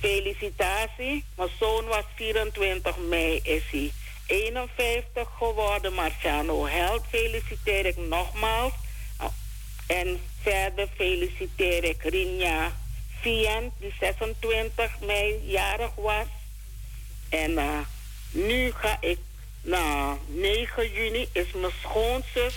[0.00, 1.24] felicitatie.
[1.36, 3.92] Mijn zoon was 24 mei is hij.
[4.26, 5.92] 51 geworden.
[5.92, 8.72] Marciano Held feliciteer ik nogmaals.
[9.20, 9.28] Oh,
[9.86, 12.72] En verder feliciteer ik Rinja
[13.20, 16.26] Vien, die 26 mei jarig was.
[17.28, 17.78] En eh,
[18.30, 19.18] nu ga ik,
[19.62, 22.54] nou, 9 juni is mijn schoonzus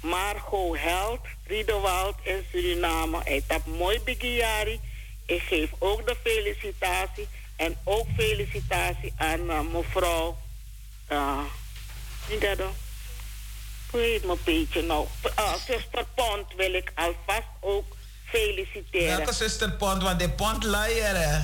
[0.00, 3.18] Margot Held, Riedewald in Suriname.
[3.24, 4.80] Hij heeft mooi begiari.
[5.26, 7.28] Ik geef ook de felicitatie.
[7.56, 10.38] En ook felicitatie aan eh, mevrouw.
[11.12, 11.38] Uh,
[12.26, 12.72] wie dat dan?
[13.90, 15.06] Hoe heet mijn beetje nou?
[15.38, 19.16] Uh, zuster Pont wil ik alvast ook feliciteren.
[19.16, 20.02] Welke zuster Pont?
[20.02, 21.40] Want de Pont luier, hè?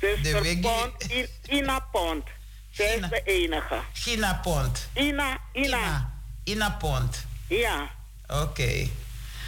[0.00, 2.24] Zuster Pont, I- Ina Pont.
[2.70, 3.80] Zij is de enige.
[3.92, 4.88] Gina Pont.
[4.94, 6.12] Ina, Ina.
[6.44, 7.26] Ina Pont.
[7.48, 7.90] Ja,
[8.28, 8.88] Oké.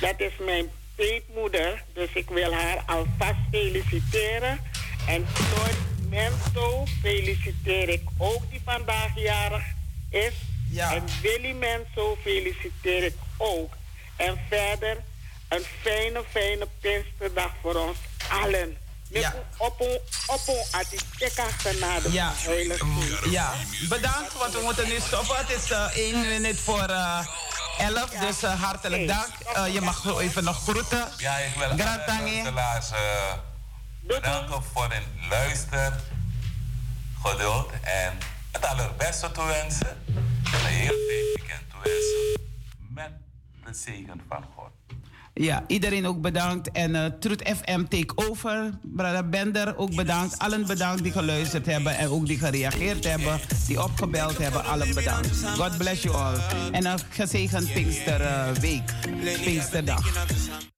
[0.01, 1.83] dat is mijn peetmoeder.
[1.93, 4.61] Dus ik wil haar alvast feliciteren.
[5.07, 5.77] En Floyd
[6.09, 9.65] Menso feliciteer ik ook, die vandaag jarig
[10.11, 10.33] is.
[10.77, 13.75] En Willy Menso feliciteer ik ook.
[14.17, 14.97] En verder
[15.49, 17.97] een fijne, fijne Pinksterdag voor ons
[18.29, 18.77] allen.
[19.09, 19.35] Ja.
[19.57, 20.65] Op een, op een.
[22.13, 22.33] Ja.
[23.31, 23.55] Ja,
[23.89, 25.37] bedankt, want we moeten nu stoppen.
[25.37, 27.27] Het is eh 1 minuut voor eh
[27.79, 29.29] 11, dus eh, hartelijk dank.
[29.55, 31.09] Eh, je mag zo even nog groeten.
[31.17, 31.69] Ja, ik wil
[32.07, 32.43] Tangi.
[32.43, 33.33] luisteraars eh,
[34.01, 35.93] bedanken voor hun luister,
[37.23, 38.19] geduld en
[38.53, 40.03] het allerbeste toewensen.
[40.07, 42.41] Een heel fijn weekend toewensen
[42.89, 43.11] met
[43.65, 44.71] de zegen van God.
[45.39, 46.71] Ja, iedereen ook bedankt.
[46.73, 48.71] En eh Truth FM take over.
[48.83, 50.39] Brother Bender ook bedankt.
[50.39, 54.65] Allen bedankt die geluisterd hebben en ook die gereageerd hebben, die opgebeld hebben.
[54.65, 55.45] Allen bedankt.
[55.57, 56.35] God bless you all.
[56.73, 58.95] En een gezegend Pinkster eh, week,
[59.45, 60.75] Pinksterdag.